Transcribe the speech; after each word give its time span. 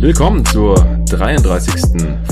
Willkommen 0.00 0.44
zur 0.46 0.76
33. 1.08 1.74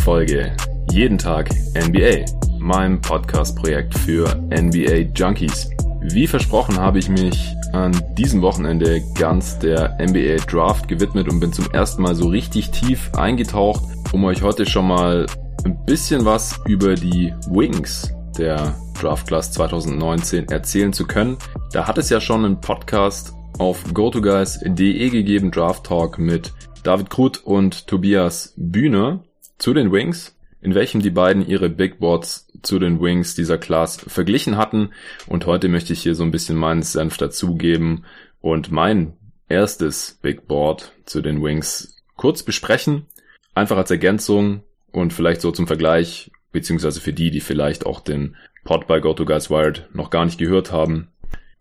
Folge 0.04 0.52
Jeden 0.90 1.18
Tag 1.18 1.48
NBA, 1.74 2.26
meinem 2.58 3.00
Podcast-Projekt 3.00 3.98
für 3.98 4.28
NBA 4.50 5.10
Junkies. 5.14 5.70
Wie 6.02 6.26
versprochen 6.26 6.78
habe 6.78 6.98
ich 6.98 7.08
mich 7.08 7.56
an 7.72 8.00
diesem 8.16 8.42
Wochenende 8.42 9.02
ganz 9.18 9.58
der 9.58 9.98
NBA 10.00 10.44
Draft 10.46 10.88
gewidmet 10.88 11.28
und 11.28 11.40
bin 11.40 11.52
zum 11.52 11.70
ersten 11.72 12.02
Mal 12.02 12.14
so 12.14 12.28
richtig 12.28 12.70
tief 12.70 13.10
eingetaucht, 13.14 13.82
um 14.12 14.24
euch 14.24 14.42
heute 14.42 14.66
schon 14.66 14.86
mal 14.86 15.26
ein 15.64 15.84
bisschen 15.84 16.24
was 16.24 16.60
über 16.66 16.94
die 16.94 17.32
Wings 17.48 18.12
der 18.36 18.74
Draft 19.00 19.26
Class 19.26 19.52
2019 19.52 20.48
erzählen 20.48 20.92
zu 20.92 21.06
können. 21.06 21.36
Da 21.72 21.86
hat 21.86 21.98
es 21.98 22.10
ja 22.10 22.20
schon 22.20 22.44
einen 22.44 22.60
Podcast 22.60 23.32
auf 23.58 23.82
GoToGuys.de 23.92 25.10
gegeben, 25.10 25.50
Draft 25.50 25.84
Talk 25.84 26.18
mit 26.18 26.52
David 26.82 27.10
Krut 27.10 27.44
und 27.44 27.86
Tobias 27.86 28.54
Bühne 28.56 29.20
zu 29.58 29.74
den 29.74 29.92
Wings, 29.92 30.34
in 30.60 30.74
welchem 30.74 31.00
die 31.00 31.10
beiden 31.10 31.46
ihre 31.46 31.68
Big 31.68 31.98
Boards 31.98 32.48
zu 32.62 32.78
den 32.78 33.00
Wings 33.00 33.34
dieser 33.34 33.58
Class 33.58 33.96
verglichen 34.06 34.56
hatten. 34.56 34.90
Und 35.26 35.46
heute 35.46 35.68
möchte 35.68 35.92
ich 35.92 36.02
hier 36.02 36.14
so 36.14 36.22
ein 36.22 36.30
bisschen 36.30 36.56
meinen 36.56 36.82
Senf 36.82 37.16
dazugeben 37.16 38.04
und 38.40 38.70
mein 38.70 39.14
erstes 39.48 40.18
Big 40.22 40.46
Board 40.46 40.92
zu 41.04 41.20
den 41.20 41.42
Wings 41.42 41.96
kurz 42.16 42.42
besprechen. 42.42 43.06
Einfach 43.54 43.76
als 43.76 43.90
Ergänzung 43.90 44.62
und 44.92 45.12
vielleicht 45.12 45.40
so 45.40 45.50
zum 45.50 45.66
Vergleich, 45.66 46.30
beziehungsweise 46.52 47.00
für 47.00 47.12
die, 47.12 47.30
die 47.30 47.40
vielleicht 47.40 47.84
auch 47.86 48.00
den 48.00 48.36
Pod 48.64 48.86
bei 48.86 49.00
GoToGuys 49.00 49.50
Wired 49.50 49.88
noch 49.92 50.10
gar 50.10 50.24
nicht 50.24 50.38
gehört 50.38 50.70
haben. 50.72 51.08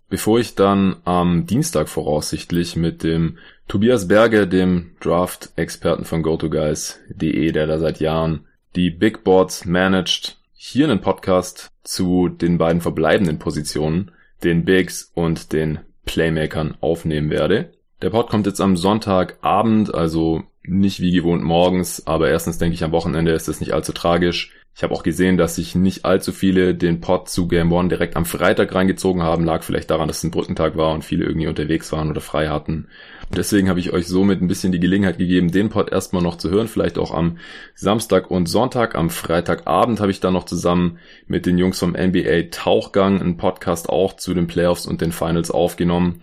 Bevor 0.10 0.40
ich 0.40 0.56
dann 0.56 0.98
am 1.06 1.46
Dienstag 1.46 1.88
voraussichtlich 1.88 2.76
mit 2.76 3.02
dem 3.02 3.38
Tobias 3.68 4.10
Berge, 4.10 4.46
dem 4.46 4.92
Draft-Experten 5.00 6.04
von 6.04 6.22
GoToGuys.de, 6.22 7.52
der 7.54 7.66
da 7.66 7.80
seit 7.80 8.02
Jahren 8.02 8.46
die 8.76 8.90
Big 8.90 9.24
Boards 9.24 9.66
managt, 9.66 10.41
hier 10.64 10.88
einen 10.88 11.02
Podcast 11.02 11.72
zu 11.82 12.30
den 12.30 12.60
beiden 12.60 12.82
verbleibenden 12.82 13.40
Positionen, 13.40 14.12
den 14.44 14.64
Bigs 14.64 15.12
und 15.16 15.54
den 15.54 15.80
Playmakern 16.06 16.78
aufnehmen 16.82 17.32
werde. 17.32 17.72
Der 18.04 18.12
Pod 18.12 18.30
kommt 18.30 18.46
jetzt 18.46 18.62
am 18.62 18.78
Sonntagabend, 18.78 19.92
also 19.92 20.44
nicht 20.62 21.00
wie 21.00 21.14
gewohnt 21.14 21.44
morgens, 21.44 22.06
aber 22.06 22.30
erstens 22.30 22.60
denke 22.60 22.76
ich 22.76 22.84
am 22.84 22.92
Wochenende 22.92 23.32
ist 23.32 23.48
das 23.48 23.60
nicht 23.60 23.74
allzu 23.74 23.92
tragisch. 23.92 24.54
Ich 24.74 24.84
habe 24.84 24.94
auch 24.94 25.04
gesehen, 25.04 25.38
dass 25.38 25.56
sich 25.56 25.76
nicht 25.76 26.06
allzu 26.06 26.32
viele 26.32 26.74
den 26.74 27.02
Pod 27.02 27.28
zu 27.28 27.48
Game 27.48 27.72
One 27.72 27.90
direkt 27.90 28.16
am 28.16 28.26
Freitag 28.26 28.74
reingezogen 28.74 29.22
haben. 29.22 29.44
Lag 29.44 29.64
vielleicht 29.64 29.92
daran, 29.92 30.08
dass 30.08 30.20
es 30.20 30.24
ein 30.24 30.32
Brückentag 30.32 30.78
war 30.78 30.94
und 30.94 31.04
viele 31.04 31.26
irgendwie 31.26 31.48
unterwegs 31.48 31.92
waren 31.92 32.10
oder 32.10 32.22
frei 32.22 32.48
hatten. 32.48 32.88
Deswegen 33.36 33.70
habe 33.70 33.80
ich 33.80 33.92
euch 33.92 34.08
somit 34.08 34.42
ein 34.42 34.48
bisschen 34.48 34.72
die 34.72 34.80
Gelegenheit 34.80 35.18
gegeben, 35.18 35.52
den 35.52 35.70
Pod 35.70 35.92
erstmal 35.92 36.24
noch 36.24 36.38
zu 36.38 36.50
hören. 36.50 36.68
Vielleicht 36.68 36.98
auch 36.98 37.14
am 37.14 37.38
Samstag 37.76 38.32
und 38.32 38.48
Sonntag. 38.48 38.96
Am 38.96 39.10
Freitagabend 39.10 40.00
habe 40.00 40.12
ich 40.12 40.22
dann 40.22 40.34
noch 40.34 40.46
zusammen 40.46 41.00
mit 41.28 41.46
den 41.46 41.58
Jungs 41.58 41.80
vom 41.80 41.92
NBA 41.92 42.50
Tauchgang 42.52 43.22
einen 43.22 43.38
Podcast 43.38 43.90
auch 43.90 44.16
zu 44.16 44.34
den 44.34 44.48
Playoffs 44.48 44.86
und 44.86 45.02
den 45.02 45.12
Finals 45.12 45.52
aufgenommen, 45.52 46.22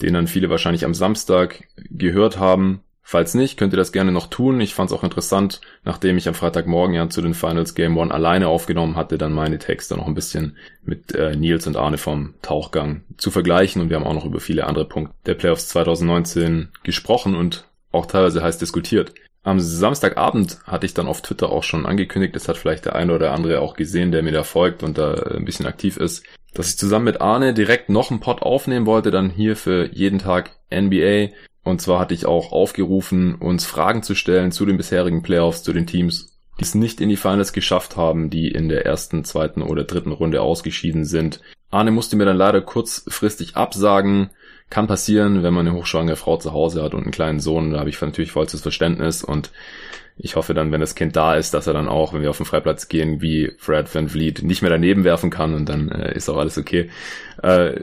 den 0.00 0.14
dann 0.14 0.26
viele 0.26 0.50
wahrscheinlich 0.50 0.84
am 0.84 0.94
Samstag 0.94 1.64
gehört 1.90 2.38
haben. 2.38 2.82
Falls 3.02 3.34
nicht, 3.34 3.56
könnt 3.56 3.72
ihr 3.72 3.78
das 3.78 3.92
gerne 3.92 4.12
noch 4.12 4.28
tun. 4.28 4.60
Ich 4.60 4.74
fand 4.74 4.90
es 4.90 4.96
auch 4.96 5.02
interessant, 5.02 5.60
nachdem 5.84 6.16
ich 6.16 6.28
am 6.28 6.34
Freitagmorgen 6.34 6.94
ja 6.94 7.08
zu 7.08 7.22
den 7.22 7.34
Finals 7.34 7.74
Game 7.74 7.96
One 7.96 8.14
alleine 8.14 8.48
aufgenommen 8.48 8.96
hatte, 8.96 9.18
dann 9.18 9.32
meine 9.32 9.58
Texte 9.58 9.96
noch 9.96 10.06
ein 10.06 10.14
bisschen 10.14 10.56
mit 10.84 11.12
äh, 11.14 11.34
Nils 11.34 11.66
und 11.66 11.76
Arne 11.76 11.98
vom 11.98 12.34
Tauchgang 12.42 13.02
zu 13.16 13.30
vergleichen. 13.30 13.82
Und 13.82 13.90
wir 13.90 13.96
haben 13.96 14.06
auch 14.06 14.14
noch 14.14 14.26
über 14.26 14.40
viele 14.40 14.66
andere 14.66 14.84
Punkte 14.84 15.14
der 15.26 15.34
Playoffs 15.34 15.68
2019 15.68 16.68
gesprochen 16.82 17.34
und 17.34 17.68
auch 17.90 18.06
teilweise 18.06 18.42
heiß 18.42 18.58
diskutiert. 18.58 19.12
Am 19.42 19.58
Samstagabend 19.58 20.58
hatte 20.64 20.84
ich 20.84 20.92
dann 20.92 21.08
auf 21.08 21.22
Twitter 21.22 21.50
auch 21.50 21.62
schon 21.62 21.86
angekündigt, 21.86 22.36
das 22.36 22.46
hat 22.46 22.58
vielleicht 22.58 22.84
der 22.84 22.94
eine 22.94 23.14
oder 23.14 23.32
andere 23.32 23.60
auch 23.60 23.74
gesehen, 23.74 24.12
der 24.12 24.22
mir 24.22 24.32
da 24.32 24.42
folgt 24.42 24.82
und 24.82 24.98
da 24.98 25.14
ein 25.14 25.46
bisschen 25.46 25.64
aktiv 25.64 25.96
ist, 25.96 26.24
dass 26.52 26.68
ich 26.68 26.78
zusammen 26.78 27.06
mit 27.06 27.22
Arne 27.22 27.54
direkt 27.54 27.88
noch 27.88 28.10
einen 28.10 28.20
Pod 28.20 28.42
aufnehmen 28.42 28.84
wollte, 28.84 29.10
dann 29.10 29.30
hier 29.30 29.56
für 29.56 29.86
jeden 29.92 30.18
Tag 30.18 30.50
NBA 30.70 31.30
und 31.62 31.80
zwar 31.80 32.00
hatte 32.00 32.14
ich 32.14 32.26
auch 32.26 32.52
aufgerufen, 32.52 33.34
uns 33.34 33.66
Fragen 33.66 34.02
zu 34.02 34.14
stellen 34.14 34.52
zu 34.52 34.64
den 34.64 34.76
bisherigen 34.76 35.22
Playoffs, 35.22 35.62
zu 35.62 35.72
den 35.72 35.86
Teams, 35.86 36.38
die 36.58 36.64
es 36.64 36.74
nicht 36.74 37.00
in 37.00 37.08
die 37.08 37.16
Finals 37.16 37.52
geschafft 37.52 37.96
haben, 37.96 38.30
die 38.30 38.48
in 38.48 38.68
der 38.68 38.86
ersten, 38.86 39.24
zweiten 39.24 39.62
oder 39.62 39.84
dritten 39.84 40.12
Runde 40.12 40.42
ausgeschieden 40.42 41.04
sind. 41.04 41.40
Arne 41.70 41.90
musste 41.90 42.16
mir 42.16 42.24
dann 42.24 42.36
leider 42.36 42.60
kurzfristig 42.60 43.56
absagen. 43.56 44.30
Kann 44.70 44.86
passieren, 44.86 45.42
wenn 45.42 45.54
man 45.54 45.66
eine 45.66 45.76
hochschwangere 45.76 46.16
Frau 46.16 46.36
zu 46.36 46.52
Hause 46.52 46.82
hat 46.82 46.94
und 46.94 47.02
einen 47.02 47.10
kleinen 47.10 47.40
Sohn. 47.40 47.72
Da 47.72 47.80
habe 47.80 47.90
ich 47.90 48.00
natürlich 48.00 48.32
vollstes 48.32 48.62
Verständnis 48.62 49.24
und 49.24 49.50
ich 50.16 50.36
hoffe 50.36 50.54
dann, 50.54 50.70
wenn 50.70 50.80
das 50.80 50.94
Kind 50.94 51.16
da 51.16 51.34
ist, 51.34 51.54
dass 51.54 51.66
er 51.66 51.72
dann 51.72 51.88
auch, 51.88 52.12
wenn 52.12 52.22
wir 52.22 52.30
auf 52.30 52.36
den 52.36 52.46
Freiplatz 52.46 52.88
gehen, 52.88 53.22
wie 53.22 53.52
Fred 53.58 53.92
Van 53.92 54.08
Vliet 54.08 54.42
nicht 54.42 54.62
mehr 54.62 54.70
daneben 54.70 55.04
werfen 55.04 55.30
kann 55.30 55.54
und 55.54 55.68
dann 55.68 55.88
äh, 55.88 56.14
ist 56.14 56.28
auch 56.28 56.36
alles 56.36 56.58
okay. 56.58 56.90
Äh, 57.42 57.80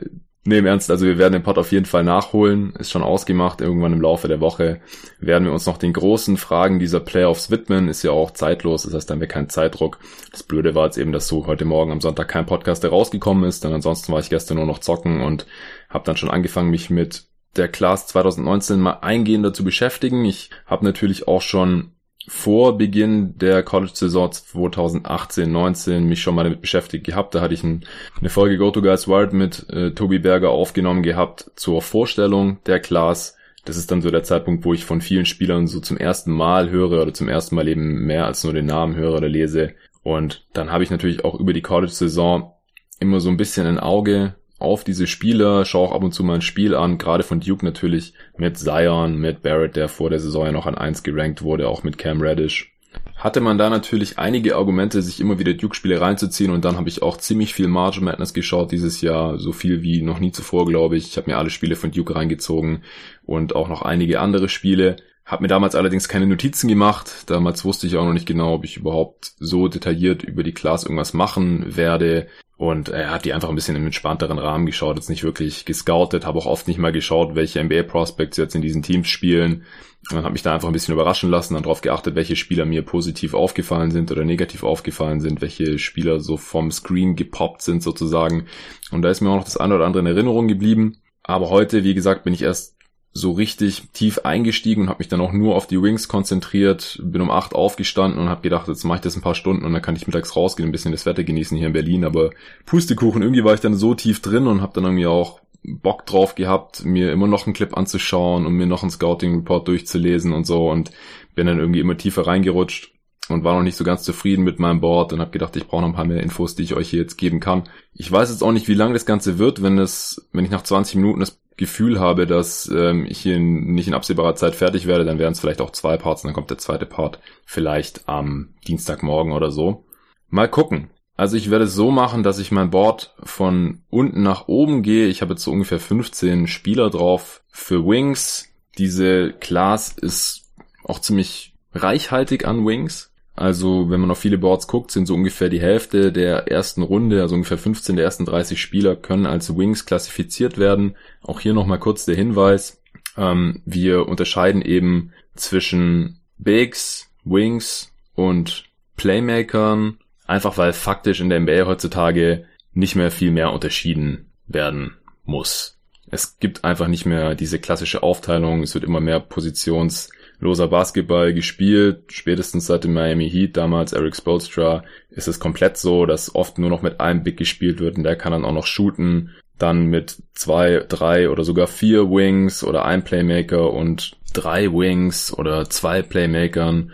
Nee, 0.50 0.59
im 0.59 0.66
Ernst, 0.66 0.90
also 0.90 1.06
wir 1.06 1.18
werden 1.18 1.34
den 1.34 1.44
Pod 1.44 1.58
auf 1.58 1.74
jeden 1.74 1.85
Fall 1.85 2.06
nachholen. 2.06 2.72
Ist 2.80 2.90
schon 2.90 3.03
ausgemacht. 3.03 3.59
Irgendwann 3.59 3.91
im 3.91 4.00
Laufe 4.00 4.30
der 4.30 4.40
Woche 4.40 4.80
werden 5.19 5.44
wir 5.44 5.52
uns 5.52 5.66
noch 5.66 5.78
den 5.78 5.91
großen 5.91 6.38
Fragen 6.38 6.80
dieser 6.80 7.02
Playoffs 7.02 7.52
widmen. 7.52 7.90
Ist 7.90 8.02
ja 8.03 8.12
auch 8.12 8.31
zeitlos, 8.31 8.84
das 8.84 8.94
heißt, 8.94 9.09
dann 9.09 9.16
haben 9.16 9.22
wir 9.22 9.28
keinen 9.28 9.50
Zeitdruck. 9.50 10.00
Das 10.31 10.44
Blöde 10.44 10.74
war 10.74 10.85
jetzt 10.85 10.97
eben, 10.97 11.12
dass 11.12 11.28
so 11.28 11.47
heute 11.47 11.66
Morgen 11.66 11.91
am 11.91 12.00
Sonntag 12.00 12.30
kein 12.30 12.46
Podcast 12.46 12.81
herausgekommen 12.81 13.44
ist. 13.44 13.66
Denn 13.66 13.74
ansonsten 13.74 14.13
war 14.13 14.22
ich 14.22 14.30
gestern 14.30 14.56
nur 14.56 14.66
noch 14.66 14.80
zocken 14.80 15.19
und 15.19 15.46
habe 15.90 16.06
dann 16.06 16.16
schon 16.16 16.30
angefangen, 16.30 16.69
mich 16.69 16.90
mit 16.90 17.25
der 17.58 17.68
Class 17.68 18.08
2019 18.08 18.79
mal 18.79 19.00
eingehender 19.02 19.52
zu 19.52 19.66
beschäftigen. 19.66 20.24
Ich 20.24 20.50
habe 20.66 20.85
natürlich 20.85 21.28
auch 21.28 21.41
schon 21.41 21.91
vor 22.28 22.78
Beginn 22.78 23.38
der 23.38 23.64
College-Saison 23.64 24.30
2018-19 24.30 26.02
mich 26.02 26.22
schon 26.22 26.36
mal 26.36 26.44
damit 26.44 26.62
beschäftigt 26.62 27.06
gehabt. 27.06 27.34
Da 27.34 27.42
hatte 27.42 27.54
ich 27.54 27.64
ein, 27.64 27.86
eine 28.20 28.30
Folge 28.30 28.58
Go 28.58 28.70
to 28.72 28.82
Guys 28.82 29.08
World 29.08 29.34
mit 29.34 29.70
äh, 29.70 29.92
Tobi 29.92 30.20
Berger 30.20 30.50
aufgenommen 30.50 31.04
gehabt 31.04 31.52
zur 31.56 31.82
Vorstellung 31.82 32.60
der 32.66 32.80
Class. 32.82 33.38
Das 33.64 33.78
ist 33.78 33.92
dann 33.92 34.02
so 34.02 34.12
der 34.12 34.24
Zeitpunkt, 34.24 34.66
wo 34.66 34.74
ich 34.74 34.86
von 34.86 35.02
vielen 35.02 35.26
Spielern 35.26 35.68
so 35.68 35.80
zum 35.80 35.98
ersten 35.98 36.32
Mal 36.32 36.70
höre 36.70 37.02
oder 37.02 37.14
zum 37.14 37.30
ersten 37.30 37.56
Mal 37.56 37.68
eben 37.68 38.06
mehr 38.06 38.26
als 38.26 38.44
nur 38.44 38.54
den 38.54 38.66
Namen 38.66 38.96
höre 38.96 39.16
oder 39.16 39.30
lese. 39.30 39.74
Und 40.04 40.46
dann 40.54 40.72
habe 40.72 40.84
ich 40.84 40.90
natürlich 40.90 41.24
auch 41.24 41.40
über 41.40 41.54
die 41.54 41.62
College-Saison 41.62 42.52
immer 43.00 43.20
so 43.20 43.30
ein 43.30 43.38
bisschen 43.38 43.68
ein 43.68 43.80
Auge 43.80 44.36
auf 44.59 44.84
diese 44.84 45.07
Spieler, 45.07 45.66
schaue 45.66 45.90
auch 45.90 45.94
ab 45.94 46.03
und 46.03 46.13
zu 46.13 46.23
mal 46.23 46.35
ein 46.35 46.41
Spiel 46.41 46.75
an, 46.75 46.97
gerade 46.97 47.23
von 47.23 47.40
Duke 47.40 47.66
natürlich, 47.66 48.13
mit 48.38 48.57
Zion, 48.57 49.18
mit 49.18 49.44
Barrett, 49.44 49.75
der 49.75 49.88
vor 49.88 50.09
der 50.09 50.19
Saison 50.19 50.45
ja 50.45 50.51
noch 50.51 50.66
an 50.66 50.75
eins 50.75 51.03
gerankt 51.03 51.41
wurde, 51.41 51.68
auch 51.69 51.84
mit 51.84 51.97
Cam 51.97 52.22
Reddish. 52.22 52.73
Hatte 53.16 53.41
man 53.41 53.57
da 53.57 53.69
natürlich 53.69 54.17
einige 54.17 54.56
Argumente, 54.56 55.01
sich 55.01 55.19
immer 55.19 55.40
wieder 55.40 55.53
Duke-Spiele 55.53 56.01
reinzuziehen 56.01 56.51
und 56.51 56.66
dann 56.66 56.78
habe 56.78 56.90
ich 56.90 57.01
auch 57.01 57.17
ziemlich 57.17 57.53
viel 57.53 57.67
Margin 57.67 58.03
Madness 58.03 58.34
geschaut 58.34 58.72
dieses 58.72 59.01
Jahr, 59.01 59.38
so 59.38 59.51
viel 59.51 59.81
wie 59.81 60.01
noch 60.01 60.19
nie 60.19 60.31
zuvor, 60.31 60.66
glaube 60.66 60.97
ich. 60.97 61.07
Ich 61.07 61.17
habe 61.17 61.29
mir 61.29 61.38
alle 61.38 61.50
Spiele 61.50 61.75
von 61.75 61.91
Duke 61.91 62.16
reingezogen 62.16 62.84
und 63.25 63.56
auch 63.56 63.69
noch 63.69 63.81
einige 63.81 64.19
andere 64.19 64.50
Spiele. 64.50 64.97
Hab 65.28 65.42
mir 65.42 65.50
damals 65.50 65.76
allerdings 65.76 66.08
keine 66.08 66.26
Notizen 66.26 66.70
gemacht. 66.70 67.26
Damals 67.26 67.66
wusste 67.66 67.86
ich 67.86 67.98
auch 67.98 68.06
noch 68.06 68.14
nicht 68.14 68.26
genau, 68.26 68.54
ob 68.54 68.64
ich 68.64 68.78
überhaupt 68.78 69.34
so 69.38 69.68
detailliert 69.68 70.24
über 70.24 70.42
die 70.42 70.54
Class 70.54 70.84
irgendwas 70.84 71.14
machen 71.14 71.76
werde. 71.76 72.28
Und 72.56 72.88
er 72.88 73.12
hat 73.12 73.26
die 73.26 73.34
einfach 73.34 73.50
ein 73.50 73.56
bisschen 73.56 73.76
im 73.76 73.86
entspannteren 73.86 74.40
Rahmen 74.40 74.66
geschaut, 74.66 74.96
jetzt 74.96 75.10
nicht 75.10 75.26
wirklich 75.26 75.66
gescoutet, 75.66 76.26
habe 76.26 76.40
auch 76.40 76.46
oft 76.46 76.70
nicht 76.70 76.80
mal 76.80 76.94
geschaut, 76.94 77.36
welche 77.36 77.62
NBA-Prospects 77.62 78.38
jetzt 78.38 78.56
in 78.56 78.62
diesen 78.62 78.84
Teams 78.84 79.09
spielen. 79.09 79.66
Und 80.09 80.18
habe 80.18 80.32
mich 80.32 80.44
da 80.44 80.53
einfach 80.53 80.70
ein 80.70 80.74
bisschen 80.74 80.94
überraschen 80.94 81.30
lassen, 81.30 81.56
dann 81.56 81.64
darauf 81.64 81.82
geachtet, 81.82 82.16
welche 82.16 82.38
Spieler 82.38 82.66
mir 82.66 82.82
positiv 82.84 83.34
aufgefallen 83.34 83.91
sind 83.91 84.09
oder 84.09 84.23
negativ 84.23 84.64
aufgefallen 84.64 85.20
sind, 85.20 85.41
welche 85.41 85.78
Spieler 85.78 86.22
so 86.22 86.38
vom 86.38 86.72
Screen 86.72 87.18
gepoppt 87.18 87.64
sind 87.64 87.84
sozusagen. 87.84 88.46
Und 88.91 89.02
da 89.02 89.09
ist 89.09 89.20
mir 89.20 89.30
auch 89.30 89.35
noch 89.35 89.44
das 89.44 89.58
eine 89.58 89.76
oder 89.76 89.85
andere 89.85 90.00
in 90.00 90.08
Erinnerung 90.08 90.47
geblieben. 90.47 91.02
Aber 91.22 91.50
heute, 91.50 91.84
wie 91.84 91.94
gesagt, 91.94 92.23
bin 92.23 92.34
ich 92.34 92.44
erst 92.44 92.77
so 93.14 93.32
richtig 93.32 93.84
tief 93.94 94.20
eingestiegen 94.20 94.84
und 94.84 94.90
habe 94.90 95.00
mich 95.00 95.08
dann 95.08 95.22
auch 95.22 95.32
nur 95.32 95.56
auf 95.56 95.66
die 95.66 95.82
Wings 95.82 96.08
konzentriert, 96.08 97.00
bin 97.04 97.22
um 97.22 97.32
acht 97.32 97.54
aufgestanden 97.56 98.20
und 98.20 98.30
habe 98.30 98.42
gedacht, 98.42 98.68
jetzt 98.68 98.84
mache 98.84 98.98
ich 98.98 99.02
das 99.02 99.16
ein 99.16 99.22
paar 99.22 99.36
Stunden 99.36 99.66
und 99.66 99.74
dann 99.74 99.82
kann 99.82 99.96
ich 99.96 100.06
mittags 100.06 100.36
rausgehen, 100.36 100.70
ein 100.70 100.72
bisschen 100.72 100.92
das 100.92 101.06
Wetter 101.06 101.24
genießen 101.24 101.58
hier 101.58 101.68
in 101.68 101.74
Berlin, 101.74 102.06
aber 102.06 102.30
Pustekuchen, 102.66 103.22
irgendwie 103.24 103.44
war 103.44 103.56
ich 103.56 103.59
dann 103.59 103.76
so 103.76 103.96
tief 103.96 104.22
drin 104.22 104.46
und 104.46 104.62
habe 104.62 104.74
dann 104.74 104.84
irgendwie 104.84 105.08
auch 105.08 105.40
Bock 105.64 106.06
drauf 106.06 106.36
gehabt, 106.36 106.86
mir 106.86 107.12
immer 107.12 107.28
noch 107.28 107.46
einen 107.46 107.54
Clip 107.54 107.76
anzuschauen 107.76 108.46
und 108.46 108.54
mir 108.54 108.68
noch 108.68 108.84
einen 108.84 108.92
Scouting 108.92 109.36
Report 109.36 109.68
durchzulesen 109.68 110.32
und 110.32 110.46
so 110.46 110.70
und 110.70 110.92
bin 111.36 111.48
dann 111.48 111.59
irgendwie 111.59 111.80
immer 111.80 111.98
tiefer 111.98 112.28
reingerutscht 112.28 112.94
und 113.29 113.44
war 113.44 113.56
noch 113.56 113.64
nicht 113.64 113.76
so 113.76 113.84
ganz 113.84 114.03
zufrieden 114.03 114.44
mit 114.44 114.59
meinem 114.59 114.82
Board 114.82 115.14
und 115.14 115.20
habe 115.20 115.32
gedacht, 115.32 115.56
ich 115.56 115.68
brauche 115.68 115.82
noch 115.82 115.90
ein 115.90 115.96
paar 115.96 116.06
mehr 116.06 116.24
Infos, 116.24 116.56
die 116.56 116.64
ich 116.64 116.76
euch 116.76 116.90
hier 116.90 117.02
jetzt 117.02 117.18
geben 117.18 117.40
kann. 117.40 117.64
Ich 117.94 118.12
weiß 118.12 118.29
jetzt 118.29 118.44
auch 118.44 118.52
nicht, 118.52 118.68
wie 118.68 118.74
lang 118.74 118.94
das 118.94 119.06
Ganze 119.06 119.38
wird, 119.38 119.62
wenn 119.62 119.78
es, 119.78 120.28
wenn 120.32 120.46
ich 120.46 120.52
nach 120.52 120.64
20 120.64 120.96
Minuten 120.96 121.20
das 121.20 121.40
Gefühl 121.58 122.00
habe, 122.00 122.28
dass 122.28 122.70
ähm, 122.70 123.06
ich 123.09 123.20
hier 123.20 123.40
nicht 123.40 123.88
in 123.88 123.96
absehbarer 123.96 124.35
Zeit 124.35 124.56
fertig 124.56 124.85
werde, 124.85 125.06
dann 125.06 125.18
wären 125.18 125.34
es 125.34 125.40
vielleicht 125.40 125.62
auch 125.62 125.72
zwei 125.72 125.97
Parts 125.97 126.24
und 126.24 126.28
dann 126.28 126.35
kommt 126.35 126.52
der 126.52 126.59
zweite 126.59 126.85
Part 126.85 127.20
vielleicht 127.46 128.08
am 128.08 128.53
Dienstagmorgen 128.68 129.34
oder 129.34 129.50
so. 129.50 129.85
Mal 130.30 130.50
gucken. 130.50 130.91
Also 131.16 131.35
ich 131.35 131.50
werde 131.50 131.66
es 131.66 131.73
so 131.73 131.90
machen, 131.90 132.22
dass 132.22 132.38
ich 132.38 132.52
mein 132.52 132.70
Board 132.70 133.16
von 133.23 133.82
unten 133.90 134.22
nach 134.22 134.47
oben 134.47 134.84
gehe. 134.84 135.08
Ich 135.08 135.23
habe 135.23 135.34
jetzt 135.34 135.44
so 135.44 135.52
ungefähr 135.52 135.80
15 135.80 136.46
Spieler 136.46 136.91
drauf 136.91 137.41
für 137.50 137.84
Wings. 137.84 138.50
Diese 138.78 139.34
Class 139.34 139.90
ist 139.97 140.44
auch 140.84 141.00
ziemlich 141.00 141.56
reichhaltig 141.73 142.46
an 142.46 142.66
Wings. 142.68 143.12
Also 143.37 143.91
wenn 143.91 144.01
man 144.01 144.09
auf 144.09 144.17
viele 144.17 144.39
Boards 144.39 144.67
guckt, 144.67 144.89
sind 144.89 145.05
so 145.05 145.13
ungefähr 145.13 145.49
die 145.49 145.61
Hälfte 145.61 146.11
der 146.11 146.51
ersten 146.51 146.81
Runde, 146.81 147.22
also 147.22 147.35
ungefähr 147.35 147.59
15 147.59 147.95
der 147.95 148.03
ersten 148.03 148.25
30 148.25 148.59
Spieler 148.59 148.95
können 148.95 149.28
als 149.28 149.55
Wings 149.55 149.85
klassifiziert 149.85 150.57
werden. 150.57 150.95
Auch 151.22 151.39
hier 151.39 151.53
nochmal 151.53 151.78
kurz 151.78 152.03
der 152.05 152.16
Hinweis. 152.16 152.81
Ähm, 153.16 153.61
wir 153.63 154.07
unterscheiden 154.07 154.63
eben 154.63 155.13
zwischen 155.35 156.19
Bigs, 156.39 157.11
Wings 157.25 157.93
und 158.16 158.63
Playmakern, 158.95 159.99
einfach 160.25 160.57
weil 160.57 160.73
faktisch 160.73 161.22
in 161.22 161.29
der 161.29 161.39
NBA 161.39 161.67
heutzutage 161.67 162.45
nicht 162.73 162.95
mehr 162.95 163.11
viel 163.11 163.29
mehr 163.29 163.53
unterschieden 163.53 164.31
werden 164.47 164.95
muss. 165.25 165.78
Es 166.09 166.39
gibt 166.39 166.63
einfach 166.63 166.87
nicht 166.87 167.05
mehr 167.05 167.35
diese 167.35 167.59
klassische 167.59 168.01
Aufteilung, 168.01 168.63
es 168.63 168.73
wird 168.73 168.84
immer 168.84 168.99
mehr 168.99 169.19
Positions- 169.19 170.09
loser 170.39 170.67
Basketball 170.67 171.34
gespielt. 171.34 172.03
Spätestens 172.09 172.67
seit 172.67 172.84
dem 172.84 172.93
Miami 172.93 173.29
Heat, 173.29 173.57
damals 173.57 173.93
Eric 173.93 174.16
Spolstra, 174.16 174.84
ist 175.09 175.28
es 175.28 175.39
komplett 175.39 175.78
so, 175.78 176.05
dass 176.05 176.35
oft 176.35 176.57
nur 176.57 176.69
noch 176.69 176.81
mit 176.81 176.99
einem 176.99 177.23
Big 177.23 177.37
gespielt 177.37 177.79
wird 177.79 177.97
und 177.97 178.03
der 178.03 178.16
kann 178.16 178.31
dann 178.31 178.45
auch 178.45 178.53
noch 178.53 178.66
shooten. 178.66 179.31
Dann 179.57 179.87
mit 179.87 180.17
zwei, 180.35 180.85
drei 180.87 181.29
oder 181.29 181.43
sogar 181.43 181.67
vier 181.67 182.09
Wings 182.11 182.63
oder 182.63 182.85
ein 182.85 183.03
Playmaker 183.03 183.73
und 183.73 184.17
drei 184.34 184.72
Wings 184.72 185.34
oder 185.34 185.67
zwei 185.69 186.03
Playmakern, 186.03 186.91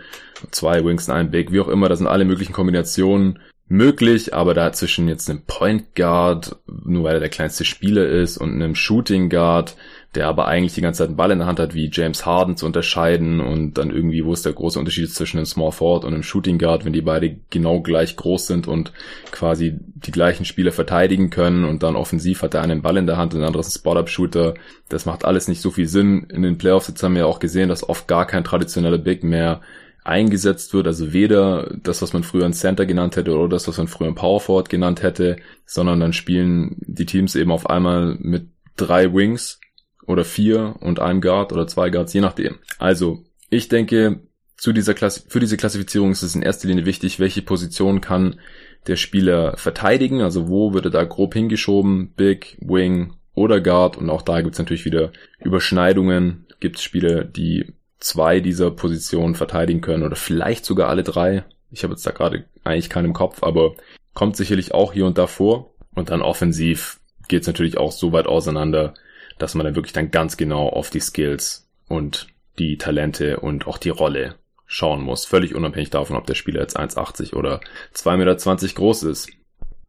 zwei 0.50 0.82
Wings 0.84 1.08
und 1.08 1.14
ein 1.14 1.30
Big, 1.30 1.52
wie 1.52 1.60
auch 1.60 1.68
immer, 1.68 1.90
das 1.90 1.98
sind 1.98 2.08
alle 2.08 2.24
möglichen 2.24 2.54
Kombinationen 2.54 3.38
möglich, 3.66 4.34
aber 4.34 4.54
dazwischen 4.54 5.08
jetzt 5.08 5.28
einem 5.28 5.42
Point 5.46 5.94
Guard, 5.94 6.56
nur 6.66 7.04
weil 7.04 7.14
er 7.14 7.20
der 7.20 7.28
kleinste 7.28 7.64
Spieler 7.64 8.06
ist, 8.06 8.36
und 8.36 8.52
einem 8.54 8.74
Shooting 8.74 9.30
Guard, 9.30 9.76
der 10.14 10.28
aber 10.28 10.46
eigentlich 10.46 10.74
die 10.74 10.80
ganze 10.80 10.98
Zeit 10.98 11.08
einen 11.08 11.16
Ball 11.16 11.30
in 11.30 11.38
der 11.38 11.46
Hand 11.46 11.58
hat, 11.58 11.74
wie 11.74 11.90
James 11.92 12.24
Harden 12.26 12.56
zu 12.56 12.66
unterscheiden 12.66 13.40
und 13.40 13.74
dann 13.74 13.90
irgendwie, 13.90 14.24
wo 14.24 14.32
ist 14.32 14.44
der 14.44 14.52
große 14.52 14.78
Unterschied 14.78 15.10
zwischen 15.10 15.38
einem 15.38 15.46
Small 15.46 15.72
Forward 15.72 16.04
und 16.04 16.14
einem 16.14 16.22
Shooting 16.22 16.58
Guard, 16.58 16.84
wenn 16.84 16.92
die 16.92 17.02
beide 17.02 17.36
genau 17.50 17.80
gleich 17.80 18.16
groß 18.16 18.46
sind 18.46 18.68
und 18.68 18.92
quasi 19.30 19.78
die 19.94 20.12
gleichen 20.12 20.44
Spieler 20.44 20.72
verteidigen 20.72 21.30
können 21.30 21.64
und 21.64 21.82
dann 21.82 21.96
offensiv 21.96 22.42
hat 22.42 22.54
der 22.54 22.62
eine 22.62 22.74
einen 22.74 22.82
Ball 22.82 22.96
in 22.96 23.06
der 23.06 23.16
Hand 23.16 23.34
und 23.34 23.40
der 23.40 23.46
andere 23.46 23.60
ist 23.60 23.68
ein 23.68 23.78
Spot-Up-Shooter. 23.78 24.54
Das 24.88 25.06
macht 25.06 25.24
alles 25.24 25.48
nicht 25.48 25.60
so 25.60 25.70
viel 25.70 25.88
Sinn. 25.88 26.26
In 26.30 26.42
den 26.42 26.58
Playoffs 26.58 26.88
jetzt 26.88 27.02
haben 27.02 27.14
wir 27.14 27.26
auch 27.26 27.38
gesehen, 27.38 27.68
dass 27.68 27.88
oft 27.88 28.06
gar 28.06 28.26
kein 28.26 28.44
traditioneller 28.44 28.98
Big 28.98 29.24
mehr 29.24 29.60
eingesetzt 30.04 30.74
wird, 30.74 30.86
also 30.86 31.14
weder 31.14 31.74
das, 31.82 32.02
was 32.02 32.12
man 32.12 32.24
früher 32.24 32.44
ein 32.44 32.52
Center 32.52 32.84
genannt 32.84 33.16
hätte 33.16 33.34
oder 33.34 33.48
das, 33.48 33.66
was 33.66 33.78
man 33.78 33.88
früher 33.88 34.08
ein 34.08 34.14
Power 34.14 34.38
Forward 34.38 34.68
genannt 34.68 35.02
hätte, 35.02 35.36
sondern 35.64 35.98
dann 35.98 36.12
spielen 36.12 36.76
die 36.80 37.06
Teams 37.06 37.34
eben 37.34 37.50
auf 37.50 37.70
einmal 37.70 38.16
mit 38.20 38.48
drei 38.76 39.12
Wings 39.14 39.60
oder 40.06 40.24
vier 40.24 40.76
und 40.80 41.00
einem 41.00 41.20
Guard 41.20 41.52
oder 41.52 41.66
zwei 41.66 41.90
Guards, 41.90 42.12
je 42.12 42.20
nachdem. 42.20 42.58
Also, 42.78 43.24
ich 43.50 43.68
denke, 43.68 44.20
zu 44.56 44.72
dieser 44.72 44.94
für 44.94 45.40
diese 45.40 45.56
Klassifizierung 45.56 46.12
ist 46.12 46.22
es 46.22 46.34
in 46.34 46.42
erster 46.42 46.68
Linie 46.68 46.86
wichtig, 46.86 47.18
welche 47.18 47.42
Position 47.42 48.00
kann 48.00 48.40
der 48.86 48.96
Spieler 48.96 49.56
verteidigen, 49.56 50.20
also 50.20 50.48
wo 50.48 50.74
wird 50.74 50.86
er 50.86 50.90
da 50.90 51.04
grob 51.04 51.34
hingeschoben, 51.34 52.12
Big, 52.14 52.58
Wing 52.60 53.14
oder 53.34 53.60
Guard 53.60 53.96
und 53.96 54.10
auch 54.10 54.22
da 54.22 54.40
gibt 54.42 54.54
es 54.54 54.58
natürlich 54.58 54.84
wieder 54.84 55.12
Überschneidungen, 55.40 56.46
gibt 56.60 56.76
es 56.76 56.82
Spieler, 56.82 57.24
die 57.24 57.74
zwei 57.98 58.40
dieser 58.40 58.70
Positionen 58.70 59.34
verteidigen 59.34 59.80
können 59.80 60.02
oder 60.02 60.16
vielleicht 60.16 60.64
sogar 60.64 60.88
alle 60.88 61.02
drei. 61.02 61.44
Ich 61.70 61.82
habe 61.82 61.94
jetzt 61.94 62.06
da 62.06 62.10
gerade 62.10 62.44
eigentlich 62.62 62.90
keinen 62.90 63.06
im 63.06 63.12
Kopf, 63.14 63.42
aber 63.42 63.74
kommt 64.12 64.36
sicherlich 64.36 64.72
auch 64.74 64.92
hier 64.92 65.06
und 65.06 65.18
da 65.18 65.26
vor. 65.26 65.74
Und 65.94 66.10
dann 66.10 66.22
offensiv 66.22 67.00
geht 67.28 67.42
es 67.42 67.46
natürlich 67.46 67.78
auch 67.78 67.92
so 67.92 68.12
weit 68.12 68.26
auseinander, 68.26 68.94
dass 69.44 69.54
man 69.54 69.66
dann 69.66 69.76
wirklich 69.76 69.92
dann 69.92 70.10
ganz 70.10 70.38
genau 70.38 70.70
auf 70.70 70.88
die 70.88 71.00
Skills 71.00 71.68
und 71.86 72.28
die 72.58 72.78
Talente 72.78 73.40
und 73.40 73.66
auch 73.66 73.76
die 73.76 73.90
Rolle 73.90 74.36
schauen 74.64 75.02
muss. 75.02 75.26
Völlig 75.26 75.54
unabhängig 75.54 75.90
davon, 75.90 76.16
ob 76.16 76.26
der 76.26 76.34
Spieler 76.34 76.62
jetzt 76.62 76.78
1,80 76.78 77.34
oder 77.34 77.60
2,20 77.94 78.16
Meter 78.16 78.74
groß 78.74 79.02
ist. 79.02 79.28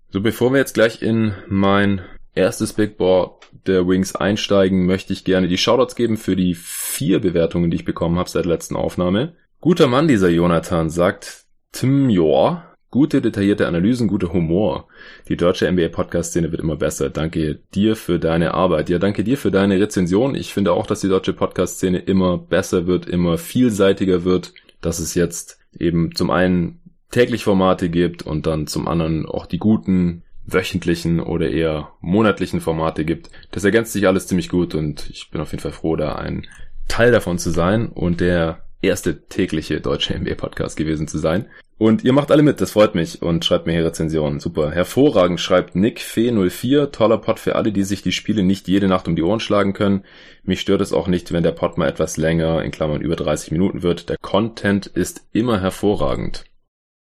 So, 0.10 0.20
bevor 0.20 0.52
wir 0.52 0.60
jetzt 0.60 0.74
gleich 0.74 1.02
in 1.02 1.34
mein 1.48 2.02
erstes 2.34 2.74
Big 2.74 2.98
Board 2.98 3.48
der 3.66 3.88
Wings 3.88 4.14
einsteigen, 4.14 4.86
möchte 4.86 5.14
ich 5.14 5.24
gerne 5.24 5.48
die 5.48 5.58
Shoutouts 5.58 5.96
geben 5.96 6.18
für 6.18 6.36
die 6.36 6.54
vier 6.54 7.22
Bewertungen, 7.22 7.72
die 7.72 7.78
ich 7.78 7.86
bekommen 7.86 8.20
habe 8.20 8.30
seit 8.30 8.44
der 8.44 8.52
letzten 8.52 8.76
Aufnahme. 8.76 9.38
Guter 9.62 9.88
Mann, 9.88 10.10
dieser 10.10 10.30
Jonathan, 10.30 10.90
sagt 10.90 11.46
Tim 11.72 12.10
Jor. 12.10 12.65
Gute, 12.96 13.22
detaillierte 13.22 13.68
Analysen, 13.68 14.08
guter 14.08 14.32
Humor. 14.32 14.88
Die 15.28 15.36
deutsche 15.36 15.70
NBA-Podcast-Szene 15.70 16.54
wird 16.54 16.62
immer 16.62 16.78
besser. 16.78 17.10
Danke 17.10 17.60
dir 17.74 17.98
für 17.98 18.20
deine 18.20 18.54
Arbeit. 18.54 18.90
Ja, 18.90 19.00
danke 19.00 19.26
dir 19.26 19.38
für 19.38 19.52
deine 19.52 19.78
Rezension. 19.82 20.34
Ich 20.34 20.54
finde 20.54 20.72
auch, 20.72 20.88
dass 20.88 21.02
die 21.02 21.10
deutsche 21.10 21.34
Podcast-Szene 21.34 21.98
immer 21.98 22.38
besser 22.38 22.88
wird, 22.88 23.06
immer 23.06 23.38
vielseitiger 23.38 24.24
wird. 24.24 24.54
Dass 24.80 25.00
es 25.00 25.14
jetzt 25.14 25.60
eben 25.78 26.16
zum 26.16 26.32
einen 26.32 26.80
täglich 27.12 27.44
Formate 27.44 27.90
gibt 27.90 28.22
und 28.22 28.48
dann 28.48 28.66
zum 28.66 28.88
anderen 28.88 29.26
auch 29.26 29.46
die 29.46 29.60
guten 29.60 30.24
wöchentlichen 30.46 31.20
oder 31.20 31.50
eher 31.50 31.92
monatlichen 32.00 32.62
Formate 32.62 33.04
gibt. 33.04 33.30
Das 33.52 33.66
ergänzt 33.66 33.92
sich 33.92 34.08
alles 34.08 34.28
ziemlich 34.28 34.48
gut 34.48 34.74
und 34.74 35.10
ich 35.10 35.32
bin 35.32 35.42
auf 35.42 35.52
jeden 35.52 35.62
Fall 35.62 35.74
froh, 35.74 35.98
da 35.98 36.16
ein 36.16 36.48
Teil 36.88 37.12
davon 37.12 37.40
zu 37.40 37.50
sein 37.50 37.90
und 37.90 38.22
der 38.22 38.64
erste 38.82 39.28
tägliche 39.28 39.82
deutsche 39.82 40.18
NBA-Podcast 40.18 40.78
gewesen 40.78 41.10
zu 41.10 41.18
sein. 41.18 41.48
Und 41.78 42.06
ihr 42.06 42.14
macht 42.14 42.32
alle 42.32 42.42
mit, 42.42 42.62
das 42.62 42.72
freut 42.72 42.96
mich 42.96 43.22
und 43.22 43.44
schreibt 43.44 43.66
mir 43.68 43.74
hier 43.74 43.86
Rezensionen. 43.86 44.40
Super. 44.40 44.72
Hervorragend 44.72 45.42
schreibt 45.42 45.76
Nick 45.76 46.00
Fee04, 46.00 46.92
toller 46.92 47.18
Pod 47.18 47.38
für 47.38 47.56
alle, 47.56 47.74
die 47.74 47.84
sich 47.84 48.02
die 48.02 48.14
Spiele 48.14 48.44
nicht 48.44 48.70
jede 48.70 48.88
Nacht 48.88 49.10
um 49.10 49.16
die 49.18 49.24
Ohren 49.24 49.42
schlagen 49.42 49.74
können. 49.74 50.06
Mich 50.44 50.62
stört 50.62 50.80
es 50.80 50.94
auch 50.94 51.08
nicht, 51.08 51.34
wenn 51.34 51.44
der 51.44 51.52
Pod 51.52 51.78
mal 51.78 51.90
etwas 51.90 52.16
länger, 52.16 52.64
in 52.64 52.72
Klammern 52.72 53.02
über 53.02 53.18
30 53.18 53.52
Minuten 53.52 53.84
wird. 53.84 54.08
Der 54.08 54.18
Content 54.18 54.88
ist 54.88 55.28
immer 55.34 55.60
hervorragend. 55.60 56.46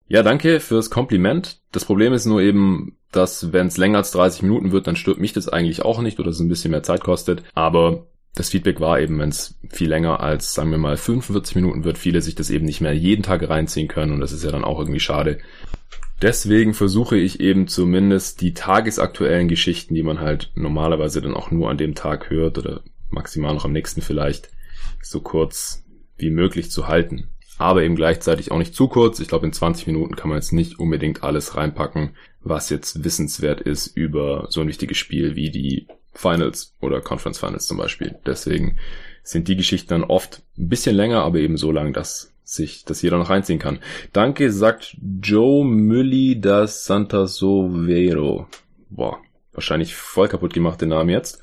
Ja, 0.07 0.23
danke 0.23 0.61
fürs 0.61 0.91
Kompliment. 0.91 1.61
Das 1.73 1.85
Problem 1.85 2.13
ist 2.13 2.27
nur 2.27 2.41
eben, 2.41 2.99
dass 3.11 3.53
wenn 3.53 3.67
es 3.67 3.79
länger 3.79 3.99
als 3.99 4.13
30 4.13 4.43
Minuten 4.43 4.71
wird, 4.71 4.87
dann 4.87 4.95
stört 4.95 5.19
mich 5.19 5.33
das 5.33 5.49
eigentlich 5.49 5.85
auch 5.85 6.01
nicht 6.03 6.21
oder 6.21 6.31
es 6.31 6.39
ein 6.39 6.49
bisschen 6.49 6.71
mehr 6.71 6.83
Zeit 6.85 7.03
kostet. 7.03 7.43
Aber 7.55 8.07
das 8.35 8.49
Feedback 8.49 8.81
war 8.81 8.99
eben, 8.99 9.19
wenn 9.19 9.29
es 9.29 9.59
viel 9.69 9.89
länger 9.89 10.21
als, 10.21 10.55
sagen 10.55 10.71
wir 10.71 10.79
mal, 10.79 10.97
45 10.97 11.57
Minuten 11.57 11.85
wird, 11.85 11.99
viele 11.99 12.23
sich 12.23 12.35
das 12.35 12.51
eben 12.51 12.65
nicht 12.65 12.81
mehr 12.81 12.95
jeden 12.95 13.23
Tag 13.23 13.47
reinziehen 13.49 13.89
können 13.89 14.13
und 14.13 14.21
das 14.21 14.33
ist 14.33 14.45
ja 14.45 14.51
dann 14.51 14.65
auch 14.65 14.79
irgendwie 14.79 15.01
schade. 15.01 15.39
Deswegen 16.23 16.73
versuche 16.73 17.17
ich 17.17 17.41
eben 17.41 17.67
zumindest 17.67 18.41
die 18.41 18.55
tagesaktuellen 18.55 19.49
Geschichten, 19.49 19.95
die 19.95 20.05
man 20.05 20.21
halt 20.21 20.53
normalerweise 20.55 21.21
dann 21.21 21.35
auch 21.35 21.51
nur 21.51 21.69
an 21.69 21.79
dem 21.79 21.95
Tag 21.95 22.31
hört 22.31 22.59
oder 22.59 22.83
maximal 23.11 23.53
noch 23.55 23.65
am 23.65 23.73
nächsten 23.73 24.01
vielleicht, 24.01 24.49
so 25.03 25.21
kurz 25.21 25.85
wie 26.17 26.31
möglich 26.31 26.71
zu 26.71 26.87
halten. 26.87 27.29
Aber 27.59 27.83
eben 27.83 27.97
gleichzeitig 27.97 28.51
auch 28.51 28.59
nicht 28.59 28.75
zu 28.75 28.89
kurz. 28.89 29.21
Ich 29.21 29.29
glaube, 29.29 29.47
in 29.47 29.53
20 29.53 29.87
Minuten 29.89 30.17
kann 30.17 30.29
man 30.29 30.39
jetzt 30.39 30.53
nicht 30.53 30.79
unbedingt 30.79 31.23
alles 31.23 31.57
reinpacken, 31.57 32.17
was 32.41 32.71
jetzt 32.71 33.05
wissenswert 33.05 33.61
ist 33.61 33.89
über 33.89 34.47
so 34.49 34.61
ein 34.61 34.69
wichtiges 34.69 34.97
Spiel 34.97 35.37
wie 35.37 35.51
die 35.51 35.87
Finals 36.15 36.75
oder 36.81 37.01
Conference 37.01 37.39
Finals 37.39 37.67
zum 37.67 37.79
Beispiel. 37.79 38.17
Deswegen 38.27 38.77
sind 39.23 39.49
die 39.49 39.57
Geschichten 39.57 39.89
dann 39.89 40.05
oft 40.05 40.43
ein 40.59 40.69
bisschen 40.69 40.97
länger, 40.97 41.23
aber 41.23 41.39
eben 41.39 41.57
so 41.57 41.73
lang, 41.73 41.93
dass 41.93 42.33
sich 42.45 42.85
das 42.85 43.03
jeder 43.03 43.19
noch 43.19 43.31
reinziehen 43.31 43.59
kann. 43.59 43.79
Danke, 44.13 44.53
sagt 44.53 44.97
Joe 45.23 45.65
Mülli 45.65 46.41
da 46.41 46.67
Santa 46.67 47.27
Sovero. 47.27 48.47
Boah, 48.91 49.19
wahrscheinlich 49.53 49.95
voll 49.95 50.29
kaputt 50.29 50.53
gemacht 50.53 50.81
den 50.81 50.91
Namen 50.91 51.11
jetzt. 51.11 51.41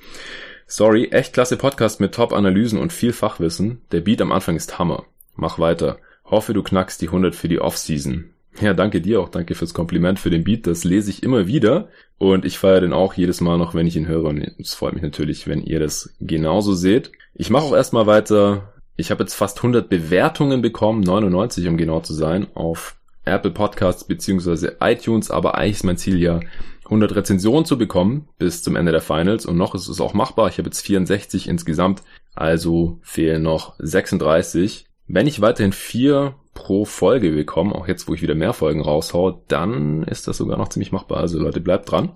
Sorry, 0.68 1.10
echt 1.12 1.34
klasse 1.34 1.58
Podcast 1.58 2.00
mit 2.00 2.14
Top-Analysen 2.14 2.78
und 2.78 2.94
viel 2.94 3.12
Fachwissen. 3.12 3.82
Der 3.92 4.02
Beat 4.02 4.22
am 4.22 4.32
Anfang 4.32 4.56
ist 4.56 4.78
Hammer. 4.78 5.06
Mach 5.36 5.58
weiter. 5.58 5.98
Hoffe, 6.26 6.54
du 6.54 6.62
knackst 6.62 7.02
die 7.02 7.08
100 7.08 7.34
für 7.34 7.48
die 7.48 7.60
Off-Season. 7.60 8.30
Ja, 8.62 8.74
danke 8.74 9.02
dir 9.02 9.22
auch. 9.22 9.30
Danke 9.30 9.56
fürs 9.56 9.74
Kompliment 9.74 10.20
für 10.20 10.30
den 10.30 10.44
Beat. 10.44 10.68
Das 10.68 10.84
lese 10.84 11.10
ich 11.10 11.24
immer 11.24 11.48
wieder. 11.48 11.90
Und 12.18 12.46
ich 12.46 12.58
feiere 12.58 12.82
den 12.82 12.94
auch 12.94 13.14
jedes 13.14 13.42
Mal 13.42 13.58
noch, 13.58 13.74
wenn 13.74 13.88
ich 13.88 13.96
ihn 13.96 14.08
höre. 14.08 14.26
Und 14.26 14.40
es 14.60 14.74
freut 14.74 14.94
mich 14.94 15.04
natürlich, 15.04 15.48
wenn 15.48 15.64
ihr 15.64 15.80
das 15.80 16.14
genauso 16.20 16.74
seht. 16.74 17.12
Ich 17.34 17.50
mache 17.50 17.64
auch 17.64 17.76
erstmal 17.76 18.08
weiter. 18.08 18.74
Ich 18.98 19.12
habe 19.12 19.24
jetzt 19.24 19.36
fast 19.36 19.58
100 19.58 19.90
Bewertungen 19.90 20.62
bekommen, 20.62 21.02
99 21.02 21.68
um 21.68 21.78
genau 21.78 22.02
zu 22.02 22.14
sein, 22.14 22.48
auf 22.54 22.98
Apple 23.24 23.52
Podcasts 23.52 24.04
beziehungsweise 24.04 24.78
iTunes. 24.82 25.32
Aber 25.32 25.56
eigentlich 25.56 25.78
ist 25.78 25.86
mein 25.86 25.98
Ziel 25.98 26.20
ja, 26.20 26.42
100 26.86 27.16
Rezensionen 27.16 27.66
zu 27.66 27.78
bekommen 27.78 28.28
bis 28.40 28.62
zum 28.64 28.76
Ende 28.76 28.92
der 28.92 29.02
Finals. 29.02 29.46
Und 29.46 29.56
noch 29.58 29.76
ist 29.76 29.88
es 29.88 30.02
auch 30.02 30.14
machbar. 30.14 30.50
Ich 30.50 30.58
habe 30.58 30.68
jetzt 30.68 30.82
64 30.82 31.48
insgesamt. 31.48 32.02
Also 32.36 33.00
fehlen 33.02 33.44
noch 33.44 33.76
36. 33.80 34.86
Wenn 35.08 35.28
ich 35.28 35.40
weiterhin 35.40 35.72
vier 35.72 36.36
pro 36.60 36.84
Folge 36.84 37.32
bekomme, 37.32 37.74
auch 37.74 37.88
jetzt, 37.88 38.10
wo 38.10 38.14
ich 38.14 38.22
wieder 38.22 38.36
mehr 38.36 38.52
Folgen 38.52 38.82
raushau, 38.82 39.42
dann 39.48 40.04
ist 40.04 40.28
das 40.28 40.36
sogar 40.36 40.58
noch 40.58 40.68
ziemlich 40.68 40.92
machbar. 40.92 41.20
Also 41.20 41.40
Leute, 41.40 41.62
bleibt 41.62 41.90
dran. 41.90 42.12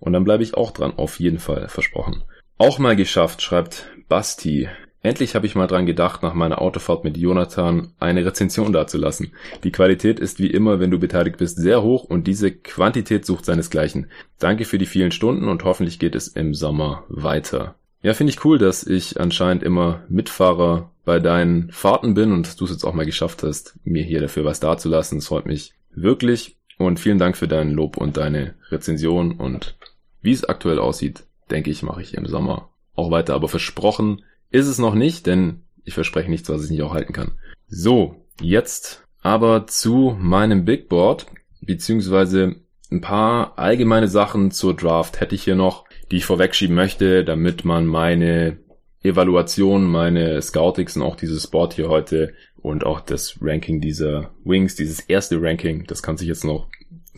Und 0.00 0.12
dann 0.12 0.24
bleibe 0.24 0.42
ich 0.42 0.54
auch 0.54 0.72
dran, 0.72 0.94
auf 0.96 1.20
jeden 1.20 1.38
Fall, 1.38 1.68
versprochen. 1.68 2.24
Auch 2.58 2.80
mal 2.80 2.96
geschafft, 2.96 3.40
schreibt 3.40 3.86
Basti. 4.08 4.68
Endlich 5.00 5.36
habe 5.36 5.46
ich 5.46 5.54
mal 5.54 5.68
dran 5.68 5.86
gedacht, 5.86 6.24
nach 6.24 6.34
meiner 6.34 6.60
Autofahrt 6.60 7.04
mit 7.04 7.16
Jonathan 7.16 7.92
eine 8.00 8.26
Rezension 8.26 8.72
dazulassen. 8.72 9.32
Die 9.62 9.70
Qualität 9.70 10.18
ist 10.18 10.40
wie 10.40 10.50
immer, 10.50 10.80
wenn 10.80 10.90
du 10.90 10.98
beteiligt 10.98 11.36
bist, 11.36 11.56
sehr 11.56 11.84
hoch 11.84 12.02
und 12.02 12.26
diese 12.26 12.50
Quantität 12.50 13.24
sucht 13.24 13.44
seinesgleichen. 13.44 14.10
Danke 14.40 14.64
für 14.64 14.78
die 14.78 14.86
vielen 14.86 15.12
Stunden 15.12 15.48
und 15.48 15.62
hoffentlich 15.62 16.00
geht 16.00 16.16
es 16.16 16.26
im 16.26 16.52
Sommer 16.52 17.04
weiter. 17.08 17.76
Ja, 18.02 18.14
finde 18.14 18.32
ich 18.32 18.44
cool, 18.44 18.58
dass 18.58 18.84
ich 18.84 19.20
anscheinend 19.20 19.62
immer 19.62 20.04
Mitfahrer 20.08 20.92
bei 21.04 21.18
deinen 21.18 21.70
Fahrten 21.72 22.14
bin 22.14 22.32
und 22.32 22.60
du 22.60 22.64
es 22.64 22.70
jetzt 22.70 22.84
auch 22.84 22.94
mal 22.94 23.06
geschafft 23.06 23.42
hast, 23.42 23.78
mir 23.84 24.04
hier 24.04 24.20
dafür 24.20 24.44
was 24.44 24.60
dazulassen. 24.60 25.18
Es 25.18 25.26
freut 25.26 25.46
mich 25.46 25.74
wirklich 25.90 26.56
und 26.78 27.00
vielen 27.00 27.18
Dank 27.18 27.36
für 27.36 27.48
dein 27.48 27.72
Lob 27.72 27.96
und 27.96 28.16
deine 28.16 28.54
Rezension 28.70 29.32
und 29.32 29.76
wie 30.22 30.32
es 30.32 30.44
aktuell 30.44 30.78
aussieht, 30.78 31.24
denke 31.50 31.70
ich, 31.70 31.82
mache 31.82 32.02
ich 32.02 32.14
im 32.14 32.26
Sommer 32.26 32.70
auch 32.94 33.10
weiter. 33.10 33.34
Aber 33.34 33.48
versprochen 33.48 34.22
ist 34.50 34.66
es 34.66 34.78
noch 34.78 34.94
nicht, 34.94 35.26
denn 35.26 35.62
ich 35.84 35.94
verspreche 35.94 36.30
nichts, 36.30 36.48
was 36.48 36.64
ich 36.64 36.70
nicht 36.70 36.82
auch 36.82 36.94
halten 36.94 37.12
kann. 37.12 37.32
So, 37.66 38.26
jetzt 38.40 39.04
aber 39.22 39.66
zu 39.66 40.16
meinem 40.20 40.64
Big 40.64 40.88
Board, 40.88 41.26
beziehungsweise 41.60 42.56
ein 42.90 43.00
paar 43.00 43.58
allgemeine 43.58 44.08
Sachen 44.08 44.50
zur 44.50 44.74
Draft 44.74 45.20
hätte 45.20 45.34
ich 45.34 45.42
hier 45.42 45.56
noch, 45.56 45.84
die 46.10 46.16
ich 46.16 46.24
vorwegschieben 46.24 46.74
möchte, 46.74 47.24
damit 47.24 47.64
man 47.64 47.86
meine 47.86 48.58
Evaluation, 49.02 49.84
meine 49.84 50.40
Scoutings 50.42 50.96
und 50.96 51.02
auch 51.02 51.16
dieses 51.16 51.46
Board 51.46 51.74
hier 51.74 51.88
heute 51.88 52.34
und 52.56 52.84
auch 52.84 53.00
das 53.00 53.38
Ranking 53.40 53.80
dieser 53.80 54.30
Wings, 54.44 54.74
dieses 54.74 55.00
erste 55.00 55.40
Ranking, 55.40 55.84
das 55.86 56.02
kann 56.02 56.16
sich 56.16 56.28
jetzt 56.28 56.44
noch 56.44 56.68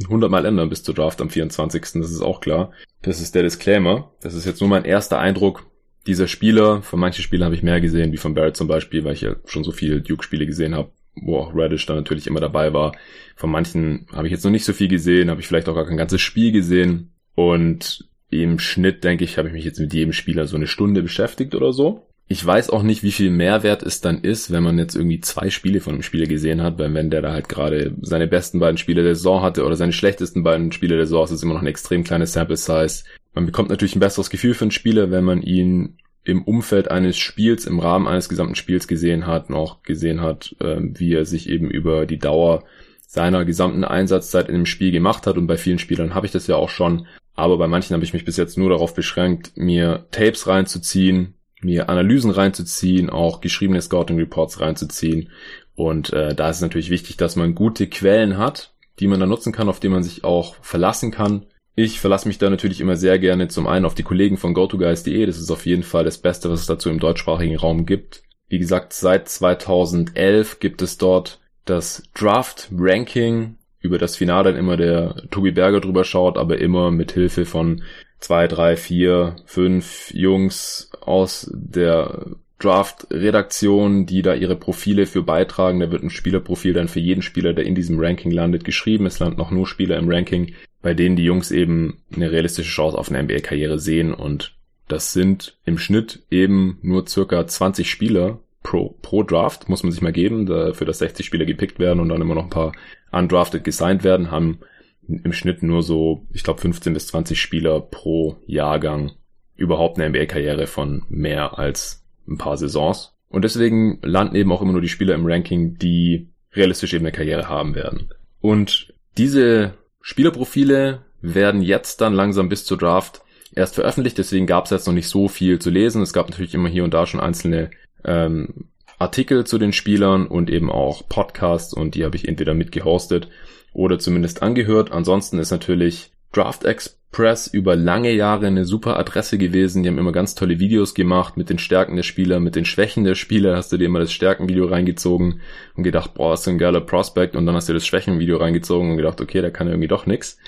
100 0.04 0.30
Mal 0.30 0.44
ändern 0.44 0.68
bis 0.68 0.82
zur 0.82 0.94
Draft 0.94 1.20
am 1.20 1.30
24. 1.30 1.80
Das 1.80 2.10
ist 2.10 2.22
auch 2.22 2.40
klar. 2.40 2.72
Das 3.02 3.20
ist 3.20 3.34
der 3.34 3.42
Disclaimer. 3.42 4.12
Das 4.20 4.34
ist 4.34 4.46
jetzt 4.46 4.60
nur 4.60 4.70
mein 4.70 4.84
erster 4.84 5.18
Eindruck 5.18 5.66
dieser 6.06 6.26
Spieler. 6.26 6.82
Von 6.82 7.00
manchen 7.00 7.22
Spielern 7.22 7.46
habe 7.46 7.54
ich 7.54 7.62
mehr 7.62 7.80
gesehen, 7.80 8.12
wie 8.12 8.16
von 8.16 8.34
Barrett 8.34 8.56
zum 8.56 8.68
Beispiel, 8.68 9.04
weil 9.04 9.14
ich 9.14 9.20
ja 9.22 9.36
schon 9.44 9.64
so 9.64 9.72
viele 9.72 10.00
Duke-Spiele 10.00 10.46
gesehen 10.46 10.74
habe, 10.74 10.92
wo 11.14 11.36
auch 11.36 11.52
Radish 11.54 11.86
dann 11.86 11.96
natürlich 11.96 12.26
immer 12.26 12.40
dabei 12.40 12.72
war. 12.72 12.96
Von 13.36 13.50
manchen 13.50 14.06
habe 14.12 14.26
ich 14.26 14.32
jetzt 14.32 14.44
noch 14.44 14.50
nicht 14.50 14.64
so 14.64 14.72
viel 14.72 14.88
gesehen, 14.88 15.30
habe 15.30 15.40
ich 15.40 15.46
vielleicht 15.46 15.68
auch 15.68 15.74
gar 15.74 15.86
kein 15.86 15.96
ganzes 15.96 16.20
Spiel 16.20 16.52
gesehen. 16.52 17.12
Und 17.34 18.09
im 18.30 18.58
Schnitt, 18.58 19.04
denke 19.04 19.24
ich, 19.24 19.38
habe 19.38 19.48
ich 19.48 19.54
mich 19.54 19.64
jetzt 19.64 19.80
mit 19.80 19.92
jedem 19.92 20.12
Spieler 20.12 20.46
so 20.46 20.56
eine 20.56 20.66
Stunde 20.66 21.02
beschäftigt 21.02 21.54
oder 21.54 21.72
so. 21.72 22.06
Ich 22.28 22.46
weiß 22.46 22.70
auch 22.70 22.84
nicht, 22.84 23.02
wie 23.02 23.10
viel 23.10 23.30
Mehrwert 23.30 23.82
es 23.82 24.00
dann 24.00 24.20
ist, 24.20 24.52
wenn 24.52 24.62
man 24.62 24.78
jetzt 24.78 24.94
irgendwie 24.94 25.18
zwei 25.18 25.50
Spiele 25.50 25.80
von 25.80 25.94
einem 25.94 26.02
Spieler 26.02 26.26
gesehen 26.26 26.62
hat, 26.62 26.78
weil 26.78 26.94
wenn 26.94 27.10
der 27.10 27.22
da 27.22 27.32
halt 27.32 27.48
gerade 27.48 27.96
seine 28.02 28.28
besten 28.28 28.60
beiden 28.60 28.78
Spiele 28.78 29.02
der 29.02 29.16
Saison 29.16 29.42
hatte 29.42 29.64
oder 29.64 29.74
seine 29.74 29.92
schlechtesten 29.92 30.44
beiden 30.44 30.70
Spiele 30.70 30.94
der 30.94 31.06
Saison, 31.06 31.24
ist 31.24 31.32
es 31.32 31.42
immer 31.42 31.54
noch 31.54 31.62
ein 31.62 31.66
extrem 31.66 32.04
kleines 32.04 32.32
Sample 32.32 32.56
Size. 32.56 33.02
Man 33.34 33.46
bekommt 33.46 33.68
natürlich 33.68 33.96
ein 33.96 34.00
besseres 34.00 34.30
Gefühl 34.30 34.54
für 34.54 34.62
einen 34.62 34.70
Spieler, 34.70 35.10
wenn 35.10 35.24
man 35.24 35.42
ihn 35.42 35.98
im 36.22 36.42
Umfeld 36.42 36.88
eines 36.88 37.18
Spiels, 37.18 37.66
im 37.66 37.80
Rahmen 37.80 38.06
eines 38.06 38.28
gesamten 38.28 38.54
Spiels 38.54 38.86
gesehen 38.86 39.26
hat, 39.26 39.50
noch 39.50 39.82
gesehen 39.82 40.20
hat, 40.20 40.54
äh, 40.60 40.76
wie 40.80 41.14
er 41.14 41.24
sich 41.24 41.48
eben 41.48 41.68
über 41.68 42.06
die 42.06 42.18
Dauer 42.18 42.62
seiner 43.06 43.44
gesamten 43.44 43.82
Einsatzzeit 43.82 44.48
in 44.48 44.54
dem 44.54 44.66
Spiel 44.66 44.92
gemacht 44.92 45.26
hat. 45.26 45.36
Und 45.36 45.48
bei 45.48 45.56
vielen 45.56 45.80
Spielern 45.80 46.14
habe 46.14 46.26
ich 46.26 46.32
das 46.32 46.46
ja 46.46 46.54
auch 46.54 46.68
schon. 46.68 47.08
Aber 47.34 47.58
bei 47.58 47.68
manchen 47.68 47.94
habe 47.94 48.04
ich 48.04 48.12
mich 48.12 48.24
bis 48.24 48.36
jetzt 48.36 48.58
nur 48.58 48.70
darauf 48.70 48.94
beschränkt, 48.94 49.52
mir 49.56 50.06
Tapes 50.10 50.46
reinzuziehen, 50.46 51.34
mir 51.62 51.88
Analysen 51.88 52.30
reinzuziehen, 52.30 53.10
auch 53.10 53.40
geschriebene 53.40 53.80
Scouting 53.80 54.18
Reports 54.18 54.60
reinzuziehen. 54.60 55.30
Und 55.74 56.12
äh, 56.12 56.34
da 56.34 56.50
ist 56.50 56.56
es 56.56 56.62
natürlich 56.62 56.90
wichtig, 56.90 57.16
dass 57.16 57.36
man 57.36 57.54
gute 57.54 57.86
Quellen 57.86 58.36
hat, 58.36 58.74
die 58.98 59.06
man 59.06 59.20
da 59.20 59.26
nutzen 59.26 59.52
kann, 59.52 59.68
auf 59.68 59.80
die 59.80 59.88
man 59.88 60.02
sich 60.02 60.24
auch 60.24 60.56
verlassen 60.60 61.10
kann. 61.10 61.46
Ich 61.74 62.00
verlasse 62.00 62.28
mich 62.28 62.38
da 62.38 62.50
natürlich 62.50 62.80
immer 62.80 62.96
sehr 62.96 63.18
gerne 63.18 63.48
zum 63.48 63.66
einen 63.66 63.86
auf 63.86 63.94
die 63.94 64.02
Kollegen 64.02 64.36
von 64.36 64.52
GoToGuys.de. 64.52 65.24
Das 65.24 65.38
ist 65.38 65.50
auf 65.50 65.64
jeden 65.64 65.82
Fall 65.82 66.04
das 66.04 66.18
Beste, 66.18 66.50
was 66.50 66.60
es 66.60 66.66
dazu 66.66 66.90
im 66.90 66.98
deutschsprachigen 66.98 67.56
Raum 67.56 67.86
gibt. 67.86 68.22
Wie 68.48 68.58
gesagt, 68.58 68.92
seit 68.92 69.28
2011 69.28 70.58
gibt 70.58 70.82
es 70.82 70.98
dort 70.98 71.40
das 71.64 72.02
Draft 72.14 72.68
Ranking, 72.76 73.56
über 73.80 73.98
das 73.98 74.16
Finale 74.16 74.52
dann 74.52 74.60
immer 74.60 74.76
der 74.76 75.14
Tobi 75.30 75.52
Berger 75.52 75.80
drüber 75.80 76.04
schaut, 76.04 76.36
aber 76.36 76.58
immer 76.58 76.90
mit 76.90 77.12
Hilfe 77.12 77.46
von 77.46 77.82
zwei, 78.18 78.46
drei, 78.46 78.76
vier, 78.76 79.36
fünf 79.46 80.12
Jungs 80.12 80.90
aus 81.00 81.50
der 81.52 82.26
Draft-Redaktion, 82.58 84.04
die 84.04 84.22
da 84.22 84.34
ihre 84.34 84.56
Profile 84.56 85.06
für 85.06 85.22
beitragen. 85.22 85.80
Da 85.80 85.90
wird 85.90 86.02
ein 86.02 86.10
Spielerprofil 86.10 86.74
dann 86.74 86.88
für 86.88 87.00
jeden 87.00 87.22
Spieler, 87.22 87.54
der 87.54 87.64
in 87.64 87.74
diesem 87.74 87.98
Ranking 87.98 88.30
landet, 88.30 88.64
geschrieben. 88.64 89.06
Es 89.06 89.18
landen 89.18 89.38
noch 89.38 89.50
nur 89.50 89.66
Spieler 89.66 89.96
im 89.96 90.10
Ranking, 90.10 90.52
bei 90.82 90.92
denen 90.92 91.16
die 91.16 91.24
Jungs 91.24 91.50
eben 91.50 92.02
eine 92.14 92.30
realistische 92.30 92.70
Chance 92.70 92.98
auf 92.98 93.10
eine 93.10 93.22
NBA-Karriere 93.22 93.78
sehen. 93.78 94.12
Und 94.12 94.54
das 94.88 95.14
sind 95.14 95.56
im 95.64 95.78
Schnitt 95.78 96.22
eben 96.30 96.78
nur 96.82 97.06
circa 97.06 97.46
20 97.46 97.90
Spieler 97.90 98.40
pro, 98.62 98.96
pro 99.02 99.22
Draft, 99.22 99.68
muss 99.68 99.82
man 99.82 99.92
sich 99.92 100.02
mal 100.02 100.12
geben, 100.12 100.46
dafür, 100.46 100.86
dass 100.86 100.98
60 100.98 101.24
Spieler 101.24 101.46
gepickt 101.46 101.78
werden 101.78 102.00
und 102.00 102.08
dann 102.08 102.20
immer 102.20 102.34
noch 102.34 102.44
ein 102.44 102.50
paar 102.50 102.72
undrafted 103.12 103.64
gesigned 103.64 104.04
werden, 104.04 104.30
haben 104.30 104.60
im 105.08 105.32
Schnitt 105.32 105.62
nur 105.62 105.82
so, 105.82 106.26
ich 106.32 106.44
glaube, 106.44 106.60
15 106.60 106.94
bis 106.94 107.08
20 107.08 107.40
Spieler 107.40 107.80
pro 107.80 108.36
Jahrgang 108.46 109.12
überhaupt 109.56 109.98
eine 109.98 110.08
NBA-Karriere 110.08 110.66
von 110.66 111.02
mehr 111.08 111.58
als 111.58 112.04
ein 112.28 112.38
paar 112.38 112.56
Saisons. 112.56 113.14
Und 113.28 113.42
deswegen 113.42 113.98
landen 114.02 114.36
eben 114.36 114.52
auch 114.52 114.62
immer 114.62 114.72
nur 114.72 114.80
die 114.80 114.88
Spieler 114.88 115.14
im 115.14 115.26
Ranking, 115.26 115.76
die 115.76 116.28
realistisch 116.52 116.94
eben 116.94 117.04
eine 117.04 117.12
Karriere 117.12 117.48
haben 117.48 117.74
werden. 117.74 118.10
Und 118.40 118.94
diese 119.18 119.74
Spielerprofile 120.00 121.02
werden 121.20 121.62
jetzt 121.62 122.00
dann 122.00 122.14
langsam 122.14 122.48
bis 122.48 122.64
zur 122.64 122.78
Draft 122.78 123.22
erst 123.54 123.74
veröffentlicht, 123.74 124.18
deswegen 124.18 124.46
gab 124.46 124.64
es 124.64 124.70
jetzt 124.70 124.86
noch 124.86 124.94
nicht 124.94 125.08
so 125.08 125.28
viel 125.28 125.58
zu 125.58 125.70
lesen. 125.70 126.02
Es 126.02 126.12
gab 126.12 126.28
natürlich 126.28 126.54
immer 126.54 126.68
hier 126.68 126.84
und 126.84 126.94
da 126.94 127.06
schon 127.06 127.20
einzelne 127.20 127.70
ähm, 128.04 128.66
Artikel 128.98 129.46
zu 129.46 129.58
den 129.58 129.72
Spielern 129.72 130.26
und 130.26 130.50
eben 130.50 130.70
auch 130.70 131.08
Podcasts 131.08 131.72
und 131.72 131.94
die 131.94 132.04
habe 132.04 132.16
ich 132.16 132.28
entweder 132.28 132.54
mitgehostet 132.54 133.28
oder 133.72 133.98
zumindest 133.98 134.42
angehört. 134.42 134.92
Ansonsten 134.92 135.38
ist 135.38 135.50
natürlich 135.50 136.10
Draft 136.32 136.64
Express 136.64 137.46
über 137.48 137.76
lange 137.76 138.12
Jahre 138.12 138.46
eine 138.46 138.64
super 138.64 138.98
Adresse 138.98 139.38
gewesen. 139.38 139.82
Die 139.82 139.88
haben 139.88 139.98
immer 139.98 140.12
ganz 140.12 140.34
tolle 140.34 140.58
Videos 140.60 140.94
gemacht 140.94 141.36
mit 141.36 141.50
den 141.50 141.58
Stärken 141.58 141.96
der 141.96 142.02
Spieler, 142.02 142.40
mit 142.40 142.56
den 142.56 142.64
Schwächen 142.64 143.04
der 143.04 143.14
Spieler. 143.14 143.56
Hast 143.56 143.72
du 143.72 143.78
dir 143.78 143.86
immer 143.86 144.00
das 144.00 144.12
Stärkenvideo 144.12 144.66
reingezogen 144.66 145.40
und 145.76 145.82
gedacht, 145.82 146.14
boah, 146.14 146.34
ist 146.34 146.44
so 146.44 146.50
ein 146.50 146.58
geiler 146.58 146.80
Prospect. 146.80 147.34
Und 147.34 147.46
dann 147.46 147.54
hast 147.56 147.68
du 147.68 147.72
das 147.72 147.86
Schwächenvideo 147.86 148.36
reingezogen 148.36 148.90
und 148.90 148.96
gedacht, 148.96 149.20
okay, 149.20 149.40
da 149.40 149.50
kann 149.50 149.66
irgendwie 149.66 149.88
doch 149.88 150.06
nix. 150.06 150.38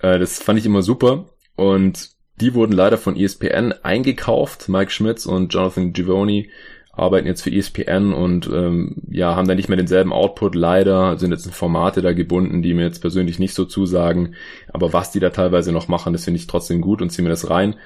Äh, 0.00 0.18
das 0.18 0.40
fand 0.40 0.58
ich 0.58 0.66
immer 0.66 0.82
super. 0.82 1.30
Und 1.56 2.10
die 2.40 2.54
wurden 2.54 2.72
leider 2.72 2.98
von 2.98 3.16
ESPN 3.16 3.72
eingekauft. 3.82 4.68
Mike 4.68 4.90
Schmitz 4.90 5.26
und 5.26 5.52
Jonathan 5.52 5.92
Givoni 5.92 6.50
arbeiten 6.92 7.26
jetzt 7.26 7.42
für 7.42 7.50
ESPN 7.50 8.12
und 8.12 8.48
ähm, 8.52 8.96
ja, 9.10 9.34
haben 9.34 9.48
da 9.48 9.54
nicht 9.54 9.68
mehr 9.68 9.78
denselben 9.78 10.12
Output 10.12 10.54
leider, 10.54 11.18
sind 11.18 11.30
jetzt 11.30 11.50
Formate 11.50 12.02
da 12.02 12.12
gebunden, 12.12 12.62
die 12.62 12.74
mir 12.74 12.84
jetzt 12.84 13.00
persönlich 13.00 13.38
nicht 13.38 13.54
so 13.54 13.64
zusagen. 13.64 14.34
Aber 14.68 14.92
was 14.92 15.10
die 15.10 15.20
da 15.20 15.30
teilweise 15.30 15.72
noch 15.72 15.88
machen, 15.88 16.12
das 16.12 16.24
finde 16.24 16.38
ich 16.38 16.46
trotzdem 16.46 16.82
gut 16.82 17.00
und 17.00 17.10
ziehe 17.10 17.24
mir 17.24 17.30
das 17.30 17.48
rein. 17.48 17.76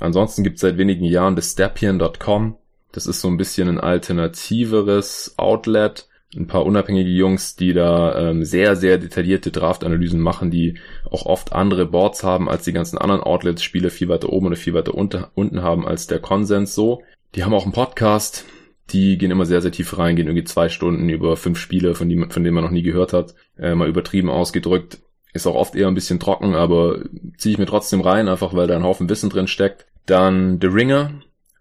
Ansonsten 0.00 0.42
gibt 0.42 0.56
es 0.56 0.62
seit 0.62 0.78
wenigen 0.78 1.04
Jahren 1.04 1.36
das 1.36 1.52
Stepien.com. 1.52 2.56
Das 2.90 3.06
ist 3.06 3.20
so 3.20 3.28
ein 3.28 3.36
bisschen 3.36 3.68
ein 3.68 3.80
alternativeres 3.80 5.34
Outlet. 5.36 6.08
Ein 6.34 6.46
paar 6.46 6.64
unabhängige 6.64 7.10
Jungs, 7.10 7.54
die 7.54 7.74
da 7.74 8.30
ähm, 8.30 8.44
sehr, 8.44 8.76
sehr 8.76 8.98
detaillierte 8.98 9.52
Draft-Analysen 9.52 10.20
machen, 10.20 10.50
die 10.50 10.78
auch 11.08 11.26
oft 11.26 11.52
andere 11.52 11.86
Boards 11.86 12.24
haben 12.24 12.48
als 12.48 12.64
die 12.64 12.72
ganzen 12.72 12.98
anderen 12.98 13.22
Outlets, 13.22 13.62
Spiele 13.62 13.90
viel 13.90 14.08
weiter 14.08 14.30
oben 14.30 14.46
oder 14.46 14.56
viel 14.56 14.74
weiter 14.74 14.94
unter, 14.94 15.30
unten 15.34 15.62
haben 15.62 15.86
als 15.86 16.08
der 16.08 16.18
Konsens 16.18 16.74
so. 16.74 17.02
Die 17.34 17.44
haben 17.44 17.54
auch 17.54 17.64
einen 17.64 17.72
Podcast, 17.72 18.44
die 18.90 19.18
gehen 19.18 19.30
immer 19.30 19.46
sehr, 19.46 19.62
sehr 19.62 19.72
tief 19.72 19.96
rein, 19.98 20.16
gehen 20.16 20.26
irgendwie 20.26 20.44
zwei 20.44 20.68
Stunden 20.68 21.08
über 21.08 21.36
fünf 21.36 21.58
Spiele, 21.58 21.94
von, 21.94 22.08
die, 22.08 22.26
von 22.28 22.44
denen 22.44 22.54
man 22.54 22.64
noch 22.64 22.70
nie 22.70 22.82
gehört 22.82 23.12
hat. 23.12 23.34
Äh, 23.58 23.74
mal 23.74 23.88
übertrieben 23.88 24.30
ausgedrückt. 24.30 24.98
Ist 25.32 25.46
auch 25.46 25.56
oft 25.56 25.74
eher 25.74 25.88
ein 25.88 25.94
bisschen 25.94 26.20
trocken, 26.20 26.54
aber 26.54 27.00
ziehe 27.38 27.52
ich 27.52 27.58
mir 27.58 27.66
trotzdem 27.66 28.00
rein, 28.00 28.28
einfach 28.28 28.54
weil 28.54 28.68
da 28.68 28.76
ein 28.76 28.84
Haufen 28.84 29.08
Wissen 29.08 29.30
drin 29.30 29.48
steckt. 29.48 29.86
Dann 30.06 30.58
The 30.60 30.68
Ringer 30.68 31.10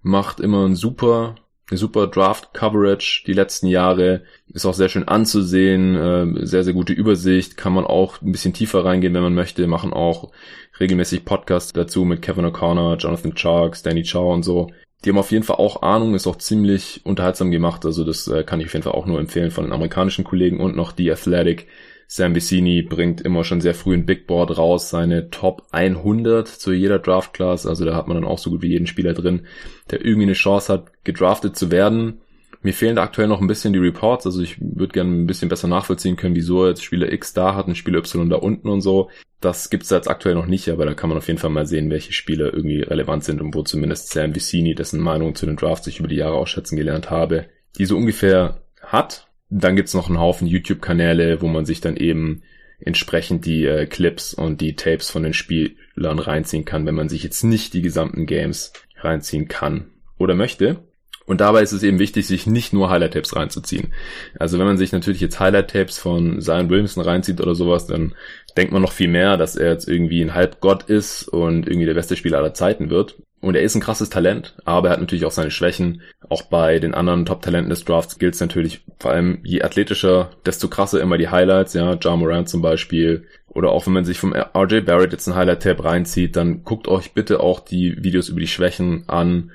macht 0.02 0.40
immer 0.40 0.68
ein 0.68 0.76
super, 0.76 1.36
eine 1.72 1.78
super 1.78 2.08
Draft-Coverage 2.08 3.24
die 3.26 3.34
letzten 3.34 3.68
Jahre. 3.68 4.24
Ist 4.54 4.66
auch 4.66 4.74
sehr 4.74 4.90
schön 4.90 5.08
anzusehen, 5.08 5.96
äh, 5.96 6.46
sehr, 6.46 6.64
sehr 6.64 6.74
gute 6.74 6.94
Übersicht. 6.94 7.58
Kann 7.58 7.74
man 7.74 7.86
auch 7.86 8.22
ein 8.22 8.32
bisschen 8.32 8.54
tiefer 8.54 8.86
reingehen, 8.86 9.14
wenn 9.14 9.24
man 9.24 9.34
möchte. 9.34 9.66
Machen 9.66 9.94
auch 9.94 10.32
regelmäßig 10.80 11.26
Podcasts 11.26 11.74
dazu 11.74 12.04
mit 12.04 12.22
Kevin 12.22 12.46
O'Connor, 12.46 12.98
Jonathan 12.98 13.36
Charks, 13.36 13.82
Danny 13.82 14.04
Chow 14.04 14.34
und 14.34 14.44
so. 14.44 14.70
Die 15.04 15.10
haben 15.10 15.18
auf 15.18 15.32
jeden 15.32 15.44
Fall 15.44 15.58
auch 15.58 15.82
Ahnung, 15.82 16.16
ist 16.16 16.28
auch 16.28 16.38
ziemlich 16.38 17.02
unterhaltsam 17.04 17.52
gemacht. 17.52 17.86
Also 17.86 18.04
das 18.04 18.28
äh, 18.28 18.44
kann 18.44 18.60
ich 18.60 18.68
auf 18.68 18.74
jeden 18.74 18.84
Fall 18.84 18.94
auch 18.94 19.06
nur 19.06 19.20
empfehlen 19.20 19.52
von 19.52 19.66
den 19.66 19.74
amerikanischen 19.74 20.24
Kollegen 20.24 20.60
und 20.60 20.76
noch 20.76 20.92
die 20.92 21.12
Athletic. 21.12 21.68
Sam 22.08 22.36
Vicini 22.36 22.84
bringt 22.84 23.22
immer 23.22 23.44
schon 23.44 23.60
sehr 23.60 23.74
früh 23.74 23.96
ein 23.96 24.06
Big 24.06 24.28
Board 24.28 24.58
raus, 24.58 24.90
seine 24.90 25.30
Top 25.30 25.64
100 25.72 26.48
zu 26.48 26.72
jeder 26.72 27.00
Draft 27.00 27.34
Class. 27.34 27.66
Also 27.66 27.86
da 27.86 27.96
hat 27.96 28.08
man 28.08 28.16
dann 28.16 28.30
auch 28.30 28.38
so 28.38 28.52
gut 28.52 28.62
wie 28.62 28.70
jeden 28.70 28.88
Spieler 28.88 29.14
drin, 29.14 29.48
der 29.90 30.06
irgendwie 30.06 30.28
eine 30.28 30.34
Chance 30.34 30.72
hat, 30.72 31.04
gedraftet 31.04 31.58
zu 31.58 31.72
werden. 31.72 32.22
Mir 32.64 32.74
fehlen 32.74 32.96
da 32.96 33.04
aktuell 33.04 33.28
noch 33.28 33.42
ein 33.42 33.48
bisschen 33.48 33.74
die 33.74 33.80
Reports, 33.80 34.26
also 34.26 34.42
ich 34.42 34.56
würde 34.60 34.94
gerne 34.94 35.12
ein 35.12 35.28
bisschen 35.28 35.50
besser 35.50 35.68
nachvollziehen 35.68 36.16
können, 36.16 36.36
wieso 36.36 36.66
jetzt 36.66 36.84
Spieler 36.84 37.12
X 37.12 37.34
da 37.34 37.56
hat 37.56 37.68
und 37.68 37.76
Spieler 37.76 38.00
Y 38.00 38.30
da 38.30 38.38
unten 38.38 38.70
und 38.70 38.80
so. 38.80 39.10
Das 39.42 39.70
gibt's 39.70 39.90
jetzt 39.90 40.10
aktuell 40.10 40.36
noch 40.36 40.46
nicht, 40.46 40.70
aber 40.70 40.86
da 40.86 40.94
kann 40.94 41.10
man 41.10 41.18
auf 41.18 41.28
jeden 41.28 41.40
Fall 41.40 41.50
mal 41.50 41.66
sehen, 41.66 41.90
welche 41.90 42.14
Spieler 42.14 42.54
irgendwie 42.54 42.82
relevant 42.82 43.26
sind 43.26 43.42
und 43.42 43.54
wo 43.54 43.64
zumindest 43.64 44.12
Sam 44.12 44.34
Vicini, 44.34 44.76
dessen 44.76 45.02
Meinung 45.02 45.36
zu 45.36 45.46
den 45.46 45.58
Drafts 45.58 45.88
ich 45.88 46.00
über 46.00 46.08
die 46.08 46.16
Jahre 46.16 46.36
ausschätzen 46.36 46.78
gelernt 46.78 47.10
habe, 47.10 47.48
die 47.78 47.86
so 47.86 47.98
ungefähr 47.98 48.62
hat. 48.82 49.28
Dann 49.50 49.76
gibt's 49.76 49.94
noch 49.94 50.08
einen 50.08 50.20
Haufen 50.20 50.48
YouTube-Kanäle, 50.48 51.42
wo 51.42 51.48
man 51.48 51.66
sich 51.66 51.82
dann 51.82 51.98
eben 51.98 52.44
entsprechend 52.80 53.46
die 53.46 53.66
äh, 53.66 53.86
Clips 53.88 54.34
und 54.34 54.62
die 54.62 54.76
Tapes 54.76 55.10
von 55.10 55.24
den 55.24 55.34
Spielern 55.34 56.20
reinziehen 56.20 56.64
kann, 56.64 56.86
wenn 56.86 56.96
man 56.96 57.10
sich 57.10 57.24
jetzt 57.24 57.44
nicht 57.44 57.74
die 57.74 57.82
gesamten 57.82 58.26
Games 58.26 58.72
reinziehen 59.02 59.50
kann 59.50 59.92
oder 60.18 60.34
möchte. 60.34 60.80
Und 61.26 61.42
dabei 61.42 61.62
ist 61.62 61.72
es 61.72 61.84
eben 61.84 62.00
wichtig, 62.00 62.28
sich 62.28 62.48
nicht 62.48 62.74
nur 62.74 62.90
Highlight-Tapes 62.90 63.36
reinzuziehen. 63.36 63.94
Also 64.40 64.60
wenn 64.60 64.66
man 64.66 64.78
sich 64.78 64.92
natürlich 64.92 65.22
jetzt 65.22 65.40
Highlight-Tapes 65.40 65.98
von 65.98 66.42
Zion 66.42 66.70
Williamson 66.70 67.04
reinzieht 67.04 67.40
oder 67.40 67.56
sowas, 67.56 67.88
dann 67.88 68.14
denkt 68.58 68.74
man 68.74 68.82
noch 68.82 68.92
viel 68.92 69.08
mehr, 69.08 69.38
dass 69.38 69.56
er 69.56 69.72
jetzt 69.72 69.88
irgendwie 69.88 70.22
ein 70.22 70.34
Halbgott 70.34 70.84
ist 70.84 71.28
und 71.28 71.68
irgendwie 71.68 71.86
der 71.86 71.94
beste 71.94 72.16
Spieler 72.16 72.38
aller 72.40 72.54
Zeiten 72.54 72.90
wird. 72.90 73.16
Und 73.44 73.56
er 73.56 73.62
ist 73.62 73.76
ein 73.76 73.82
krasses 73.82 74.10
Talent, 74.10 74.56
aber 74.64 74.88
er 74.88 74.94
hat 74.94 75.02
natürlich 75.02 75.26
auch 75.26 75.32
seine 75.32 75.52
Schwächen. 75.52 76.02
Auch 76.30 76.44
bei 76.44 76.80
den 76.80 76.94
anderen 76.94 77.26
Top-Talenten 77.26 77.70
des 77.70 77.84
Drafts 77.84 78.18
gilt 78.18 78.36
es 78.36 78.40
natürlich 78.40 78.86
vor 79.00 79.12
allem, 79.12 79.40
je 79.44 79.64
athletischer, 79.64 80.32
desto 80.46 80.70
krasser 80.70 81.02
immer 81.02 81.18
die 81.18 81.28
Highlights, 81.28 81.74
ja, 81.74 81.98
Ja 82.02 82.16
Morant 82.16 82.48
zum 82.48 82.62
Beispiel. 82.62 83.26
Oder 83.50 83.72
auch 83.72 83.86
wenn 83.86 83.94
man 83.94 84.06
sich 84.06 84.18
vom 84.18 84.34
RJ 84.34 84.82
Barrett 84.82 85.12
jetzt 85.12 85.28
ein 85.28 85.36
Highlight-Tab 85.36 85.84
reinzieht, 85.84 86.38
dann 86.38 86.64
guckt 86.64 86.88
euch 86.88 87.12
bitte 87.12 87.42
auch 87.42 87.60
die 87.60 88.02
Videos 88.02 88.30
über 88.30 88.40
die 88.40 88.48
Schwächen 88.48 89.04
an 89.08 89.52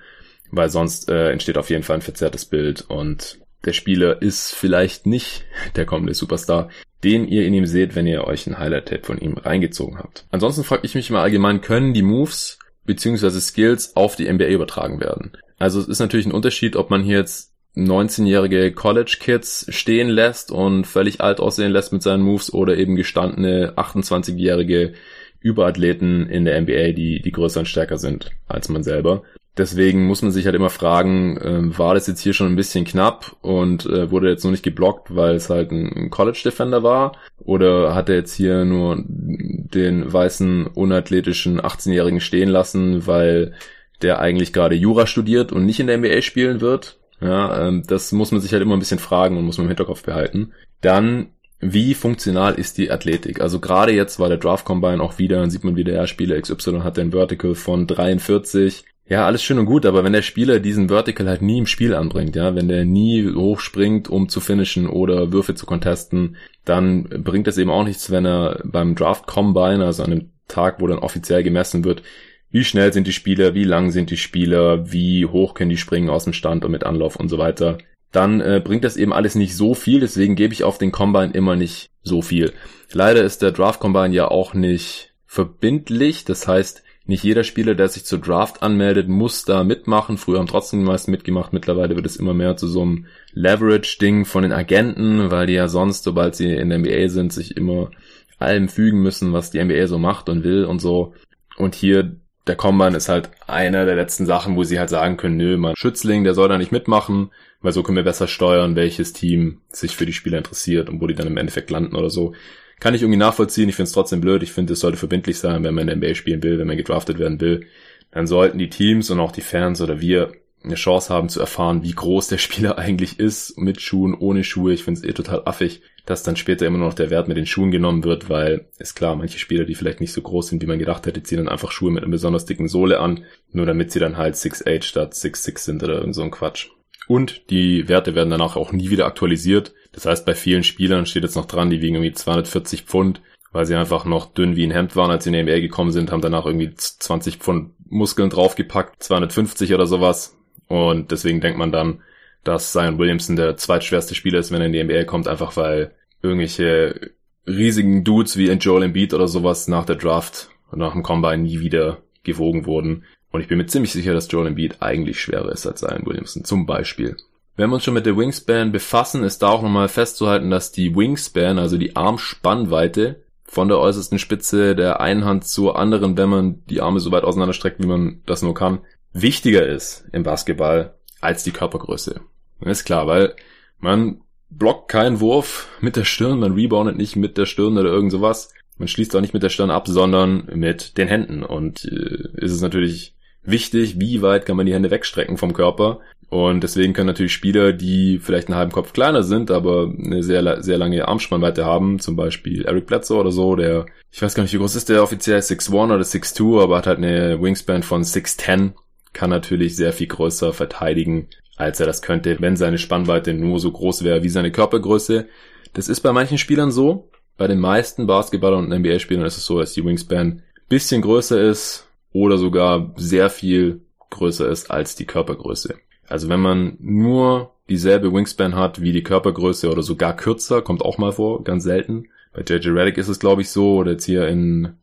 weil 0.51 0.71
sonst 0.71 1.09
äh, 1.09 1.31
entsteht 1.31 1.59
auf 1.59 1.71
jeden 1.71 1.83
Fall 1.83 1.97
ein 1.97 2.03
verzerrtes 2.03 2.45
Bild 2.45 2.83
und 2.89 3.39
der 3.65 3.73
Spieler 3.73 4.23
ist 4.23 4.55
vielleicht 4.55 5.07
nicht 5.07 5.45
der 5.77 5.87
kommende 5.87 6.15
Superstar, 6.15 6.69
den 7.05 7.29
ihr 7.29 7.47
in 7.47 7.55
ihm 7.55 7.67
seht, 7.67 7.95
wenn 7.95 8.07
ihr 8.07 8.25
euch 8.25 8.47
ein 8.47 8.59
Highlight-Tape 8.59 9.05
von 9.05 9.19
ihm 9.19 9.35
reingezogen 9.35 9.99
habt. 9.99 10.27
Ansonsten 10.31 10.65
frage 10.65 10.85
ich 10.85 10.95
mich 10.95 11.11
mal 11.11 11.23
allgemein, 11.23 11.61
können 11.61 11.95
die 11.95 12.03
Moves 12.03 12.59
beziehungsweise 12.85 13.41
Skills 13.41 13.95
auf 13.97 14.17
die 14.17 14.31
NBA 14.33 14.47
übertragen 14.47 15.01
werden? 15.01 15.33
Also 15.59 15.81
es 15.81 15.89
ist 15.89 16.01
natürlich 16.01 16.27
ein 16.27 16.33
Unterschied, 16.33 16.77
ob 16.77 16.91
man 16.91 17.03
hier 17.03 17.19
jetzt 17.19 17.53
19-jährige 17.77 18.73
College-Kids 18.73 19.67
stehen 19.69 20.09
lässt 20.09 20.51
und 20.51 20.87
völlig 20.87 21.21
alt 21.21 21.39
aussehen 21.39 21.71
lässt 21.71 21.93
mit 21.93 22.03
seinen 22.03 22.23
Moves 22.23 22.53
oder 22.53 22.77
eben 22.77 22.97
gestandene 22.97 23.75
28-jährige 23.77 24.95
Überathleten 25.41 26.29
in 26.29 26.45
der 26.45 26.61
NBA, 26.61 26.93
die, 26.93 27.23
die 27.23 27.33
größer 27.33 27.61
und 27.61 27.67
stärker 27.67 27.99
sind 27.99 28.31
als 28.49 28.69
man 28.69 28.83
selber. 28.83 29.23
Deswegen 29.59 30.07
muss 30.07 30.23
man 30.23 30.31
sich 30.31 30.47
halt 30.47 30.55
immer 30.55 30.71
fragen, 30.71 31.37
äh, 31.37 31.79
war 31.79 31.95
das 31.95 32.07
jetzt 32.07 32.21
hier 32.21 32.33
schon 32.33 32.47
ein 32.47 32.57
bisschen 32.57 32.85
knapp 32.85 33.37
und 33.43 33.87
äh, 33.87 34.11
wurde 34.13 34.31
jetzt 34.31 34.45
nur 34.45 34.53
nicht 34.53 34.63
geblockt, 34.63 35.15
weil 35.15 35.35
es 35.35 35.51
halt 35.51 35.73
ein 35.73 36.11
College 36.11 36.41
Defender 36.45 36.85
war? 36.85 37.17
Oder 37.41 37.95
hat 37.95 38.09
er 38.09 38.15
jetzt 38.15 38.35
hier 38.35 38.65
nur 38.65 39.03
den 39.05 40.11
weißen, 40.13 40.69
unathletischen 40.69 41.61
18-Jährigen 41.61 42.21
stehen 42.21 42.49
lassen, 42.49 43.07
weil 43.09 43.55
der 44.01 44.21
eigentlich 44.21 44.53
gerade 44.53 44.77
Jura 44.77 45.09
studiert 45.09 45.51
und 45.51 45.67
nicht 45.67 45.81
in 45.81 45.89
der 45.89 45.99
NBA 45.99 46.23
spielen 46.23 46.61
wird? 46.61 46.99
Ja, 47.21 47.67
ähm, 47.67 47.83
das 47.85 48.13
muss 48.13 48.31
man 48.31 48.41
sich 48.41 48.53
halt 48.53 48.63
immer 48.63 48.77
ein 48.77 48.81
bisschen 48.81 49.01
fragen 49.01 49.37
und 49.37 49.45
muss 49.45 49.59
man 49.59 49.65
im 49.65 49.71
Hinterkopf 49.71 50.05
behalten. 50.05 50.53
Dann 50.81 51.31
wie 51.61 51.95
funktional 51.95 52.55
ist 52.55 52.79
die 52.79 52.91
Athletik? 52.93 53.41
Also 53.41 53.59
gerade 53.59 53.93
jetzt 53.93 54.21
war 54.21 54.29
der 54.29 54.39
Draft 54.39 54.65
Combine 54.65 55.03
auch 55.03 55.19
wieder, 55.19 55.41
dann 55.41 55.51
sieht 55.51 55.65
man 55.65 55.75
wieder, 55.75 55.93
ja, 55.93 56.07
Spieler 56.07 56.41
XY 56.41 56.83
hat 56.85 56.97
den 56.97 57.11
Vertical 57.11 57.57
von 57.57 57.89
43, 57.89 58.85
ja, 59.09 59.27
alles 59.27 59.43
schön 59.43 59.59
und 59.59 59.67
gut, 59.67 59.87
aber 59.87 60.05
wenn 60.05 60.13
der 60.13 60.23
Spieler 60.23 60.61
diesen 60.61 60.89
Vertical 60.89 61.29
halt 61.29 61.41
nie 61.41 61.59
im 61.59 61.67
Spiel 61.67 61.95
anbringt, 61.95 62.37
ja, 62.37 62.55
wenn 62.55 62.69
der 62.69 62.85
nie 62.85 63.33
hochspringt, 63.35 64.09
um 64.09 64.29
zu 64.29 64.41
finishen 64.41 64.87
oder 64.87 65.33
Würfe 65.33 65.55
zu 65.55 65.65
contesten, 65.65 66.37
dann 66.65 67.05
bringt 67.05 67.49
es 67.49 67.57
eben 67.57 67.71
auch 67.71 67.85
nichts, 67.85 68.11
wenn 68.11 68.27
er 68.27 68.61
beim 68.65 68.95
Draft 68.95 69.27
Combine, 69.27 69.85
also 69.85 70.03
an 70.03 70.11
dem 70.11 70.31
Tag, 70.47 70.81
wo 70.81 70.87
dann 70.87 70.99
offiziell 70.99 71.43
gemessen 71.43 71.85
wird, 71.85 72.03
wie 72.51 72.65
schnell 72.65 72.93
sind 72.93 73.07
die 73.07 73.13
Spieler, 73.13 73.55
wie 73.55 73.65
lang 73.65 73.91
sind 73.91 74.11
die 74.11 74.17
Spieler, 74.17 74.93
wie 74.93 75.25
hoch 75.25 75.55
können 75.55 75.71
die 75.71 75.77
springen 75.77 76.11
aus 76.11 76.25
dem 76.25 76.33
Stand 76.35 76.65
und 76.65 76.73
mit 76.73 76.85
Anlauf 76.85 77.17
und 77.17 77.29
so 77.29 77.39
weiter, 77.39 77.79
dann 78.13 78.41
äh, 78.41 78.61
bringt 78.63 78.85
das 78.85 78.97
eben 78.97 79.13
alles 79.13 79.35
nicht 79.35 79.57
so 79.57 79.75
viel, 79.75 80.01
deswegen 80.01 80.35
gebe 80.35 80.53
ich 80.53 80.65
auf 80.65 80.79
den 80.79 80.93
Combine 80.93 81.33
immer 81.33 81.57
nicht 81.57 81.91
so 82.03 82.23
viel. 82.23 82.53
Leider 82.93 83.23
ist 83.23 83.43
der 83.43 83.53
Draft 83.53 83.81
Combine 83.81 84.15
ja 84.15 84.29
auch 84.29 84.55
nicht 84.55 85.13
verbindlich, 85.27 86.25
das 86.25 86.49
heißt, 86.49 86.83
nicht 87.09 87.25
jeder 87.25 87.43
Spieler, 87.43 87.75
der 87.75 87.89
sich 87.89 88.05
zur 88.05 88.19
Draft 88.19 88.63
anmeldet, 88.63 89.09
muss 89.09 89.47
da 89.47 89.65
mitmachen. 89.65 90.19
Früher 90.19 90.41
haben 90.41 90.47
trotzdem 90.47 90.81
die 90.81 90.85
meisten 90.85 91.11
mitgemacht. 91.11 91.55
Mittlerweile 91.55 91.97
wird 91.97 92.05
es 92.05 92.17
immer 92.17 92.35
mehr 92.35 92.57
zu 92.59 92.69
so 92.69 92.83
einem 92.83 93.07
Leverage-Ding 93.33 94.27
von 94.27 94.43
den 94.43 94.53
Agenten, 94.53 95.31
weil 95.31 95.47
die 95.47 95.55
ja 95.55 95.69
sonst, 95.69 96.05
sobald 96.05 96.37
sie 96.37 96.53
in 96.53 96.69
der 96.69 96.79
NBA 96.79 97.09
sind, 97.09 97.33
sich 97.33 97.57
immer 97.57 97.91
allem 98.39 98.69
fügen 98.69 99.01
müssen, 99.01 99.33
was 99.33 99.51
die 99.51 99.65
NBA 99.65 99.87
so 99.87 99.99
macht 99.99 100.29
und 100.29 100.45
will 100.45 100.67
und 100.67 100.81
so. 100.81 101.15
Und 101.57 101.75
hier 101.75 102.15
der 102.47 102.57
Combine 102.57 102.99
ist 102.99 103.09
halt 103.09 103.31
einer 103.47 103.87
der 103.87 103.97
letzten 103.97 104.27
Sachen, 104.27 104.55
wo 104.55 104.63
sie 104.63 104.79
halt 104.79 104.91
sagen 104.91 105.17
können, 105.17 105.39
nö, 105.39 105.57
mein 105.57 105.77
Schützling, 105.77 106.25
der 106.25 106.35
soll 106.35 106.51
da 106.51 106.59
nicht 106.59 106.73
mitmachen, 106.73 107.31
weil 107.63 107.73
so 107.73 107.83
können 107.83 107.97
wir 107.97 108.05
besser 108.05 108.29
steuern, 108.29 108.77
welches 108.77 109.15
Team 109.15 109.63
sich 109.71 109.97
für 109.97 110.05
die 110.05 110.13
Spieler 110.13 110.37
interessiert 110.37 110.91
und 110.91 111.01
wo 111.01 111.07
die 111.07 111.15
dann 111.15 111.27
im 111.27 111.39
Endeffekt 111.39 111.71
landen 111.71 111.97
oder 111.97 112.11
so. 112.11 112.35
Kann 112.81 112.95
ich 112.95 113.03
irgendwie 113.03 113.19
nachvollziehen. 113.19 113.69
Ich 113.69 113.77
finde 113.77 113.89
es 113.89 113.93
trotzdem 113.93 114.21
blöd. 114.21 114.43
Ich 114.43 114.53
finde, 114.53 114.73
es 114.73 114.81
sollte 114.81 114.99
verbindlich 114.99 115.39
sein, 115.39 115.65
wenn 115.65 115.75
man 115.75 115.89
in 115.89 115.99
NBA 115.99 116.15
spielen 116.15 116.43
will, 116.43 116.59
wenn 116.59 116.67
man 116.67 116.77
gedraftet 116.77 117.19
werden 117.19 117.41
will. 117.41 117.67
Dann 118.11 118.27
sollten 118.27 118.59
die 118.59 118.71
Teams 118.71 119.11
und 119.11 119.21
auch 119.21 119.33
die 119.33 119.41
Fans 119.41 119.81
oder 119.81 120.01
wir 120.01 120.33
eine 120.65 120.75
Chance 120.75 121.13
haben 121.13 121.29
zu 121.29 121.41
erfahren, 121.41 121.83
wie 121.83 121.93
groß 121.93 122.29
der 122.29 122.39
Spieler 122.39 122.79
eigentlich 122.79 123.19
ist, 123.19 123.59
mit 123.59 123.81
Schuhen, 123.81 124.15
ohne 124.15 124.45
Schuhe. 124.45 124.73
Ich 124.73 124.85
finde 124.85 125.01
es 125.01 125.07
eh 125.07 125.13
total 125.13 125.43
affig, 125.45 125.83
dass 126.07 126.23
dann 126.23 126.37
später 126.37 126.67
immer 126.67 126.79
noch 126.79 126.95
der 126.95 127.11
Wert 127.11 127.29
mit 127.29 127.37
den 127.37 127.47
Schuhen 127.47 127.71
genommen 127.71 128.05
wird, 128.05 128.29
weil 128.29 128.67
ist 128.79 128.95
klar, 128.95 129.15
manche 129.15 129.39
Spieler, 129.39 129.65
die 129.65 129.75
vielleicht 129.75 130.01
nicht 130.01 130.13
so 130.13 130.23
groß 130.23 130.49
sind, 130.49 130.63
wie 130.63 130.67
man 130.67 130.79
gedacht 130.79 131.07
hätte, 131.07 131.23
ziehen 131.23 131.39
dann 131.39 131.49
einfach 131.49 131.71
Schuhe 131.71 131.91
mit 131.91 132.03
einer 132.03 132.11
besonders 132.11 132.45
dicken 132.45 132.69
Sohle 132.69 133.01
an, 133.01 133.25
nur 133.53 133.67
damit 133.67 133.93
sie 133.93 134.01
dann 134.01 134.17
halt 134.17 134.35
6'8 134.35 134.83
statt 134.83 135.15
6'6 135.15 135.59
sind 135.59 135.83
oder 135.83 135.99
irgend 135.99 136.15
so 136.15 136.23
ein 136.23 136.31
Quatsch. 136.31 136.69
Und 137.07 137.51
die 137.51 137.89
Werte 137.89 138.15
werden 138.15 138.31
danach 138.31 138.57
auch 138.57 138.73
nie 138.73 138.91
wieder 138.91 139.07
aktualisiert. 139.07 139.73
Das 139.99 140.07
heißt, 140.07 140.25
bei 140.25 140.37
vielen 140.37 140.63
Spielern 140.63 141.07
steht 141.07 141.25
jetzt 141.25 141.35
noch 141.35 141.47
dran, 141.47 141.71
die 141.71 141.81
wiegen 141.81 141.97
irgendwie 141.97 142.13
240 142.13 142.83
Pfund, 142.83 143.21
weil 143.51 143.67
sie 143.67 143.75
einfach 143.75 144.05
noch 144.05 144.33
dünn 144.33 144.55
wie 144.55 144.65
ein 144.65 144.71
Hemd 144.71 144.95
waren, 144.95 145.11
als 145.11 145.25
sie 145.25 145.31
in 145.31 145.35
die 145.35 145.43
NBA 145.43 145.59
gekommen 145.59 145.91
sind, 145.91 146.13
haben 146.13 146.21
danach 146.21 146.47
irgendwie 146.47 146.73
20 146.73 147.39
Pfund 147.39 147.73
Muskeln 147.91 148.31
draufgepackt, 148.31 149.03
250 149.03 149.75
oder 149.75 149.89
sowas. 149.89 150.39
Und 150.69 151.11
deswegen 151.11 151.41
denkt 151.41 151.59
man 151.59 151.73
dann, 151.73 152.03
dass 152.45 152.71
Zion 152.71 152.99
Williamson 152.99 153.35
der 153.35 153.57
zweitschwerste 153.57 154.15
Spieler 154.15 154.39
ist, 154.39 154.53
wenn 154.53 154.61
er 154.61 154.69
in 154.69 154.73
die 154.73 154.85
NBA 154.85 155.03
kommt, 155.03 155.27
einfach 155.27 155.57
weil 155.57 155.97
irgendwelche 156.23 157.11
riesigen 157.49 158.05
Dudes 158.05 158.37
wie 158.37 158.53
Joel 158.53 158.85
Embiid 158.85 159.15
oder 159.15 159.27
sowas 159.27 159.67
nach 159.67 159.85
der 159.85 159.97
Draft 159.97 160.49
und 160.71 160.79
nach 160.79 160.93
dem 160.93 161.03
Combine 161.03 161.39
nie 161.39 161.59
wieder 161.59 162.03
gewogen 162.23 162.67
wurden. 162.67 163.03
Und 163.33 163.41
ich 163.41 163.49
bin 163.49 163.59
mir 163.59 163.67
ziemlich 163.67 163.91
sicher, 163.91 164.13
dass 164.13 164.31
Joel 164.31 164.47
Embiid 164.47 164.77
eigentlich 164.79 165.21
schwerer 165.21 165.51
ist 165.51 165.67
als 165.67 165.81
Zion 165.81 166.07
Williamson, 166.07 166.45
zum 166.45 166.67
Beispiel. 166.67 167.17
Wenn 167.59 167.71
wir 167.71 167.75
uns 167.75 167.85
schon 167.85 167.95
mit 167.95 168.07
der 168.07 168.17
Wingspan 168.17 168.71
befassen, 168.71 169.25
ist 169.25 169.43
da 169.43 169.49
auch 169.49 169.63
nochmal 169.63 169.89
festzuhalten, 169.89 170.49
dass 170.49 170.71
die 170.71 170.95
Wingspan, 170.95 171.59
also 171.59 171.77
die 171.77 171.97
Armspannweite, 171.97 173.25
von 173.43 173.67
der 173.67 173.81
äußersten 173.81 174.21
Spitze 174.21 174.77
der 174.77 175.01
einen 175.01 175.25
Hand 175.25 175.45
zur 175.45 175.77
anderen, 175.77 176.17
wenn 176.17 176.29
man 176.29 176.65
die 176.67 176.81
Arme 176.81 177.01
so 177.01 177.11
weit 177.11 177.25
auseinanderstreckt, 177.25 177.83
wie 177.83 177.89
man 177.89 178.23
das 178.27 178.43
nur 178.43 178.55
kann, 178.55 178.83
wichtiger 179.13 179.67
ist 179.67 180.05
im 180.13 180.23
Basketball 180.23 180.95
als 181.21 181.43
die 181.43 181.51
Körpergröße. 181.51 182.21
Das 182.61 182.79
ist 182.79 182.85
klar, 182.85 183.09
weil 183.09 183.35
man 183.81 184.21
blockt 184.51 184.89
keinen 184.89 185.19
Wurf 185.19 185.67
mit 185.81 185.97
der 185.97 186.05
Stirn, 186.05 186.39
man 186.39 186.53
reboundet 186.53 186.97
nicht 186.97 187.17
mit 187.17 187.37
der 187.37 187.47
Stirn 187.47 187.77
oder 187.77 187.91
irgend 187.91 188.13
sowas. 188.13 188.55
Man 188.77 188.87
schließt 188.87 189.17
auch 189.17 189.21
nicht 189.21 189.35
mit 189.35 189.43
der 189.43 189.49
Stirn 189.49 189.73
ab, 189.73 189.89
sondern 189.89 190.49
mit 190.55 190.97
den 190.97 191.09
Händen. 191.09 191.43
Und 191.43 191.85
äh, 191.87 192.29
ist 192.37 192.53
es 192.53 192.61
natürlich 192.61 193.17
wichtig, 193.43 193.99
wie 193.99 194.23
weit 194.23 194.47
kann 194.47 194.57
man 194.57 194.67
die 194.67 194.75
Hände 194.75 194.93
wegstrecken 194.93 195.37
vom 195.37 195.55
Körper. 195.55 195.99
Und 196.31 196.63
deswegen 196.63 196.93
können 196.93 197.07
natürlich 197.07 197.33
Spieler, 197.33 197.73
die 197.73 198.19
vielleicht 198.19 198.49
einen 198.49 198.59
halben 198.59 198.73
Kopf 198.73 198.93
kleiner 198.93 199.23
sind, 199.23 199.51
aber 199.51 199.91
eine 199.99 200.23
sehr, 200.23 200.63
sehr 200.63 200.77
lange 200.77 201.09
Armspannweite 201.09 201.65
haben, 201.65 201.99
zum 202.01 202.17
Beispiel 202.17 202.67
Eric 202.67 202.87
Bledsoe 202.87 203.19
oder 203.19 203.31
so, 203.31 203.57
der, 203.57 203.87
ich 204.11 204.21
weiß 204.21 204.35
gar 204.35 204.43
nicht, 204.43 204.53
wie 204.53 204.59
groß 204.59 204.77
ist 204.77 204.91
der 204.91 205.03
offiziell, 205.03 205.39
6'1 205.39 205.95
oder 205.95 206.05
6'2, 206.05 206.63
aber 206.63 206.77
hat 206.77 206.87
halt 206.87 206.99
eine 206.99 207.41
Wingspan 207.41 207.83
von 207.83 208.03
6'10, 208.03 208.73
kann 209.15 209.31
natürlich 209.31 209.75
sehr 209.75 209.95
viel 209.95 210.07
größer 210.07 210.53
verteidigen, 210.53 211.29
als 211.57 211.81
er 211.81 211.87
das 211.87 212.03
könnte, 212.03 212.37
wenn 212.41 212.57
seine 212.57 212.79
Spannweite 212.79 213.33
nur 213.33 213.59
so 213.59 213.73
groß 213.73 214.05
wäre 214.05 214.23
wie 214.23 214.29
seine 214.29 214.53
Körpergröße. 214.53 215.27
Das 215.73 215.89
ist 215.89 216.01
bei 216.01 216.13
manchen 216.13 216.39
Spielern 216.39 216.71
so. 216.71 217.11
Bei 217.39 217.47
den 217.47 217.59
meisten 217.59 218.07
Basketballern 218.07 218.65
und 218.71 218.79
NBA-Spielern 218.79 219.25
ist 219.25 219.39
es 219.39 219.47
so, 219.47 219.59
dass 219.59 219.73
die 219.73 219.85
Wingspan 219.85 220.43
bisschen 220.69 221.03
größer 221.03 221.41
ist, 221.41 221.89
oder 222.13 222.39
sogar 222.39 222.95
sehr 222.97 223.31
viel 223.31 223.83
größer 224.11 224.49
ist 224.49 224.71
als 224.71 224.97
die 224.97 225.05
Körpergröße. 225.05 225.77
Also 226.09 226.29
wenn 226.29 226.41
man 226.41 226.77
nur 226.81 227.55
dieselbe 227.69 228.13
Wingspan 228.13 228.55
hat 228.55 228.81
wie 228.81 228.93
die 228.93 229.03
Körpergröße 229.03 229.71
oder 229.71 229.83
sogar 229.83 230.17
kürzer, 230.17 230.63
kommt 230.63 230.83
auch 230.83 230.99
mal 230.99 231.13
vor, 231.13 231.45
ganz 231.45 231.65
selten. 231.65 232.09
Bei 232.33 232.43
JJ 232.43 232.71
Redick 232.71 232.99
ist 232.99 233.09
es 233.09 233.21
glaube 233.21 233.43
ich 233.43 233.51
so, 233.51 233.77
oder 233.77 233.93
jetzt 233.93 234.05
hier 234.05 234.27
in 234.29 234.75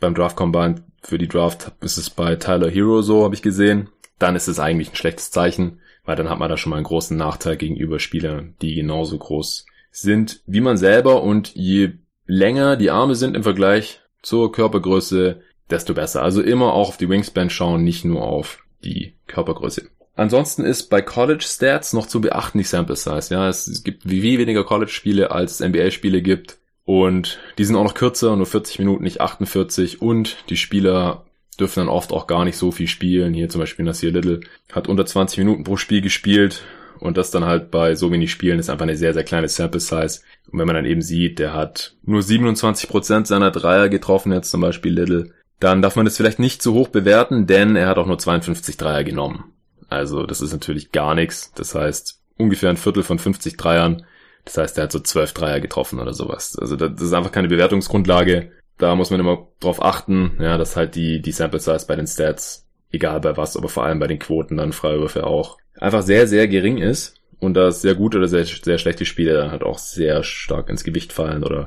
beim 0.00 0.14
Draft 0.14 0.36
Combine 0.36 0.82
für 1.02 1.18
die 1.18 1.28
Draft 1.28 1.72
ist 1.80 1.98
es 1.98 2.10
bei 2.10 2.36
Tyler 2.36 2.70
Hero 2.70 3.02
so, 3.02 3.24
habe 3.24 3.34
ich 3.34 3.42
gesehen. 3.42 3.90
Dann 4.18 4.36
ist 4.36 4.48
es 4.48 4.58
eigentlich 4.58 4.90
ein 4.90 4.96
schlechtes 4.96 5.30
Zeichen, 5.30 5.80
weil 6.04 6.16
dann 6.16 6.30
hat 6.30 6.38
man 6.38 6.48
da 6.48 6.56
schon 6.56 6.70
mal 6.70 6.76
einen 6.76 6.86
großen 6.86 7.16
Nachteil 7.16 7.56
gegenüber 7.56 7.98
Spielern, 7.98 8.54
die 8.62 8.74
genauso 8.74 9.18
groß 9.18 9.66
sind 9.90 10.42
wie 10.46 10.60
man 10.60 10.76
selber 10.76 11.22
und 11.22 11.54
je 11.54 11.92
länger 12.26 12.76
die 12.76 12.90
Arme 12.90 13.14
sind 13.14 13.36
im 13.36 13.44
Vergleich 13.44 14.00
zur 14.22 14.50
Körpergröße, 14.50 15.40
desto 15.70 15.94
besser. 15.94 16.22
Also 16.22 16.42
immer 16.42 16.72
auch 16.72 16.88
auf 16.88 16.96
die 16.96 17.08
Wingspan 17.08 17.50
schauen, 17.50 17.84
nicht 17.84 18.04
nur 18.04 18.22
auf 18.22 18.64
die 18.82 19.14
Körpergröße. 19.26 19.88
Ansonsten 20.16 20.64
ist 20.64 20.90
bei 20.90 21.02
College 21.02 21.44
Stats 21.44 21.92
noch 21.92 22.06
zu 22.06 22.20
beachten 22.20 22.58
die 22.58 22.64
Sample 22.64 22.96
Size. 22.96 23.34
Ja, 23.34 23.48
es 23.48 23.82
gibt 23.82 24.08
wie 24.08 24.38
weniger 24.38 24.64
College 24.64 24.90
Spiele 24.90 25.30
als 25.32 25.60
es 25.60 25.68
NBA 25.68 25.90
Spiele 25.90 26.22
gibt. 26.22 26.58
Und 26.84 27.40
die 27.58 27.64
sind 27.64 27.76
auch 27.76 27.84
noch 27.84 27.94
kürzer, 27.94 28.36
nur 28.36 28.46
40 28.46 28.78
Minuten, 28.78 29.04
nicht 29.04 29.20
48. 29.20 30.02
Und 30.02 30.36
die 30.50 30.56
Spieler 30.56 31.24
dürfen 31.58 31.80
dann 31.80 31.88
oft 31.88 32.12
auch 32.12 32.26
gar 32.26 32.44
nicht 32.44 32.56
so 32.56 32.70
viel 32.70 32.86
spielen. 32.86 33.34
Hier 33.34 33.48
zum 33.48 33.60
Beispiel 33.60 33.84
Nasir 33.84 34.12
Little 34.12 34.40
hat 34.70 34.88
unter 34.88 35.06
20 35.06 35.38
Minuten 35.38 35.64
pro 35.64 35.76
Spiel 35.76 36.00
gespielt. 36.00 36.62
Und 37.00 37.16
das 37.16 37.30
dann 37.30 37.44
halt 37.44 37.70
bei 37.70 37.96
so 37.96 38.12
wenig 38.12 38.30
Spielen 38.30 38.58
ist 38.58 38.70
einfach 38.70 38.84
eine 38.84 38.96
sehr, 38.96 39.14
sehr 39.14 39.24
kleine 39.24 39.48
Sample 39.48 39.80
Size. 39.80 40.20
Und 40.50 40.58
wenn 40.58 40.66
man 40.66 40.76
dann 40.76 40.86
eben 40.86 41.02
sieht, 41.02 41.38
der 41.38 41.52
hat 41.52 41.96
nur 42.04 42.20
27% 42.20 43.26
seiner 43.26 43.50
Dreier 43.50 43.88
getroffen, 43.88 44.32
jetzt 44.32 44.50
zum 44.50 44.60
Beispiel 44.60 44.92
Little, 44.92 45.32
dann 45.58 45.82
darf 45.82 45.96
man 45.96 46.04
das 46.04 46.16
vielleicht 46.16 46.38
nicht 46.38 46.62
zu 46.62 46.74
hoch 46.74 46.88
bewerten, 46.88 47.46
denn 47.46 47.74
er 47.76 47.88
hat 47.88 47.98
auch 47.98 48.06
nur 48.06 48.18
52 48.18 48.76
Dreier 48.76 49.04
genommen. 49.04 49.53
Also 49.94 50.24
das 50.26 50.40
ist 50.40 50.52
natürlich 50.52 50.92
gar 50.92 51.14
nichts. 51.14 51.52
Das 51.54 51.74
heißt, 51.74 52.20
ungefähr 52.36 52.70
ein 52.70 52.76
Viertel 52.76 53.02
von 53.02 53.18
50 53.18 53.56
Dreiern. 53.56 54.04
Das 54.44 54.58
heißt, 54.58 54.78
er 54.78 54.84
hat 54.84 54.92
so 54.92 55.00
12 55.00 55.32
Dreier 55.32 55.60
getroffen 55.60 56.00
oder 56.00 56.12
sowas. 56.12 56.58
Also 56.58 56.76
das 56.76 57.00
ist 57.00 57.12
einfach 57.12 57.32
keine 57.32 57.48
Bewertungsgrundlage. 57.48 58.52
Da 58.76 58.94
muss 58.96 59.10
man 59.10 59.20
immer 59.20 59.48
drauf 59.60 59.82
achten, 59.82 60.36
ja, 60.40 60.58
dass 60.58 60.76
halt 60.76 60.94
die, 60.96 61.22
die 61.22 61.32
Sample 61.32 61.60
Size 61.60 61.86
bei 61.86 61.96
den 61.96 62.06
Stats, 62.06 62.66
egal 62.90 63.20
bei 63.20 63.36
was, 63.36 63.56
aber 63.56 63.68
vor 63.68 63.84
allem 63.84 64.00
bei 64.00 64.08
den 64.08 64.18
Quoten 64.18 64.56
dann 64.56 64.72
Freiwürfe 64.72 65.24
auch, 65.24 65.58
einfach 65.78 66.02
sehr, 66.02 66.26
sehr 66.26 66.48
gering 66.48 66.78
ist 66.78 67.14
und 67.38 67.54
dass 67.54 67.82
sehr 67.82 67.94
gute 67.94 68.18
oder 68.18 68.28
sehr, 68.28 68.44
sehr 68.44 68.78
schlechte 68.78 69.04
Spiele 69.04 69.34
dann 69.34 69.52
halt 69.52 69.62
auch 69.62 69.78
sehr 69.78 70.24
stark 70.24 70.68
ins 70.68 70.84
Gewicht 70.84 71.12
fallen 71.12 71.44
oder 71.44 71.66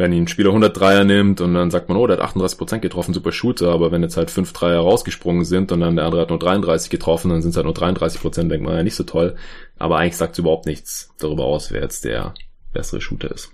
wenn 0.00 0.14
ein 0.14 0.28
Spieler 0.28 0.48
100 0.48 0.80
Dreier 0.80 1.04
nimmt 1.04 1.42
und 1.42 1.52
dann 1.52 1.70
sagt 1.70 1.90
man, 1.90 1.98
oh, 1.98 2.06
der 2.06 2.16
hat 2.16 2.34
38% 2.34 2.78
getroffen, 2.78 3.12
super 3.12 3.32
Shooter, 3.32 3.70
aber 3.70 3.92
wenn 3.92 4.02
jetzt 4.02 4.16
halt 4.16 4.30
5 4.30 4.50
Dreier 4.54 4.80
rausgesprungen 4.80 5.44
sind 5.44 5.72
und 5.72 5.80
dann 5.80 5.96
der 5.96 6.06
andere 6.06 6.22
hat 6.22 6.30
nur 6.30 6.38
33 6.38 6.88
getroffen, 6.88 7.28
dann 7.30 7.42
sind 7.42 7.50
es 7.50 7.56
halt 7.56 7.66
nur 7.66 7.74
33%, 7.74 8.48
denkt 8.48 8.64
man 8.64 8.76
ja 8.76 8.82
nicht 8.82 8.94
so 8.94 9.04
toll. 9.04 9.36
Aber 9.78 9.98
eigentlich 9.98 10.16
sagt 10.16 10.32
es 10.32 10.38
überhaupt 10.38 10.64
nichts 10.64 11.14
darüber 11.18 11.44
aus, 11.44 11.70
wer 11.70 11.82
jetzt 11.82 12.06
der 12.06 12.32
bessere 12.72 13.02
Shooter 13.02 13.30
ist. 13.30 13.52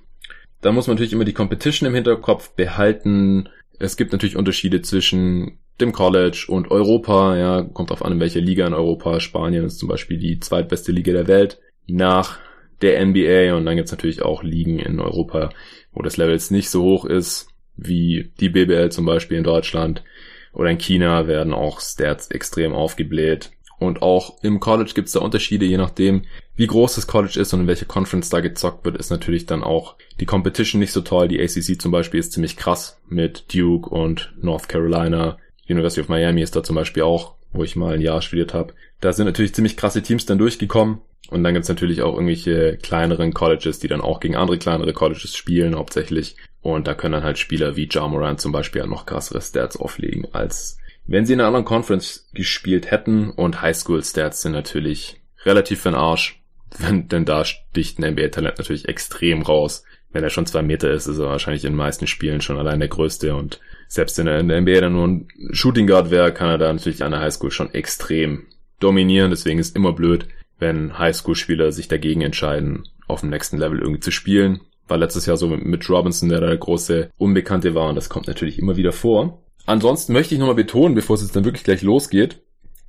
Dann 0.61 0.77
muss 0.77 0.87
man 0.87 0.95
natürlich 0.95 1.15
immer 1.15 1.25
die 1.25 1.33
Competition 1.33 1.89
im 1.89 1.97
Hinterkopf 1.97 2.51
behalten. 2.51 3.49
Es 3.81 3.97
gibt 3.97 4.13
natürlich 4.13 4.37
Unterschiede 4.37 4.83
zwischen 4.83 5.59
dem 5.81 5.91
College 5.91 6.47
und 6.47 6.71
Europa, 6.71 7.37
ja, 7.37 7.63
kommt 7.63 7.91
auf 7.91 8.05
an, 8.05 8.13
in 8.13 8.21
welcher 8.21 8.41
Liga 8.41 8.69
in 8.69 8.73
Europa. 8.73 9.19
Spanien 9.19 9.65
ist 9.65 9.81
zum 9.81 9.89
Beispiel 9.89 10.19
die 10.19 10.39
zweitbeste 10.39 10.93
Liga 10.93 11.13
der 11.13 11.27
Welt 11.27 11.59
nach 11.89 12.39
der 12.83 13.05
NBA 13.05 13.57
und 13.57 13.65
dann 13.65 13.77
gibt's 13.77 13.93
natürlich 13.93 14.23
auch 14.23 14.43
Ligen 14.43 14.79
in 14.79 15.01
Europa, 15.01 15.51
wo 15.97 16.03
das 16.03 16.19
Level 16.19 16.35
jetzt 16.35 16.53
nicht 16.53 16.71
so 16.71 16.83
hoch 16.83 17.07
ist, 17.07 17.49
wie 17.77 18.31
die 18.39 18.51
BBL 18.51 18.91
zum 18.91 19.07
Beispiel 19.07 19.39
in 19.39 19.45
Deutschland 19.45 20.05
oder 20.53 20.71
in 20.71 20.79
China 20.79 21.27
werden 21.27 21.53
auch 21.53 21.81
Stats 21.81 22.31
extrem 22.31 22.75
aufgebläht. 22.75 23.51
Und 23.79 24.01
auch 24.01 24.43
im 24.43 24.61
College 24.61 24.93
gibt's 24.95 25.13
da 25.13 25.21
Unterschiede, 25.21 25.67
je 25.67 25.77
nachdem, 25.77 26.23
wie 26.55 26.67
groß 26.67 26.95
das 26.95 27.07
College 27.07 27.39
ist 27.41 27.53
und 27.53 27.61
in 27.61 27.67
welche 27.67 27.85
Conference 27.85 28.31
da 28.31 28.41
gezockt 28.41 28.85
wird, 28.85 28.97
ist 28.97 29.11
natürlich 29.11 29.45
dann 29.47 29.63
auch 29.63 29.97
die 30.21 30.25
Competition 30.27 30.81
nicht 30.81 30.93
so 30.93 31.01
toll. 31.03 31.29
Die 31.29 31.41
ACC 31.41 31.81
zum 31.81 31.93
Beispiel 31.93 32.21
ist 32.21 32.33
ziemlich 32.33 32.57
krass 32.57 32.99
mit 33.09 33.53
Duke 33.55 33.91
und 33.91 34.33
North 34.41 34.69
Carolina. 34.69 35.39
University 35.69 36.01
of 36.01 36.09
Miami 36.09 36.43
ist 36.43 36.57
da 36.57 36.63
zum 36.63 36.77
Beispiel 36.77 37.03
auch, 37.03 37.35
wo 37.53 37.65
ich 37.65 37.77
mal 37.77 37.95
ein 37.95 38.01
Jahr 38.01 38.23
studiert 38.23 38.55
habe. 38.55 38.73
Da 39.01 39.13
sind 39.13 39.27
natürlich 39.27 39.55
ziemlich 39.55 39.77
krasse 39.77 40.03
Teams 40.03 40.27
dann 40.27 40.39
durchgekommen. 40.39 41.01
Und 41.29 41.43
dann 41.43 41.55
gibt's 41.55 41.69
natürlich 41.69 42.03
auch 42.03 42.15
irgendwelche 42.15 42.79
kleineren 42.81 43.35
Colleges, 43.35 43.81
die 43.81 43.89
dann 43.89 44.01
auch 44.01 44.21
gegen 44.21 44.37
andere 44.37 44.59
kleinere 44.59 44.93
Colleges 44.93 45.35
spielen 45.35 45.75
hauptsächlich. 45.75 46.37
Und 46.61 46.87
da 46.87 46.95
können 46.95 47.13
dann 47.13 47.25
halt 47.25 47.39
Spieler 47.39 47.77
wie 47.77 47.89
Ja 47.91 48.07
Morant 48.07 48.41
zum 48.41 48.53
Beispiel 48.53 48.83
halt 48.83 48.91
noch 48.91 49.07
krassere 49.07 49.41
Stats 49.41 49.77
auflegen, 49.77 50.29
als 50.33 50.79
wenn 51.07 51.27
sie 51.27 51.33
in 51.35 51.41
einer 51.41 51.49
anderen 51.49 51.65
Conference 51.65 52.29
gespielt 52.33 52.91
hätten. 52.91 53.31
Und 53.31 53.61
Highschool-Stats 53.63 54.43
sind 54.43 54.53
natürlich 54.53 55.21
relativ 55.45 55.81
für 55.81 55.91
den 55.91 55.97
Arsch. 55.97 56.43
Wenn, 56.79 57.09
denn 57.09 57.25
da 57.25 57.45
sticht 57.45 57.99
ein 57.99 58.13
NBA-Talent 58.13 58.59
natürlich 58.59 58.89
extrem 58.89 59.43
raus. 59.43 59.85
Wenn 60.11 60.25
er 60.25 60.31
schon 60.31 60.47
zwei 60.47 60.63
Meter 60.63 60.91
ist, 60.91 61.07
ist 61.07 61.19
er 61.19 61.29
wahrscheinlich 61.29 61.65
in 61.65 61.73
den 61.73 61.79
meisten 61.79 62.09
Spielen 62.09 62.41
schon 62.41 62.59
allein 62.59 62.81
der 62.81 62.89
Größte. 62.89 63.35
Und 63.35 63.61
selbst 63.87 64.19
wenn 64.19 64.27
er 64.27 64.41
in 64.41 64.49
der 64.49 64.61
NBA 64.61 64.81
dann 64.81 64.93
nur 64.93 65.07
ein 65.07 65.29
Shooting 65.53 65.87
Guard 65.87 66.11
wäre, 66.11 66.35
kann 66.35 66.51
er 66.51 66.59
da 66.59 66.71
natürlich 66.71 67.05
an 67.05 67.13
der 67.13 67.21
Highschool 67.21 67.53
schon 67.53 67.73
extrem 67.73 68.47
dominieren. 68.81 69.31
Deswegen 69.31 69.59
ist 69.59 69.77
immer 69.77 69.93
blöd, 69.93 70.27
wenn 70.59 70.99
Highschool-Spieler 70.99 71.73
sich 71.73 71.89
dagegen 71.89 72.23
entscheiden, 72.23 72.89
auf 73.07 73.21
dem 73.21 73.31
nächsten 73.31 73.59
Level 73.59 73.79
irgendwie 73.79 74.01
zu 74.01 74.11
spielen. 74.11 74.61
War 74.89 74.99
letztes 74.99 75.27
Jahr 75.27 75.37
so 75.37 75.49
mit 75.49 75.89
Robinson, 75.91 76.29
der 76.29 76.41
da 76.41 76.47
der 76.47 76.57
große 76.57 77.11
Unbekannte 77.19 77.75
war 77.75 77.89
und 77.89 77.97
das 77.97 78.09
kommt 78.09 78.29
natürlich 78.29 78.59
immer 78.59 78.77
wieder 78.77 78.93
vor. 78.93 79.43
Ansonsten 79.67 80.13
möchte 80.13 80.35
ich 80.35 80.39
nochmal 80.39 80.55
betonen, 80.55 80.95
bevor 80.95 81.17
es 81.17 81.23
jetzt 81.23 81.35
dann 81.35 81.45
wirklich 81.45 81.65
gleich 81.65 81.83
losgeht, 81.83 82.41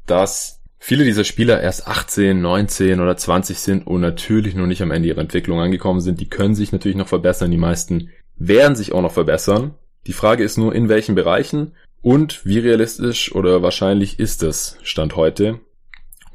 dass 0.05 0.61
viele 0.77 1.03
dieser 1.03 1.23
Spieler 1.23 1.59
erst 1.59 1.87
18, 1.87 2.39
19 2.39 2.99
oder 2.99 3.17
20 3.17 3.57
sind 3.57 3.87
und 3.87 4.01
natürlich 4.01 4.53
noch 4.53 4.67
nicht 4.67 4.83
am 4.83 4.91
Ende 4.91 5.07
ihrer 5.07 5.21
Entwicklung 5.21 5.59
angekommen 5.59 6.01
sind. 6.01 6.21
Die 6.21 6.29
können 6.29 6.53
sich 6.53 6.71
natürlich 6.71 6.97
noch 6.97 7.07
verbessern. 7.07 7.49
Die 7.49 7.57
meisten 7.57 8.09
werden 8.37 8.75
sich 8.75 8.91
auch 8.91 9.01
noch 9.01 9.11
verbessern. 9.11 9.73
Die 10.05 10.13
Frage 10.13 10.43
ist 10.43 10.57
nur, 10.57 10.73
in 10.73 10.87
welchen 10.87 11.15
Bereichen 11.15 11.73
und 12.03 12.45
wie 12.45 12.59
realistisch 12.59 13.33
oder 13.33 13.63
wahrscheinlich 13.63 14.19
ist 14.19 14.43
es 14.43 14.77
Stand 14.83 15.15
heute. 15.15 15.59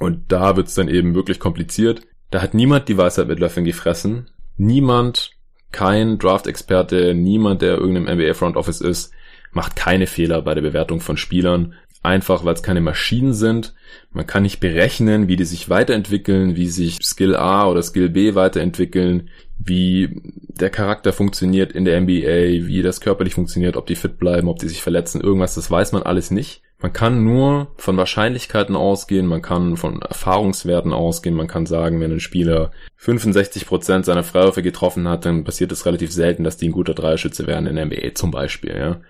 Und 0.02 0.32
da 0.32 0.56
wird's 0.56 0.74
dann 0.74 0.88
eben 0.88 1.14
wirklich 1.14 1.38
kompliziert. 1.38 2.00
Da 2.32 2.42
hat 2.42 2.54
niemand 2.54 2.88
die 2.88 2.98
Weisheit 2.98 3.28
mit 3.28 3.38
Löffeln 3.38 3.64
gefressen. 3.64 4.28
Niemand, 4.56 5.30
kein 5.70 6.18
Draft-Experte, 6.18 7.14
niemand, 7.14 7.62
der 7.62 7.78
irgendeinem 7.78 8.18
NBA 8.18 8.34
Front 8.34 8.56
Office 8.56 8.80
ist, 8.80 9.12
macht 9.52 9.76
keine 9.76 10.08
Fehler 10.08 10.42
bei 10.42 10.54
der 10.54 10.62
Bewertung 10.62 10.98
von 11.00 11.16
Spielern. 11.16 11.74
Einfach, 12.02 12.44
weil 12.44 12.54
es 12.54 12.64
keine 12.64 12.80
Maschinen 12.80 13.32
sind. 13.32 13.74
Man 14.10 14.26
kann 14.26 14.42
nicht 14.42 14.58
berechnen, 14.58 15.28
wie 15.28 15.36
die 15.36 15.44
sich 15.44 15.70
weiterentwickeln, 15.70 16.56
wie 16.56 16.68
sich 16.68 16.98
Skill 17.00 17.36
A 17.36 17.68
oder 17.68 17.82
Skill 17.82 18.08
B 18.08 18.34
weiterentwickeln, 18.34 19.28
wie 19.58 20.20
der 20.48 20.70
Charakter 20.70 21.12
funktioniert 21.12 21.72
in 21.72 21.84
der 21.84 22.00
NBA, 22.00 22.66
wie 22.66 22.82
das 22.82 23.00
körperlich 23.00 23.34
funktioniert, 23.34 23.76
ob 23.76 23.86
die 23.86 23.94
fit 23.94 24.18
bleiben, 24.18 24.48
ob 24.48 24.58
die 24.58 24.68
sich 24.68 24.82
verletzen, 24.82 25.20
irgendwas, 25.20 25.54
das 25.54 25.70
weiß 25.70 25.92
man 25.92 26.02
alles 26.02 26.30
nicht. 26.30 26.62
Man 26.80 26.92
kann 26.92 27.22
nur 27.22 27.68
von 27.76 27.96
Wahrscheinlichkeiten 27.96 28.74
ausgehen, 28.74 29.28
man 29.28 29.40
kann 29.40 29.76
von 29.76 30.02
Erfahrungswerten 30.02 30.92
ausgehen, 30.92 31.36
man 31.36 31.46
kann 31.46 31.64
sagen, 31.64 32.00
wenn 32.00 32.10
ein 32.10 32.18
Spieler 32.18 32.72
65% 33.00 34.02
seiner 34.02 34.24
Freiwürfe 34.24 34.64
getroffen 34.64 35.06
hat, 35.06 35.24
dann 35.24 35.44
passiert 35.44 35.70
es 35.70 35.86
relativ 35.86 36.10
selten, 36.12 36.42
dass 36.42 36.56
die 36.56 36.68
ein 36.68 36.72
guter 36.72 36.94
Dreierschütze 36.94 37.46
werden 37.46 37.68
in 37.68 37.76
der 37.76 37.86
NBA 37.86 38.14
zum 38.14 38.32
Beispiel, 38.32 38.76
ja. 38.76 39.00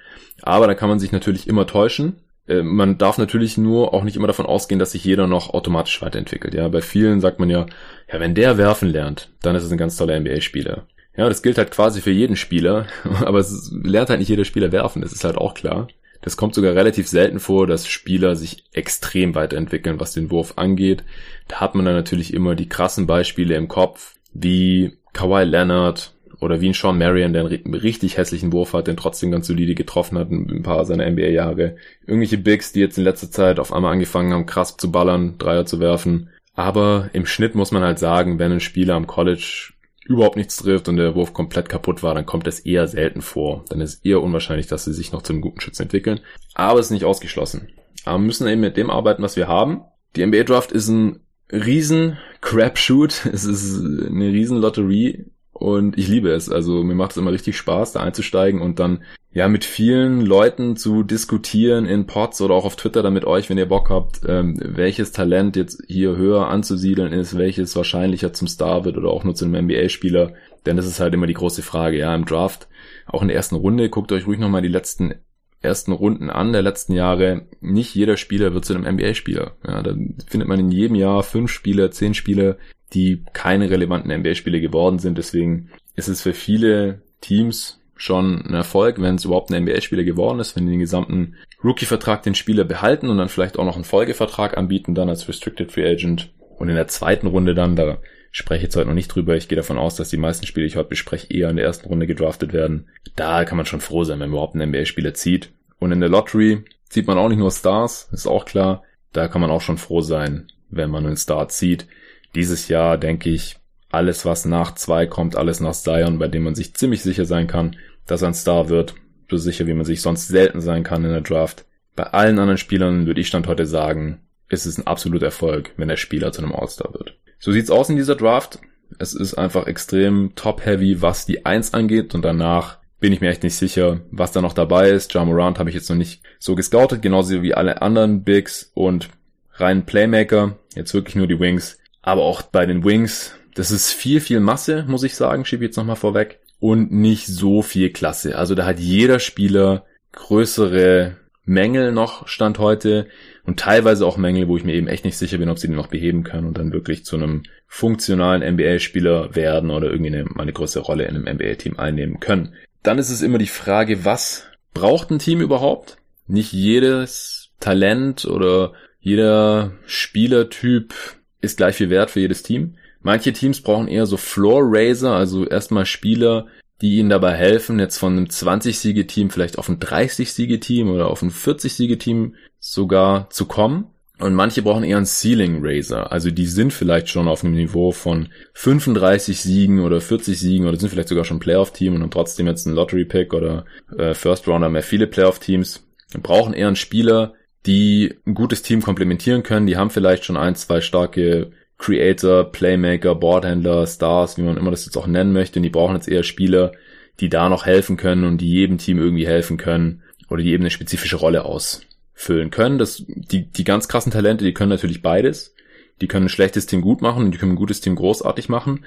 Aber 0.42 0.66
da 0.66 0.74
kann 0.74 0.90
man 0.90 0.98
sich 0.98 1.12
natürlich 1.12 1.48
immer 1.48 1.66
täuschen. 1.66 2.16
Äh, 2.46 2.62
man 2.62 2.98
darf 2.98 3.18
natürlich 3.18 3.56
nur 3.58 3.94
auch 3.94 4.04
nicht 4.04 4.16
immer 4.16 4.26
davon 4.26 4.46
ausgehen, 4.46 4.78
dass 4.78 4.92
sich 4.92 5.04
jeder 5.04 5.26
noch 5.26 5.50
automatisch 5.50 6.00
weiterentwickelt. 6.02 6.54
Ja, 6.54 6.68
bei 6.68 6.80
vielen 6.80 7.20
sagt 7.20 7.38
man 7.38 7.50
ja, 7.50 7.66
ja, 8.12 8.20
wenn 8.20 8.34
der 8.34 8.58
werfen 8.58 8.88
lernt, 8.88 9.30
dann 9.42 9.56
ist 9.56 9.64
es 9.64 9.72
ein 9.72 9.78
ganz 9.78 9.96
toller 9.96 10.18
NBA-Spieler. 10.18 10.86
Ja, 11.16 11.28
das 11.28 11.42
gilt 11.42 11.58
halt 11.58 11.70
quasi 11.70 12.00
für 12.00 12.10
jeden 12.10 12.36
Spieler, 12.36 12.86
aber 13.24 13.38
es 13.38 13.70
lernt 13.82 14.10
halt 14.10 14.20
nicht 14.20 14.28
jeder 14.28 14.44
Spieler 14.44 14.72
werfen, 14.72 15.02
das 15.02 15.12
ist 15.12 15.24
halt 15.24 15.36
auch 15.36 15.54
klar. 15.54 15.88
Das 16.22 16.36
kommt 16.36 16.54
sogar 16.54 16.74
relativ 16.74 17.08
selten 17.08 17.40
vor, 17.40 17.66
dass 17.66 17.88
Spieler 17.88 18.36
sich 18.36 18.64
extrem 18.72 19.34
weiterentwickeln, 19.34 19.98
was 19.98 20.12
den 20.12 20.30
Wurf 20.30 20.54
angeht. 20.56 21.02
Da 21.48 21.56
hat 21.56 21.74
man 21.74 21.84
dann 21.84 21.96
natürlich 21.96 22.32
immer 22.32 22.54
die 22.54 22.68
krassen 22.68 23.08
Beispiele 23.08 23.56
im 23.56 23.66
Kopf, 23.66 24.14
wie 24.32 24.98
Kawhi 25.12 25.42
Leonard 25.42 26.11
oder 26.42 26.60
wie 26.60 26.68
ein 26.68 26.74
Sean 26.74 26.98
Marion, 26.98 27.32
der 27.32 27.46
einen 27.46 27.74
richtig 27.74 28.16
hässlichen 28.16 28.52
Wurf 28.52 28.72
hat, 28.72 28.86
den 28.86 28.96
trotzdem 28.96 29.30
ganz 29.30 29.46
solide 29.46 29.74
getroffen 29.74 30.18
hat, 30.18 30.30
ein 30.30 30.62
paar 30.62 30.84
seiner 30.84 31.08
NBA-Jahre. 31.08 31.76
Irgendwelche 32.06 32.38
Bigs, 32.38 32.72
die 32.72 32.80
jetzt 32.80 32.98
in 32.98 33.04
letzter 33.04 33.30
Zeit 33.30 33.58
auf 33.58 33.72
einmal 33.72 33.92
angefangen 33.92 34.32
haben, 34.32 34.46
krass 34.46 34.76
zu 34.76 34.90
ballern, 34.90 35.36
Dreier 35.38 35.66
zu 35.66 35.80
werfen. 35.80 36.30
Aber 36.54 37.10
im 37.12 37.26
Schnitt 37.26 37.54
muss 37.54 37.70
man 37.70 37.82
halt 37.82 37.98
sagen, 37.98 38.38
wenn 38.38 38.52
ein 38.52 38.60
Spieler 38.60 38.94
am 38.94 39.06
College 39.06 39.72
überhaupt 40.04 40.36
nichts 40.36 40.56
trifft 40.56 40.88
und 40.88 40.96
der 40.96 41.14
Wurf 41.14 41.32
komplett 41.32 41.68
kaputt 41.68 42.02
war, 42.02 42.14
dann 42.14 42.26
kommt 42.26 42.46
das 42.46 42.60
eher 42.60 42.88
selten 42.88 43.22
vor. 43.22 43.64
Dann 43.68 43.80
ist 43.80 44.04
eher 44.04 44.20
unwahrscheinlich, 44.20 44.66
dass 44.66 44.84
sie 44.84 44.92
sich 44.92 45.12
noch 45.12 45.22
zu 45.22 45.32
einem 45.32 45.42
guten 45.42 45.60
Schützen 45.60 45.84
entwickeln. 45.84 46.20
Aber 46.54 46.80
es 46.80 46.86
ist 46.86 46.92
nicht 46.92 47.04
ausgeschlossen. 47.04 47.68
Aber 48.04 48.18
wir 48.18 48.26
müssen 48.26 48.48
eben 48.48 48.60
mit 48.60 48.76
dem 48.76 48.90
arbeiten, 48.90 49.22
was 49.22 49.36
wir 49.36 49.48
haben. 49.48 49.82
Die 50.16 50.26
NBA 50.26 50.42
Draft 50.42 50.72
ist 50.72 50.88
ein 50.88 51.20
riesen 51.50 52.18
Crapshoot. 52.40 53.26
Es 53.32 53.44
ist 53.44 53.80
eine 53.80 54.26
riesen 54.26 54.58
Lotterie. 54.58 55.26
Und 55.62 55.96
ich 55.96 56.08
liebe 56.08 56.30
es. 56.30 56.48
Also 56.48 56.82
mir 56.82 56.96
macht 56.96 57.12
es 57.12 57.18
immer 57.18 57.30
richtig 57.30 57.56
Spaß, 57.56 57.92
da 57.92 58.00
einzusteigen 58.00 58.60
und 58.60 58.80
dann 58.80 59.04
ja 59.32 59.46
mit 59.46 59.64
vielen 59.64 60.20
Leuten 60.20 60.74
zu 60.74 61.04
diskutieren 61.04 61.86
in 61.86 62.06
Pods 62.06 62.40
oder 62.40 62.54
auch 62.54 62.64
auf 62.64 62.74
Twitter 62.74 63.00
dann 63.00 63.12
mit 63.12 63.24
euch, 63.24 63.48
wenn 63.48 63.58
ihr 63.58 63.68
Bock 63.68 63.88
habt, 63.88 64.22
ähm, 64.26 64.58
welches 64.60 65.12
Talent 65.12 65.54
jetzt 65.54 65.84
hier 65.86 66.16
höher 66.16 66.48
anzusiedeln 66.48 67.12
ist, 67.12 67.38
welches 67.38 67.76
wahrscheinlicher 67.76 68.32
zum 68.32 68.48
Star 68.48 68.84
wird 68.84 68.96
oder 68.96 69.10
auch 69.10 69.22
nur 69.22 69.36
zu 69.36 69.44
einem 69.44 69.66
NBA-Spieler. 69.66 70.32
Denn 70.66 70.76
das 70.76 70.86
ist 70.86 70.98
halt 70.98 71.14
immer 71.14 71.28
die 71.28 71.34
große 71.34 71.62
Frage. 71.62 71.96
Ja, 71.96 72.12
im 72.12 72.24
Draft, 72.24 72.66
auch 73.06 73.22
in 73.22 73.28
der 73.28 73.36
ersten 73.36 73.54
Runde, 73.54 73.88
guckt 73.88 74.10
euch 74.10 74.26
ruhig 74.26 74.40
nochmal 74.40 74.62
die 74.62 74.68
letzten 74.68 75.14
ersten 75.60 75.92
Runden 75.92 76.28
an 76.28 76.52
der 76.52 76.62
letzten 76.62 76.92
Jahre, 76.92 77.46
nicht 77.60 77.94
jeder 77.94 78.16
Spieler 78.16 78.52
wird 78.52 78.64
zu 78.64 78.74
einem 78.74 78.96
NBA-Spieler. 78.96 79.52
Ja, 79.64 79.80
da 79.80 79.94
findet 80.26 80.48
man 80.48 80.58
in 80.58 80.72
jedem 80.72 80.96
Jahr 80.96 81.22
fünf 81.22 81.52
Spieler, 81.52 81.92
zehn 81.92 82.14
Spieler, 82.14 82.56
die 82.92 83.22
keine 83.32 83.70
relevanten 83.70 84.12
NBA-Spieler 84.12 84.60
geworden 84.60 84.98
sind. 84.98 85.18
Deswegen 85.18 85.70
ist 85.96 86.08
es 86.08 86.22
für 86.22 86.34
viele 86.34 87.02
Teams 87.20 87.80
schon 87.96 88.44
ein 88.44 88.54
Erfolg, 88.54 89.00
wenn 89.00 89.14
es 89.14 89.24
überhaupt 89.24 89.52
ein 89.52 89.62
NBA-Spieler 89.62 90.02
geworden 90.02 90.40
ist, 90.40 90.56
wenn 90.56 90.66
die 90.66 90.72
den 90.72 90.80
gesamten 90.80 91.36
Rookie-Vertrag 91.62 92.22
den 92.22 92.34
Spieler 92.34 92.64
behalten 92.64 93.08
und 93.08 93.18
dann 93.18 93.28
vielleicht 93.28 93.58
auch 93.58 93.64
noch 93.64 93.76
einen 93.76 93.84
Folgevertrag 93.84 94.56
anbieten, 94.56 94.94
dann 94.94 95.08
als 95.08 95.28
Restricted 95.28 95.70
Free 95.70 95.88
Agent. 95.88 96.32
Und 96.58 96.68
in 96.68 96.74
der 96.74 96.88
zweiten 96.88 97.28
Runde 97.28 97.54
dann, 97.54 97.76
da 97.76 97.98
spreche 98.32 98.58
ich 98.58 98.62
jetzt 98.64 98.76
heute 98.76 98.88
noch 98.88 98.94
nicht 98.94 99.08
drüber, 99.08 99.36
ich 99.36 99.46
gehe 99.46 99.56
davon 99.56 99.78
aus, 99.78 99.94
dass 99.94 100.08
die 100.08 100.16
meisten 100.16 100.46
Spiele, 100.46 100.66
die 100.66 100.72
ich 100.72 100.76
heute 100.76 100.88
bespreche, 100.88 101.32
eher 101.32 101.50
in 101.50 101.56
der 101.56 101.66
ersten 101.66 101.86
Runde 101.86 102.06
gedraftet 102.06 102.52
werden. 102.52 102.88
Da 103.14 103.44
kann 103.44 103.56
man 103.56 103.66
schon 103.66 103.80
froh 103.80 104.04
sein, 104.04 104.18
wenn 104.18 104.30
man 104.30 104.36
überhaupt 104.36 104.54
einen 104.54 104.70
NBA-Spieler 104.70 105.14
zieht. 105.14 105.50
Und 105.78 105.92
in 105.92 106.00
der 106.00 106.08
Lottery 106.08 106.64
zieht 106.88 107.06
man 107.06 107.18
auch 107.18 107.28
nicht 107.28 107.38
nur 107.38 107.50
Stars, 107.50 108.08
ist 108.12 108.26
auch 108.26 108.44
klar. 108.44 108.82
Da 109.12 109.28
kann 109.28 109.40
man 109.40 109.50
auch 109.50 109.60
schon 109.60 109.78
froh 109.78 110.00
sein, 110.00 110.48
wenn 110.70 110.90
man 110.90 111.06
einen 111.06 111.16
Star 111.16 111.48
zieht. 111.48 111.86
Dieses 112.34 112.68
Jahr 112.68 112.98
denke 112.98 113.30
ich, 113.30 113.56
alles 113.90 114.24
was 114.24 114.44
nach 114.44 114.74
zwei 114.74 115.06
kommt, 115.06 115.36
alles 115.36 115.60
nach 115.60 115.74
Zion, 115.74 116.18
bei 116.18 116.28
dem 116.28 116.44
man 116.44 116.54
sich 116.54 116.74
ziemlich 116.74 117.02
sicher 117.02 117.26
sein 117.26 117.46
kann, 117.46 117.76
dass 118.06 118.22
er 118.22 118.28
ein 118.28 118.34
Star 118.34 118.68
wird. 118.68 118.94
So 119.30 119.36
sicher, 119.36 119.66
wie 119.66 119.74
man 119.74 119.84
sich 119.84 120.02
sonst 120.02 120.28
selten 120.28 120.60
sein 120.60 120.82
kann 120.82 121.04
in 121.04 121.10
der 121.10 121.20
Draft. 121.20 121.64
Bei 121.94 122.04
allen 122.04 122.38
anderen 122.38 122.58
Spielern 122.58 123.06
würde 123.06 123.20
ich 123.20 123.28
Stand 123.28 123.46
heute 123.46 123.66
sagen, 123.66 124.20
ist 124.48 124.66
es 124.66 124.78
ein 124.78 124.86
absoluter 124.86 125.26
Erfolg, 125.26 125.72
wenn 125.76 125.88
der 125.88 125.96
Spieler 125.96 126.32
zu 126.32 126.42
einem 126.42 126.54
All-Star 126.54 126.92
wird. 126.94 127.18
So 127.38 127.52
sieht's 127.52 127.70
aus 127.70 127.90
in 127.90 127.96
dieser 127.96 128.16
Draft. 128.16 128.60
Es 128.98 129.14
ist 129.14 129.34
einfach 129.34 129.66
extrem 129.66 130.32
top-heavy, 130.34 131.00
was 131.00 131.26
die 131.26 131.46
Eins 131.46 131.74
angeht 131.74 132.14
und 132.14 132.22
danach 132.24 132.78
bin 133.00 133.12
ich 133.12 133.20
mir 133.20 133.30
echt 133.30 133.42
nicht 133.42 133.56
sicher, 133.56 134.00
was 134.10 134.32
da 134.32 134.40
noch 134.40 134.52
dabei 134.52 134.90
ist. 134.90 135.12
Ja 135.12 135.24
Morant 135.24 135.58
habe 135.58 135.68
ich 135.68 135.74
jetzt 135.74 135.90
noch 135.90 135.96
nicht 135.96 136.22
so 136.38 136.54
gescoutet, 136.54 137.02
genauso 137.02 137.42
wie 137.42 137.54
alle 137.54 137.82
anderen 137.82 138.22
Bigs 138.22 138.70
und 138.74 139.08
rein 139.54 139.84
Playmaker. 139.84 140.58
Jetzt 140.74 140.94
wirklich 140.94 141.16
nur 141.16 141.26
die 141.26 141.40
Wings. 141.40 141.78
Aber 142.02 142.22
auch 142.22 142.42
bei 142.42 142.66
den 142.66 142.84
Wings, 142.84 143.34
das 143.54 143.70
ist 143.70 143.92
viel, 143.92 144.20
viel 144.20 144.40
Masse, 144.40 144.84
muss 144.88 145.04
ich 145.04 145.14
sagen, 145.14 145.44
schiebe 145.44 145.64
ich 145.64 145.68
jetzt 145.68 145.76
nochmal 145.76 145.96
vorweg 145.96 146.40
und 146.58 146.92
nicht 146.92 147.26
so 147.26 147.62
viel 147.62 147.90
Klasse. 147.90 148.36
Also 148.36 148.54
da 148.54 148.66
hat 148.66 148.78
jeder 148.78 149.18
Spieler 149.18 149.84
größere 150.12 151.16
Mängel 151.44 151.92
noch 151.92 152.28
Stand 152.28 152.58
heute 152.58 153.08
und 153.44 153.58
teilweise 153.58 154.06
auch 154.06 154.16
Mängel, 154.16 154.46
wo 154.46 154.56
ich 154.56 154.64
mir 154.64 154.74
eben 154.74 154.86
echt 154.86 155.04
nicht 155.04 155.16
sicher 155.16 155.38
bin, 155.38 155.48
ob 155.48 155.58
sie 155.58 155.66
die 155.66 155.74
noch 155.74 155.88
beheben 155.88 156.22
können 156.22 156.46
und 156.46 156.58
dann 156.58 156.72
wirklich 156.72 157.04
zu 157.04 157.16
einem 157.16 157.42
funktionalen 157.66 158.42
NBA-Spieler 158.54 159.34
werden 159.34 159.70
oder 159.70 159.90
irgendwie 159.90 160.14
eine, 160.14 160.26
eine 160.38 160.52
größere 160.52 160.84
Rolle 160.84 161.04
in 161.04 161.16
einem 161.16 161.36
NBA-Team 161.36 161.78
einnehmen 161.78 162.20
können. 162.20 162.54
Dann 162.82 162.98
ist 162.98 163.10
es 163.10 163.22
immer 163.22 163.38
die 163.38 163.46
Frage, 163.46 164.04
was 164.04 164.46
braucht 164.72 165.10
ein 165.10 165.18
Team 165.18 165.40
überhaupt? 165.40 165.96
Nicht 166.26 166.52
jedes 166.52 167.50
Talent 167.58 168.24
oder 168.24 168.72
jeder 169.00 169.72
Spielertyp 169.86 170.94
ist 171.42 171.58
gleich 171.58 171.76
viel 171.76 171.90
wert 171.90 172.10
für 172.10 172.20
jedes 172.20 172.42
Team. 172.42 172.76
Manche 173.02 173.32
Teams 173.32 173.60
brauchen 173.60 173.88
eher 173.88 174.06
so 174.06 174.16
Floor 174.16 174.62
Raiser, 174.64 175.12
also 175.12 175.46
erstmal 175.46 175.84
Spieler, 175.84 176.46
die 176.80 176.98
ihnen 176.98 177.10
dabei 177.10 177.34
helfen, 177.34 177.78
jetzt 177.78 177.98
von 177.98 178.12
einem 178.16 178.26
20-Siege-Team 178.26 179.30
vielleicht 179.30 179.58
auf 179.58 179.68
ein 179.68 179.78
30-Siege-Team 179.78 180.90
oder 180.90 181.08
auf 181.08 181.22
ein 181.22 181.30
40-Siege-Team 181.30 182.34
sogar 182.58 183.28
zu 183.30 183.46
kommen. 183.46 183.86
Und 184.18 184.34
manche 184.34 184.62
brauchen 184.62 184.84
eher 184.84 184.98
einen 184.98 185.06
Ceiling 185.06 185.64
Raiser. 185.64 186.12
Also 186.12 186.30
die 186.30 186.46
sind 186.46 186.72
vielleicht 186.72 187.08
schon 187.08 187.26
auf 187.26 187.42
einem 187.42 187.54
Niveau 187.54 187.90
von 187.90 188.28
35 188.54 189.40
Siegen 189.40 189.80
oder 189.80 190.00
40 190.00 190.38
Siegen 190.38 190.66
oder 190.68 190.78
sind 190.78 190.90
vielleicht 190.90 191.08
sogar 191.08 191.24
schon 191.24 191.40
Playoff-Team 191.40 191.94
und 191.94 192.02
haben 192.02 192.10
trotzdem 192.10 192.46
jetzt 192.46 192.66
einen 192.66 192.76
Lottery-Pick 192.76 193.34
oder 193.34 193.64
äh, 193.96 194.14
First 194.14 194.46
Rounder 194.46 194.68
mehr 194.68 194.84
viele 194.84 195.08
Playoff-Teams. 195.08 195.84
Brauchen 196.22 196.52
eher 196.52 196.68
einen 196.68 196.76
Spieler, 196.76 197.34
die 197.66 198.14
ein 198.26 198.34
gutes 198.34 198.62
Team 198.62 198.82
komplementieren 198.82 199.42
können. 199.42 199.66
Die 199.66 199.76
haben 199.76 199.90
vielleicht 199.90 200.24
schon 200.24 200.36
ein, 200.36 200.54
zwei 200.54 200.80
starke 200.80 201.52
Creator, 201.78 202.50
Playmaker, 202.50 203.14
Boardhändler, 203.14 203.86
Stars, 203.86 204.38
wie 204.38 204.42
man 204.42 204.56
immer 204.56 204.70
das 204.70 204.84
jetzt 204.84 204.96
auch 204.96 205.06
nennen 205.06 205.32
möchte. 205.32 205.58
Und 205.58 205.64
die 205.64 205.70
brauchen 205.70 205.96
jetzt 205.96 206.08
eher 206.08 206.22
Spieler, 206.22 206.72
die 207.20 207.28
da 207.28 207.48
noch 207.48 207.66
helfen 207.66 207.96
können 207.96 208.24
und 208.24 208.38
die 208.40 208.48
jedem 208.48 208.78
Team 208.78 208.98
irgendwie 208.98 209.26
helfen 209.26 209.56
können 209.56 210.02
oder 210.28 210.42
die 210.42 210.52
eben 210.52 210.62
eine 210.62 210.70
spezifische 210.70 211.16
Rolle 211.16 211.44
ausfüllen 211.44 212.50
können. 212.50 212.78
Das, 212.78 213.04
die, 213.06 213.50
die 213.50 213.64
ganz 213.64 213.88
krassen 213.88 214.12
Talente, 214.12 214.44
die 214.44 214.54
können 214.54 214.70
natürlich 214.70 215.02
beides. 215.02 215.54
Die 216.00 216.08
können 216.08 216.26
ein 216.26 216.30
schlechtes 216.30 216.66
Team 216.66 216.80
gut 216.80 217.02
machen 217.02 217.24
und 217.24 217.32
die 217.32 217.38
können 217.38 217.52
ein 217.52 217.56
gutes 217.56 217.80
Team 217.80 217.94
großartig 217.94 218.48
machen. 218.48 218.84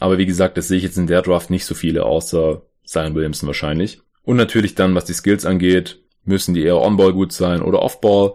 Aber 0.00 0.18
wie 0.18 0.26
gesagt, 0.26 0.56
das 0.58 0.68
sehe 0.68 0.78
ich 0.78 0.84
jetzt 0.84 0.98
in 0.98 1.06
der 1.06 1.22
Draft 1.22 1.50
nicht 1.50 1.64
so 1.64 1.74
viele, 1.74 2.04
außer 2.04 2.62
Zion 2.84 3.14
Williamson 3.14 3.46
wahrscheinlich. 3.46 4.00
Und 4.22 4.36
natürlich 4.36 4.74
dann, 4.74 4.94
was 4.94 5.04
die 5.04 5.14
Skills 5.14 5.46
angeht, 5.46 6.00
müssen 6.28 6.54
die 6.54 6.62
eher 6.62 6.80
On-Ball 6.80 7.12
gut 7.12 7.32
sein 7.32 7.62
oder 7.62 7.82
Off-Ball. 7.82 8.34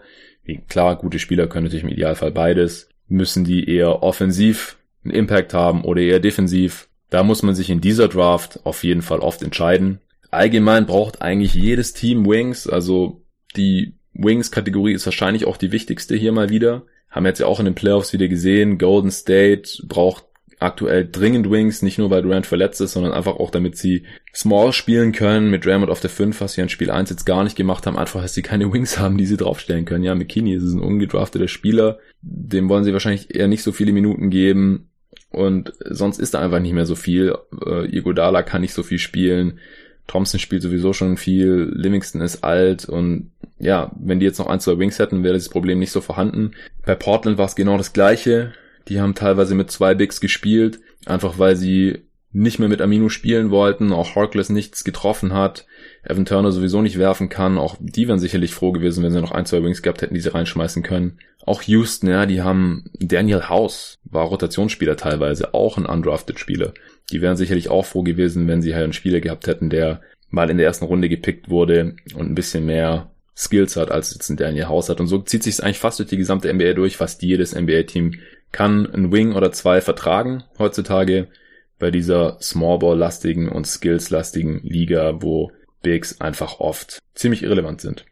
Klar, 0.68 0.98
gute 0.98 1.20
Spieler 1.20 1.48
können 1.48 1.66
natürlich 1.66 1.84
im 1.86 1.90
Idealfall 1.90 2.32
beides 2.32 2.90
müssen 3.08 3.44
die 3.44 3.70
eher 3.70 4.04
offensiv 4.04 4.78
einen 5.04 5.14
Impact 5.14 5.54
haben 5.54 5.84
oder 5.84 6.02
eher 6.02 6.20
defensiv. 6.20 6.90
Da 7.10 7.24
muss 7.24 7.44
man 7.44 7.56
sich 7.56 7.70
in 7.70 7.82
dieser 7.82 8.08
Draft 8.08 8.60
auf 8.64 8.84
jeden 8.84 9.02
Fall 9.02 9.20
oft 9.20 9.44
entscheiden. 9.44 10.00
Allgemein 10.32 10.86
braucht 10.86 11.22
eigentlich 11.22 11.54
jedes 11.54 11.94
Team 11.94 12.26
Wings, 12.26 12.68
also 12.68 13.22
die 13.56 13.94
Wings-Kategorie 14.14 14.94
ist 14.94 15.06
wahrscheinlich 15.06 15.46
auch 15.46 15.58
die 15.58 15.72
wichtigste 15.72 16.16
hier 16.16 16.32
mal 16.32 16.50
wieder. 16.50 16.84
Haben 17.10 17.28
jetzt 17.28 17.40
ja 17.40 17.46
auch 17.46 17.60
in 17.60 17.66
den 17.66 17.76
Playoffs 17.76 18.14
wieder 18.14 18.28
gesehen, 18.28 18.80
Golden 18.80 19.12
State 19.12 19.84
braucht 19.88 20.26
aktuell 20.64 21.08
dringend 21.10 21.50
Wings, 21.50 21.82
nicht 21.82 21.98
nur 21.98 22.10
weil 22.10 22.22
Durant 22.22 22.46
verletzt 22.46 22.82
ist, 22.82 22.94
sondern 22.94 23.14
einfach 23.14 23.36
auch 23.36 23.52
damit 23.52 23.78
sie 23.78 24.04
Small 24.34 24.74
spielen 24.74 25.12
können 25.12 25.50
mit 25.50 25.66
Draymond 25.66 25.92
auf 25.92 26.00
der 26.00 26.10
5, 26.10 26.40
was 26.42 26.54
sie 26.54 26.62
in 26.62 26.70
Spiel 26.70 26.90
1 26.90 27.10
jetzt 27.10 27.26
gar 27.26 27.44
nicht 27.44 27.56
gemacht 27.56 27.86
haben, 27.86 27.98
einfach, 27.98 28.22
dass 28.22 28.34
sie 28.34 28.42
keine 28.42 28.72
Wings 28.72 28.98
haben, 29.00 29.18
die 29.18 29.26
sie 29.26 29.38
draufstellen 29.38 29.86
können. 29.86 30.04
Ja, 30.04 30.16
McKinney 30.16 30.54
ist 30.54 30.74
ein 30.74 30.80
ungedrafteter 30.80 31.48
Spieler, 31.48 32.00
dem 32.22 32.70
wollen 32.70 32.84
sie 32.84 32.94
wahrscheinlich 32.94 33.36
eher 33.36 33.48
nicht 33.48 33.64
so 33.64 33.72
viele 33.72 33.92
Minuten 33.92 34.30
geben 34.30 34.90
und 35.30 35.74
sonst 35.90 36.20
ist 36.20 36.34
da 36.34 36.40
einfach 36.40 36.60
nicht 36.60 36.74
mehr 36.74 36.86
so 36.86 36.96
viel. 36.96 37.36
Äh, 37.66 37.96
Igodala 37.96 38.44
kann 38.44 38.62
nicht 38.62 38.74
so 38.74 38.84
viel 38.84 39.00
spielen. 39.00 39.60
Thompson 40.08 40.40
spielt 40.40 40.62
sowieso 40.62 40.94
schon 40.94 41.18
viel, 41.18 41.72
Livingston 41.74 42.22
ist 42.22 42.44
alt 42.44 42.86
und 42.86 43.32
ja, 43.60 43.92
wenn 43.98 44.20
die 44.20 44.26
jetzt 44.26 44.40
noch 44.40 44.48
ein, 44.48 44.60
zwei 44.60 44.78
Wings 44.78 45.00
hätten, 45.00 45.24
wäre 45.24 45.34
das 45.34 45.50
Problem 45.50 45.80
nicht 45.80 45.92
so 45.92 46.02
vorhanden. 46.02 46.52
Bei 46.86 46.96
Portland 46.96 47.38
war 47.38 47.46
es 47.46 47.56
genau 47.56 47.78
das 47.78 47.94
gleiche. 47.94 48.54
Die 48.88 49.00
haben 49.00 49.16
teilweise 49.16 49.56
mit 49.56 49.72
zwei 49.72 49.94
Bigs 49.94 50.20
gespielt, 50.20 50.80
einfach 51.06 51.40
weil 51.40 51.56
sie 51.56 52.04
nicht 52.34 52.58
mehr 52.58 52.68
mit 52.68 52.82
Amino 52.82 53.10
spielen 53.10 53.52
wollten, 53.52 53.94
auch 53.94 54.16
Harkless 54.16 54.50
nichts 54.50 54.84
getroffen 54.84 55.34
hat, 55.34 55.68
Evan 56.04 56.26
Turner 56.26 56.52
sowieso 56.52 56.82
nicht 56.82 56.98
werfen 56.98 57.30
kann, 57.30 57.60
auch 57.60 57.78
die 57.80 58.08
wären 58.08 58.18
sicherlich 58.18 58.56
froh 58.56 58.72
gewesen, 58.72 59.04
wenn 59.04 59.12
sie 59.12 59.22
noch 59.22 59.32
ein, 59.32 59.46
zwei 59.46 59.64
Wings 59.64 59.84
gehabt 59.84 60.02
hätten, 60.02 60.16
die 60.16 60.20
sie 60.20 60.34
reinschmeißen 60.34 60.82
können. 60.82 61.20
Auch 61.46 61.62
Houston, 61.62 62.10
ja, 62.10 62.26
die 62.26 62.42
haben 62.42 62.86
Daniel 63.00 63.50
House, 63.50 64.00
war 64.04 64.26
Rotationsspieler 64.26 64.98
teilweise, 64.98 65.54
auch 65.54 65.78
ein 65.78 65.86
undrafted 65.86 66.40
Spieler. 66.40 66.74
Die 67.12 67.22
wären 67.22 67.38
sicherlich 67.38 67.70
auch 67.70 67.86
froh 67.86 68.02
gewesen, 68.02 68.48
wenn 68.48 68.64
sie 68.64 68.74
halt 68.74 68.86
einen 68.86 68.94
Spieler 68.94 69.20
gehabt 69.20 69.46
hätten, 69.46 69.70
der 69.70 70.02
mal 70.30 70.50
in 70.50 70.58
der 70.58 70.66
ersten 70.66 70.86
Runde 70.86 71.10
gepickt 71.10 71.50
wurde 71.50 71.96
und 72.16 72.32
ein 72.32 72.36
bisschen 72.36 72.66
mehr 72.66 73.12
Skills 73.36 73.76
hat, 73.76 73.92
als 73.92 74.14
jetzt 74.14 74.30
ein 74.30 74.38
Daniel 74.38 74.68
House 74.68 74.90
hat. 74.90 75.00
Und 75.00 75.08
so 75.08 75.20
zieht 75.20 75.44
sich 75.44 75.56
es 75.56 75.60
eigentlich 75.60 75.80
fast 75.80 76.00
durch 76.00 76.10
die 76.10 76.18
gesamte 76.18 76.52
NBA 76.52 76.74
durch. 76.74 76.98
Fast 76.98 77.22
jedes 77.22 77.56
NBA-Team 77.56 78.16
kann 78.54 78.86
ein 78.86 79.12
Wing 79.12 79.34
oder 79.34 79.52
zwei 79.52 79.82
vertragen 79.82 80.46
heutzutage 80.58 81.28
bei 81.80 81.92
dieser 81.92 82.38
Smallball-lastigen 82.40 83.50
und 83.50 83.68
Skills-lastigen 83.68 84.62
Liga, 84.64 85.22
wo 85.22 85.52
Bigs 85.82 86.22
einfach 86.22 86.62
oft 86.62 87.00
ziemlich 87.14 87.44
irrelevant 87.44 87.82
sind. 87.82 88.06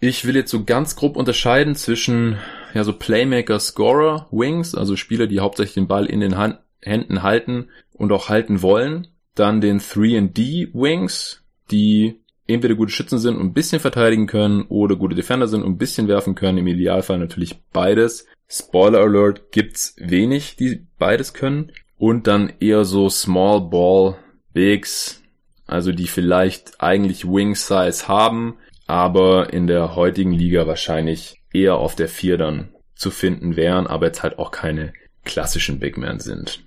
Ich 0.00 0.26
will 0.26 0.36
jetzt 0.36 0.50
so 0.50 0.64
ganz 0.64 0.94
grob 0.94 1.16
unterscheiden 1.16 1.74
zwischen 1.74 2.36
ja 2.74 2.84
so 2.84 2.92
Playmaker, 2.92 3.58
Scorer, 3.58 4.28
Wings, 4.30 4.74
also 4.74 4.94
Spieler, 4.94 5.26
die 5.26 5.40
hauptsächlich 5.40 5.74
den 5.74 5.88
Ball 5.88 6.04
in 6.04 6.20
den 6.20 6.36
Hand 6.36 6.58
Händen 6.80 7.22
halten 7.22 7.70
und 7.92 8.12
auch 8.12 8.28
halten 8.28 8.62
wollen. 8.62 9.08
Dann 9.34 9.60
den 9.60 9.80
3D 9.80 10.72
Wings, 10.74 11.42
die 11.70 12.20
entweder 12.46 12.74
gute 12.74 12.92
Schützen 12.92 13.18
sind 13.18 13.36
und 13.36 13.46
ein 13.46 13.52
bisschen 13.52 13.80
verteidigen 13.80 14.26
können 14.26 14.62
oder 14.68 14.96
gute 14.96 15.14
Defender 15.14 15.48
sind 15.48 15.62
und 15.62 15.72
ein 15.72 15.78
bisschen 15.78 16.08
werfen 16.08 16.34
können. 16.34 16.58
Im 16.58 16.66
Idealfall 16.66 17.18
natürlich 17.18 17.60
beides. 17.72 18.26
Spoiler 18.50 19.00
Alert 19.00 19.52
gibt's 19.52 19.94
wenig, 19.98 20.56
die 20.56 20.86
beides 20.98 21.34
können. 21.34 21.72
Und 21.98 22.26
dann 22.26 22.52
eher 22.60 22.84
so 22.84 23.10
Small 23.10 23.60
Ball 23.60 24.16
Bigs, 24.52 25.22
also 25.66 25.92
die 25.92 26.06
vielleicht 26.06 26.80
eigentlich 26.80 27.26
Wing 27.26 27.54
Size 27.54 28.08
haben, 28.08 28.56
aber 28.86 29.52
in 29.52 29.66
der 29.66 29.94
heutigen 29.94 30.32
Liga 30.32 30.66
wahrscheinlich 30.66 31.42
eher 31.52 31.76
auf 31.76 31.94
der 31.94 32.08
4 32.08 32.38
dann 32.38 32.68
zu 32.94 33.10
finden 33.10 33.56
wären, 33.56 33.86
aber 33.86 34.06
jetzt 34.06 34.22
halt 34.22 34.38
auch 34.38 34.50
keine 34.50 34.92
klassischen 35.24 35.78
Big 35.78 35.98
Men 35.98 36.20
sind. 36.20 36.60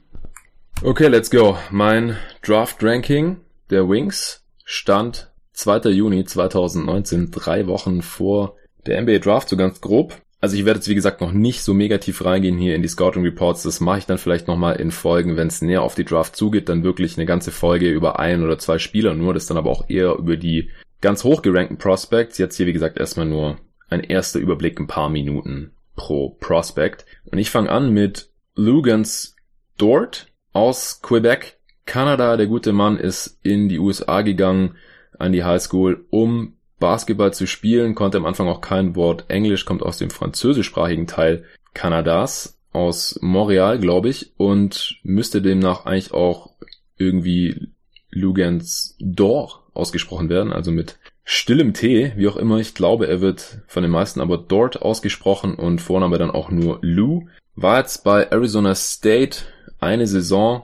Okay, 0.83 1.07
let's 1.07 1.31
go. 1.31 1.57
Mein 1.69 2.17
Draft 2.41 2.83
Ranking 2.83 3.37
der 3.69 3.87
Wings 3.89 4.43
stand 4.65 5.31
2. 5.53 5.89
Juni 5.89 6.25
2019, 6.25 7.31
drei 7.31 7.67
Wochen 7.67 8.01
vor 8.01 8.55
der 8.85 9.01
NBA 9.01 9.19
Draft, 9.19 9.49
so 9.49 9.57
ganz 9.57 9.81
grob. 9.81 10.21
Also 10.41 10.57
ich 10.57 10.65
werde 10.65 10.79
jetzt 10.79 10.87
wie 10.87 10.95
gesagt 10.95 11.21
noch 11.21 11.31
nicht 11.31 11.61
so 11.61 11.75
mega 11.75 11.99
tief 11.99 12.25
reingehen 12.25 12.57
hier 12.57 12.75
in 12.75 12.81
die 12.81 12.87
Scouting 12.87 13.23
Reports. 13.23 13.61
Das 13.61 13.79
mache 13.79 13.99
ich 13.99 14.05
dann 14.07 14.17
vielleicht 14.17 14.47
nochmal 14.47 14.77
in 14.77 14.89
Folgen, 14.89 15.37
wenn 15.37 15.47
es 15.47 15.61
näher 15.61 15.83
auf 15.83 15.93
die 15.93 16.03
Draft 16.03 16.35
zugeht, 16.35 16.67
dann 16.67 16.83
wirklich 16.83 17.15
eine 17.15 17.27
ganze 17.27 17.51
Folge 17.51 17.91
über 17.91 18.19
ein 18.19 18.43
oder 18.43 18.57
zwei 18.57 18.79
Spieler 18.79 19.13
nur. 19.13 19.35
Das 19.35 19.45
dann 19.45 19.57
aber 19.57 19.69
auch 19.69 19.87
eher 19.87 20.15
über 20.15 20.37
die 20.37 20.71
ganz 20.99 21.23
hoch 21.23 21.43
gerankten 21.43 21.77
Prospects. 21.77 22.39
Jetzt 22.39 22.57
hier, 22.57 22.65
wie 22.65 22.73
gesagt, 22.73 22.97
erstmal 22.97 23.27
nur 23.27 23.59
ein 23.89 24.01
erster 24.01 24.39
Überblick, 24.39 24.79
ein 24.79 24.87
paar 24.87 25.09
Minuten 25.09 25.73
pro 25.95 26.31
Prospect. 26.39 27.05
Und 27.31 27.37
ich 27.37 27.51
fange 27.51 27.69
an 27.69 27.91
mit 27.91 28.31
Lugans 28.55 29.35
Dort 29.77 30.27
aus 30.53 31.01
Quebec, 31.03 31.59
Kanada. 31.85 32.35
Der 32.35 32.47
gute 32.47 32.73
Mann 32.73 32.97
ist 32.97 33.39
in 33.43 33.69
die 33.69 33.79
USA 33.79 34.21
gegangen, 34.21 34.75
an 35.19 35.33
die 35.33 35.43
High 35.43 35.61
School, 35.61 36.05
um 36.09 36.57
Basketball 36.81 37.33
zu 37.33 37.47
spielen, 37.47 37.95
konnte 37.95 38.17
am 38.17 38.25
Anfang 38.25 38.49
auch 38.49 38.59
kein 38.59 38.97
Wort 38.97 39.23
Englisch, 39.29 39.63
kommt 39.63 39.83
aus 39.83 39.97
dem 39.97 40.09
französischsprachigen 40.09 41.07
Teil 41.07 41.45
Kanadas, 41.73 42.59
aus 42.73 43.17
Montreal, 43.21 43.79
glaube 43.79 44.09
ich, 44.09 44.33
und 44.35 44.99
müsste 45.03 45.41
demnach 45.41 45.85
eigentlich 45.85 46.13
auch 46.13 46.49
irgendwie 46.97 47.69
Lugans 48.09 48.97
Dor 48.99 49.63
ausgesprochen 49.73 50.27
werden, 50.29 50.51
also 50.51 50.71
mit 50.71 50.97
stillem 51.23 51.73
T, 51.73 52.13
wie 52.15 52.27
auch 52.27 52.35
immer. 52.35 52.57
Ich 52.57 52.75
glaube, 52.75 53.07
er 53.07 53.21
wird 53.21 53.61
von 53.67 53.83
den 53.83 53.91
meisten 53.91 54.19
aber 54.19 54.37
dort 54.37 54.81
ausgesprochen 54.81 55.55
und 55.55 55.79
Vorname 55.79 56.17
dann 56.17 56.31
auch 56.31 56.51
nur 56.51 56.79
Lou. 56.81 57.27
War 57.55 57.79
jetzt 57.79 58.03
bei 58.03 58.23
Arizona 58.23 58.75
State 58.75 59.39
eine 59.79 60.07
Saison. 60.07 60.63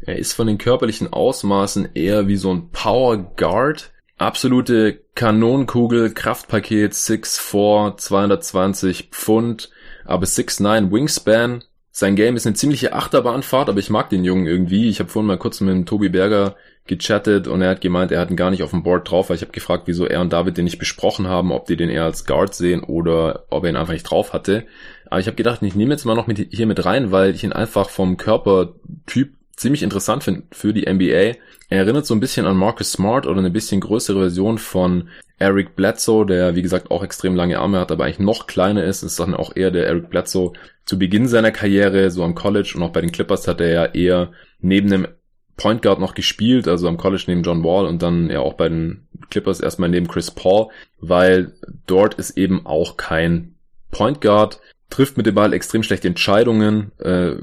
Er 0.00 0.18
ist 0.18 0.32
von 0.32 0.46
den 0.46 0.58
körperlichen 0.58 1.12
Ausmaßen 1.12 1.90
eher 1.94 2.26
wie 2.26 2.36
so 2.36 2.52
ein 2.52 2.70
Power 2.70 3.16
Guard. 3.36 3.91
Absolute 4.22 5.00
Kanonenkugel, 5.16 6.14
Kraftpaket 6.14 6.92
6'4, 6.92 7.96
220 7.96 9.08
Pfund, 9.10 9.70
aber 10.04 10.26
6'9 10.26 10.92
Wingspan. 10.92 11.64
Sein 11.90 12.14
Game 12.14 12.36
ist 12.36 12.46
eine 12.46 12.54
ziemliche 12.54 12.92
Achterbahnfahrt, 12.92 13.68
aber 13.68 13.80
ich 13.80 13.90
mag 13.90 14.10
den 14.10 14.22
Jungen 14.22 14.46
irgendwie. 14.46 14.88
Ich 14.88 15.00
habe 15.00 15.10
vorhin 15.10 15.26
mal 15.26 15.38
kurz 15.38 15.60
mit 15.60 15.88
Tobi 15.88 16.08
Berger 16.08 16.54
gechattet 16.86 17.48
und 17.48 17.62
er 17.62 17.70
hat 17.70 17.80
gemeint, 17.80 18.12
er 18.12 18.20
hat 18.20 18.30
ihn 18.30 18.36
gar 18.36 18.52
nicht 18.52 18.62
auf 18.62 18.70
dem 18.70 18.84
Board 18.84 19.10
drauf, 19.10 19.28
weil 19.28 19.36
ich 19.36 19.42
habe 19.42 19.50
gefragt, 19.50 19.84
wieso 19.86 20.06
er 20.06 20.20
und 20.20 20.32
David 20.32 20.56
den 20.56 20.66
nicht 20.66 20.78
besprochen 20.78 21.26
haben, 21.26 21.50
ob 21.50 21.66
die 21.66 21.76
den 21.76 21.90
eher 21.90 22.04
als 22.04 22.24
Guard 22.24 22.54
sehen 22.54 22.84
oder 22.84 23.46
ob 23.50 23.64
er 23.64 23.70
ihn 23.70 23.76
einfach 23.76 23.92
nicht 23.92 24.04
drauf 24.04 24.32
hatte. 24.32 24.66
Aber 25.10 25.18
ich 25.18 25.26
habe 25.26 25.36
gedacht, 25.36 25.62
ich 25.62 25.74
nehme 25.74 25.90
jetzt 25.90 26.04
mal 26.04 26.14
noch 26.14 26.28
mit, 26.28 26.38
hier 26.38 26.66
mit 26.66 26.84
rein, 26.84 27.10
weil 27.10 27.34
ich 27.34 27.42
ihn 27.42 27.52
einfach 27.52 27.90
vom 27.90 28.16
Körpertyp 28.16 29.34
ziemlich 29.56 29.82
interessant 29.82 30.24
finde 30.24 30.42
für 30.52 30.72
die 30.72 30.90
NBA. 30.90 31.36
Er 31.68 31.78
erinnert 31.78 32.06
so 32.06 32.14
ein 32.14 32.20
bisschen 32.20 32.46
an 32.46 32.56
Marcus 32.56 32.92
Smart 32.92 33.26
oder 33.26 33.38
eine 33.38 33.50
bisschen 33.50 33.80
größere 33.80 34.18
Version 34.18 34.58
von 34.58 35.08
Eric 35.38 35.74
Bledsoe, 35.74 36.26
der 36.26 36.54
wie 36.54 36.62
gesagt 36.62 36.90
auch 36.90 37.02
extrem 37.02 37.34
lange 37.34 37.58
Arme 37.58 37.80
hat, 37.80 37.90
aber 37.90 38.04
eigentlich 38.04 38.18
noch 38.18 38.46
kleiner 38.46 38.84
ist. 38.84 39.02
Ist 39.02 39.18
dann 39.18 39.34
auch 39.34 39.56
eher 39.56 39.70
der 39.70 39.86
Eric 39.86 40.10
Bledsoe 40.10 40.52
zu 40.84 40.98
Beginn 40.98 41.28
seiner 41.28 41.50
Karriere, 41.50 42.10
so 42.10 42.22
am 42.24 42.34
College 42.34 42.74
und 42.76 42.82
auch 42.82 42.92
bei 42.92 43.00
den 43.00 43.12
Clippers 43.12 43.48
hat 43.48 43.60
er 43.60 43.72
ja 43.72 43.84
eher 43.86 44.32
neben 44.60 44.90
dem 44.90 45.08
Point 45.56 45.82
Guard 45.82 46.00
noch 46.00 46.14
gespielt, 46.14 46.66
also 46.66 46.88
am 46.88 46.96
College 46.96 47.24
neben 47.26 47.42
John 47.42 47.62
Wall 47.62 47.86
und 47.86 48.02
dann 48.02 48.30
ja 48.30 48.40
auch 48.40 48.54
bei 48.54 48.68
den 48.68 49.06
Clippers 49.30 49.60
erstmal 49.60 49.88
neben 49.88 50.08
Chris 50.08 50.30
Paul, 50.30 50.68
weil 51.00 51.52
dort 51.86 52.14
ist 52.14 52.36
eben 52.36 52.66
auch 52.66 52.96
kein 52.96 53.54
Point 53.90 54.20
Guard, 54.20 54.60
trifft 54.92 55.16
mit 55.16 55.26
dem 55.26 55.34
Ball 55.34 55.52
extrem 55.52 55.82
schlechte 55.82 56.08
Entscheidungen, 56.08 56.92
äh, 56.98 57.36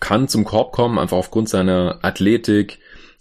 kann 0.00 0.28
zum 0.28 0.44
Korb 0.44 0.72
kommen, 0.72 0.98
einfach 0.98 1.16
aufgrund 1.16 1.48
seiner 1.48 1.98
Athletik, 2.02 2.78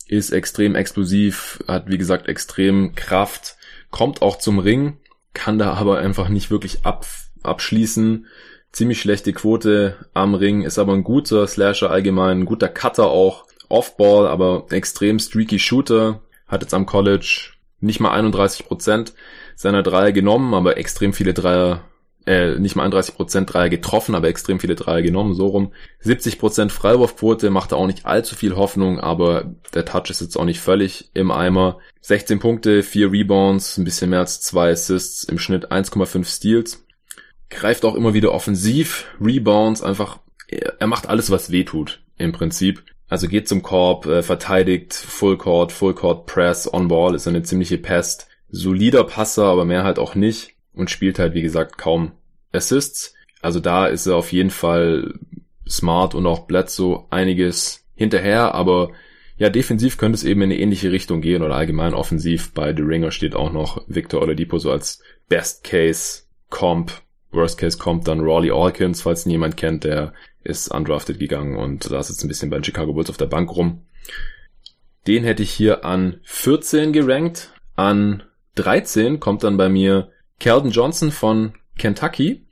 ist 0.07 0.31
extrem 0.31 0.75
explosiv, 0.75 1.63
hat 1.67 1.89
wie 1.89 1.97
gesagt 1.97 2.27
extrem 2.27 2.95
Kraft, 2.95 3.55
kommt 3.89 4.21
auch 4.21 4.37
zum 4.37 4.59
Ring, 4.59 4.97
kann 5.33 5.57
da 5.57 5.73
aber 5.73 5.99
einfach 5.99 6.29
nicht 6.29 6.51
wirklich 6.51 6.85
ab, 6.85 7.05
abschließen. 7.43 8.27
Ziemlich 8.71 9.01
schlechte 9.01 9.33
Quote 9.33 10.05
am 10.13 10.35
Ring, 10.35 10.61
ist 10.61 10.79
aber 10.79 10.93
ein 10.93 11.03
guter 11.03 11.47
Slasher 11.47 11.91
allgemein, 11.91 12.41
ein 12.41 12.45
guter 12.45 12.69
Cutter 12.69 13.07
auch, 13.07 13.45
Offball, 13.67 14.27
aber 14.27 14.65
extrem 14.69 15.17
streaky 15.17 15.57
Shooter, 15.59 16.21
hat 16.47 16.61
jetzt 16.61 16.73
am 16.73 16.85
College 16.85 17.51
nicht 17.79 17.99
mal 17.99 18.17
31% 18.19 19.13
seiner 19.55 19.81
Dreier 19.81 20.11
genommen, 20.11 20.53
aber 20.53 20.77
extrem 20.77 21.13
viele 21.13 21.33
Dreier, 21.33 21.85
äh, 22.25 22.59
nicht 22.59 22.75
mal 22.75 22.87
31% 22.87 23.45
Dreier 23.45 23.69
getroffen, 23.69 24.15
aber 24.15 24.27
extrem 24.27 24.59
viele 24.59 24.75
Dreier 24.75 25.01
genommen, 25.01 25.33
so 25.33 25.47
rum. 25.47 25.73
70% 26.03 26.69
Freiwurfquote 26.69 27.49
macht 27.49 27.71
da 27.71 27.77
auch 27.77 27.87
nicht 27.87 28.05
allzu 28.05 28.35
viel 28.35 28.55
Hoffnung, 28.55 28.99
aber 28.99 29.55
der 29.73 29.85
Touch 29.85 30.09
ist 30.09 30.21
jetzt 30.21 30.37
auch 30.37 30.45
nicht 30.45 30.59
völlig 30.59 31.09
im 31.13 31.31
Eimer. 31.31 31.79
16 32.01 32.39
Punkte, 32.39 32.83
4 32.83 33.11
Rebounds, 33.11 33.77
ein 33.77 33.85
bisschen 33.85 34.11
mehr 34.11 34.19
als 34.19 34.41
2 34.41 34.71
Assists, 34.71 35.23
im 35.23 35.39
Schnitt 35.39 35.71
1,5 35.71 36.25
Steals. 36.25 36.85
Greift 37.49 37.85
auch 37.85 37.95
immer 37.95 38.13
wieder 38.13 38.31
offensiv, 38.31 39.07
Rebounds, 39.19 39.81
einfach, 39.81 40.19
er 40.47 40.87
macht 40.87 41.07
alles, 41.07 41.31
was 41.31 41.51
weh 41.51 41.63
tut, 41.63 42.01
im 42.17 42.31
Prinzip. 42.31 42.83
Also 43.09 43.27
geht 43.27 43.47
zum 43.47 43.61
Korb, 43.61 44.05
äh, 44.05 44.21
verteidigt, 44.21 44.93
Full 44.93 45.37
Court, 45.37 45.71
Full 45.71 45.95
Court 45.95 46.27
Press, 46.27 46.71
On 46.71 46.87
Ball 46.87 47.15
ist 47.15 47.27
eine 47.27 47.43
ziemliche 47.43 47.77
Pest. 47.77 48.27
Solider 48.49 49.03
Passer, 49.03 49.45
aber 49.45 49.65
mehr 49.65 49.83
halt 49.83 49.97
auch 49.99 50.15
nicht 50.15 50.50
und 50.73 50.89
spielt 50.89 51.19
halt 51.19 51.33
wie 51.33 51.41
gesagt 51.41 51.77
kaum 51.77 52.13
Assists. 52.51 53.13
Also 53.41 53.59
da 53.59 53.87
ist 53.87 54.05
er 54.05 54.15
auf 54.15 54.31
jeden 54.31 54.51
Fall 54.51 55.13
smart 55.67 56.15
und 56.15 56.25
auch 56.25 56.45
Bledsoe 56.45 57.05
einiges 57.09 57.85
hinterher, 57.95 58.53
aber 58.53 58.91
ja, 59.37 59.49
defensiv 59.49 59.97
könnte 59.97 60.15
es 60.15 60.23
eben 60.23 60.41
in 60.43 60.51
eine 60.51 60.59
ähnliche 60.59 60.91
Richtung 60.91 61.21
gehen 61.21 61.41
oder 61.41 61.55
allgemein 61.55 61.95
offensiv. 61.95 62.53
Bei 62.53 62.75
The 62.75 62.83
Ringer 62.83 63.11
steht 63.11 63.35
auch 63.35 63.51
noch 63.51 63.83
Victor 63.87 64.21
Oladipo 64.21 64.59
so 64.59 64.71
als 64.71 65.01
Best 65.29 65.63
Case 65.63 66.23
Comp. 66.49 66.91
Worst 67.31 67.57
Case 67.57 67.77
kommt 67.77 68.07
dann 68.07 68.19
Raleigh 68.21 68.51
Alkins, 68.51 69.01
falls 69.01 69.25
ihn 69.25 69.31
jemand 69.31 69.57
kennt, 69.57 69.83
der 69.83 70.13
ist 70.43 70.67
undrafted 70.67 71.17
gegangen 71.17 71.57
und 71.57 71.89
da 71.89 71.97
jetzt 71.97 72.23
ein 72.23 72.27
bisschen 72.27 72.49
bei 72.49 72.57
den 72.57 72.63
Chicago 72.63 72.93
Bulls 72.93 73.09
auf 73.09 73.17
der 73.17 73.25
Bank 73.25 73.55
rum. 73.55 73.81
Den 75.07 75.23
hätte 75.23 75.41
ich 75.41 75.51
hier 75.51 75.85
an 75.85 76.19
14 76.23 76.93
gerankt. 76.93 77.51
An 77.75 78.23
13 78.55 79.19
kommt 79.19 79.43
dann 79.43 79.57
bei 79.57 79.69
mir 79.69 80.11
Keldon 80.41 80.71
Johnson 80.71 81.11
von 81.11 81.53
Kentucky. 81.77 82.47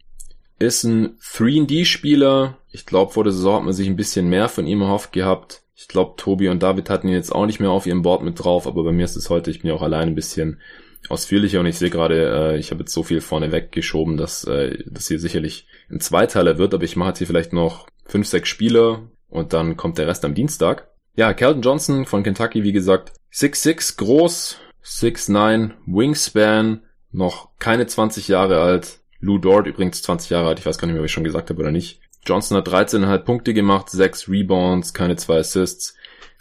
Ist 0.60 0.84
ein 0.84 1.18
3D-Spieler. 1.18 2.60
Ich 2.72 2.86
glaube, 2.86 3.14
vor 3.14 3.24
der 3.24 3.34
Saison 3.34 3.56
hat 3.56 3.64
man 3.64 3.74
sich 3.74 3.88
ein 3.88 3.96
bisschen 3.96 4.30
mehr 4.30 4.48
von 4.48 4.68
ihm 4.68 4.82
erhofft 4.82 5.12
gehabt. 5.12 5.64
Ich 5.74 5.88
glaube, 5.88 6.14
Tobi 6.16 6.50
und 6.50 6.62
David 6.62 6.88
hatten 6.92 7.08
ihn 7.08 7.16
jetzt 7.16 7.34
auch 7.34 7.48
nicht 7.48 7.60
mehr 7.60 7.72
auf 7.72 7.88
ihrem 7.88 8.04
Board 8.04 8.22
mit 8.22 8.44
drauf, 8.44 8.68
aber 8.68 8.84
bei 8.84 8.92
mir 8.92 9.06
ist 9.06 9.16
es 9.16 9.32
heute, 9.32 9.50
ich 9.50 9.62
bin 9.62 9.70
ja 9.70 9.76
auch 9.76 9.82
allein 9.82 10.10
ein 10.10 10.16
bisschen 10.16 10.62
ausführlicher 11.08 11.62
und 11.62 11.66
ich 11.66 11.80
sehe 11.80 11.90
gerade, 11.90 12.54
äh, 12.54 12.60
ich 12.60 12.70
habe 12.70 12.82
jetzt 12.82 12.94
so 12.94 13.02
viel 13.02 13.22
vorne 13.22 13.52
weggeschoben, 13.52 14.18
dass 14.18 14.44
äh, 14.44 14.84
das 14.86 15.08
hier 15.08 15.18
sicherlich 15.18 15.66
ein 15.90 16.00
Zweiteiler 16.00 16.60
wird, 16.60 16.76
aber 16.76 16.84
ich 16.84 16.96
mache 16.96 17.10
jetzt 17.10 17.18
hier 17.18 17.28
vielleicht 17.28 17.54
noch 17.54 17.88
fünf, 18.06 18.28
sechs 18.28 18.50
Spiele 18.50 19.10
und 19.30 19.54
dann 19.54 19.78
kommt 19.78 19.98
der 19.98 20.06
Rest 20.06 20.26
am 20.26 20.36
Dienstag. 20.36 20.90
Ja, 21.16 21.34
Kelton 21.34 21.64
Johnson 21.64 22.06
von 22.06 22.22
Kentucky, 22.22 22.62
wie 22.62 22.72
gesagt, 22.72 23.14
6'6 23.34 23.98
groß, 23.98 24.58
6'9 24.84 25.72
Wingspan, 25.88 26.84
noch 27.12 27.50
keine 27.60 27.88
20 27.88 28.28
Jahre 28.28 28.62
alt. 28.62 29.00
Lou 29.20 29.38
Dort 29.38 29.68
übrigens 29.68 30.02
20 30.02 30.30
Jahre 30.30 30.48
alt, 30.48 30.60
ich 30.60 30.66
weiß 30.66 30.78
gar 30.78 30.88
nicht 30.88 30.94
mehr, 30.94 31.02
ob 31.02 31.06
ich 31.06 31.12
schon 31.12 31.24
gesagt 31.24 31.50
habe 31.50 31.60
oder 31.62 31.72
nicht. 31.72 32.00
Johnson 32.26 32.58
hat 32.58 32.68
13,5 32.68 33.18
Punkte 33.20 33.54
gemacht, 33.54 33.90
6 33.90 34.30
Rebounds, 34.30 34.94
keine 34.94 35.16
2 35.16 35.38
Assists, 35.40 35.96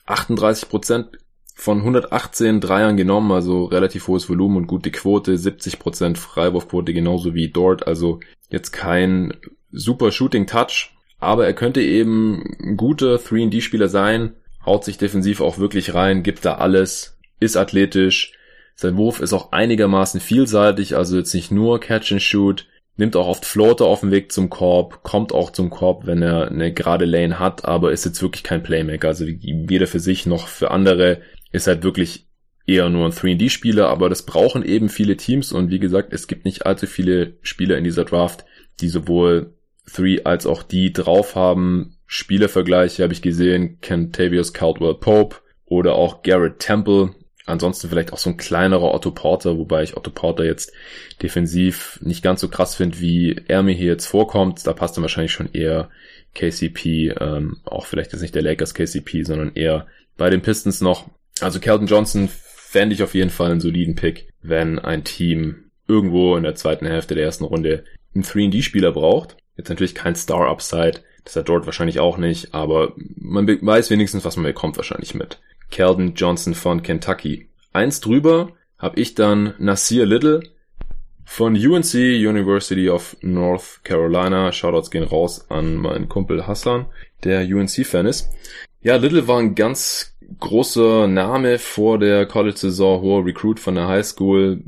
38% 0.06 1.06
von 1.54 1.78
118 1.78 2.60
Dreiern 2.60 2.96
genommen, 2.96 3.32
also 3.32 3.64
relativ 3.64 4.06
hohes 4.06 4.28
Volumen 4.28 4.58
und 4.58 4.66
gute 4.68 4.92
Quote, 4.92 5.34
70% 5.34 6.16
Freiwurfquote 6.16 6.92
genauso 6.94 7.34
wie 7.34 7.50
dort, 7.50 7.86
also 7.86 8.20
jetzt 8.48 8.70
kein 8.70 9.34
super 9.72 10.12
Shooting 10.12 10.46
Touch, 10.46 10.96
aber 11.18 11.46
er 11.46 11.54
könnte 11.54 11.82
eben 11.82 12.44
ein 12.60 12.76
guter 12.76 13.16
3D-Spieler 13.16 13.88
sein, 13.88 14.34
haut 14.64 14.84
sich 14.84 14.98
defensiv 14.98 15.40
auch 15.40 15.58
wirklich 15.58 15.94
rein, 15.94 16.22
gibt 16.22 16.44
da 16.44 16.54
alles, 16.54 17.18
ist 17.40 17.56
athletisch, 17.56 18.37
sein 18.80 18.96
Wurf 18.96 19.18
ist 19.18 19.32
auch 19.32 19.50
einigermaßen 19.50 20.20
vielseitig, 20.20 20.96
also 20.96 21.16
jetzt 21.16 21.34
nicht 21.34 21.50
nur 21.50 21.80
Catch 21.80 22.12
and 22.12 22.22
Shoot, 22.22 22.66
nimmt 22.96 23.16
auch 23.16 23.26
oft 23.26 23.44
Floater 23.44 23.86
auf 23.86 24.00
dem 24.00 24.12
Weg 24.12 24.30
zum 24.30 24.50
Korb, 24.50 25.02
kommt 25.02 25.32
auch 25.32 25.50
zum 25.50 25.68
Korb, 25.68 26.06
wenn 26.06 26.22
er 26.22 26.48
eine 26.48 26.72
gerade 26.72 27.04
Lane 27.04 27.40
hat, 27.40 27.64
aber 27.64 27.90
ist 27.90 28.04
jetzt 28.04 28.22
wirklich 28.22 28.44
kein 28.44 28.62
Playmaker, 28.62 29.08
also 29.08 29.26
weder 29.26 29.88
für 29.88 29.98
sich 29.98 30.26
noch 30.26 30.46
für 30.46 30.70
andere 30.70 31.20
ist 31.50 31.66
halt 31.66 31.82
wirklich 31.82 32.28
eher 32.66 32.88
nur 32.88 33.06
ein 33.06 33.12
3D-Spieler, 33.12 33.88
aber 33.88 34.08
das 34.08 34.22
brauchen 34.22 34.64
eben 34.64 34.88
viele 34.88 35.16
Teams 35.16 35.50
und 35.50 35.70
wie 35.70 35.80
gesagt, 35.80 36.12
es 36.12 36.28
gibt 36.28 36.44
nicht 36.44 36.64
allzu 36.64 36.86
viele 36.86 37.34
Spieler 37.42 37.78
in 37.78 37.84
dieser 37.84 38.04
Draft, 38.04 38.44
die 38.80 38.88
sowohl 38.88 39.54
3 39.92 40.24
als 40.24 40.46
auch 40.46 40.62
die 40.62 40.92
drauf 40.92 41.34
haben. 41.34 41.96
Spielervergleiche 42.06 43.02
habe 43.02 43.12
ich 43.12 43.22
gesehen, 43.22 43.80
Kentavious 43.80 44.52
Caldwell 44.52 44.94
Pope 44.94 45.36
oder 45.64 45.94
auch 45.94 46.22
Garrett 46.22 46.60
Temple. 46.60 47.10
Ansonsten 47.48 47.88
vielleicht 47.88 48.12
auch 48.12 48.18
so 48.18 48.30
ein 48.30 48.36
kleinerer 48.36 48.94
Otto 48.94 49.10
Porter, 49.10 49.56
wobei 49.56 49.82
ich 49.82 49.96
Otto 49.96 50.10
Porter 50.10 50.44
jetzt 50.44 50.70
defensiv 51.22 51.98
nicht 52.02 52.22
ganz 52.22 52.42
so 52.42 52.48
krass 52.48 52.74
finde, 52.74 53.00
wie 53.00 53.40
er 53.48 53.62
mir 53.62 53.74
hier 53.74 53.92
jetzt 53.92 54.06
vorkommt. 54.06 54.66
Da 54.66 54.74
passt 54.74 54.96
dann 54.96 55.02
wahrscheinlich 55.02 55.32
schon 55.32 55.50
eher 55.52 55.88
KCP, 56.34 57.14
ähm, 57.18 57.56
auch 57.64 57.86
vielleicht 57.86 58.12
jetzt 58.12 58.20
nicht 58.20 58.34
der 58.34 58.42
Lakers 58.42 58.74
KCP, 58.74 59.22
sondern 59.22 59.54
eher 59.54 59.86
bei 60.18 60.28
den 60.28 60.42
Pistons 60.42 60.82
noch. 60.82 61.08
Also 61.40 61.58
Kelton 61.58 61.86
Johnson 61.86 62.28
fände 62.28 62.94
ich 62.94 63.02
auf 63.02 63.14
jeden 63.14 63.30
Fall 63.30 63.50
einen 63.50 63.60
soliden 63.60 63.94
Pick, 63.94 64.28
wenn 64.42 64.78
ein 64.78 65.04
Team 65.04 65.70
irgendwo 65.86 66.36
in 66.36 66.42
der 66.42 66.54
zweiten 66.54 66.86
Hälfte 66.86 67.14
der 67.14 67.24
ersten 67.24 67.44
Runde 67.44 67.84
einen 68.14 68.24
3D-Spieler 68.24 68.92
braucht. 68.92 69.38
Jetzt 69.56 69.70
natürlich 69.70 69.94
kein 69.94 70.14
Star-Upside, 70.14 71.00
das 71.24 71.34
hat 71.34 71.48
dort 71.48 71.64
wahrscheinlich 71.64 71.98
auch 71.98 72.18
nicht, 72.18 72.52
aber 72.52 72.92
man 72.96 73.48
weiß 73.48 73.88
wenigstens, 73.90 74.24
was 74.26 74.36
man 74.36 74.44
bekommt 74.44 74.76
wahrscheinlich 74.76 75.14
mit. 75.14 75.40
Kelton 75.70 76.14
Johnson 76.14 76.54
von 76.54 76.82
Kentucky. 76.82 77.48
Eins 77.72 78.00
drüber 78.00 78.52
habe 78.78 79.00
ich 79.00 79.14
dann 79.14 79.54
Nasir 79.58 80.06
Little 80.06 80.42
von 81.24 81.54
UNC, 81.54 81.94
University 81.94 82.88
of 82.88 83.16
North 83.20 83.80
Carolina. 83.84 84.50
Shoutouts 84.50 84.90
gehen 84.90 85.04
raus 85.04 85.50
an 85.50 85.76
meinen 85.76 86.08
Kumpel 86.08 86.46
Hassan, 86.46 86.86
der 87.22 87.42
UNC-Fan 87.42 88.06
ist. 88.06 88.30
Ja, 88.80 88.96
Little 88.96 89.28
war 89.28 89.38
ein 89.38 89.54
ganz 89.54 90.16
großer 90.40 91.06
Name 91.06 91.58
vor 91.58 91.98
der 91.98 92.26
College-Saison, 92.26 93.02
hoher 93.02 93.26
Recruit 93.26 93.60
von 93.60 93.74
der 93.74 93.88
High 93.88 94.06
School. 94.06 94.62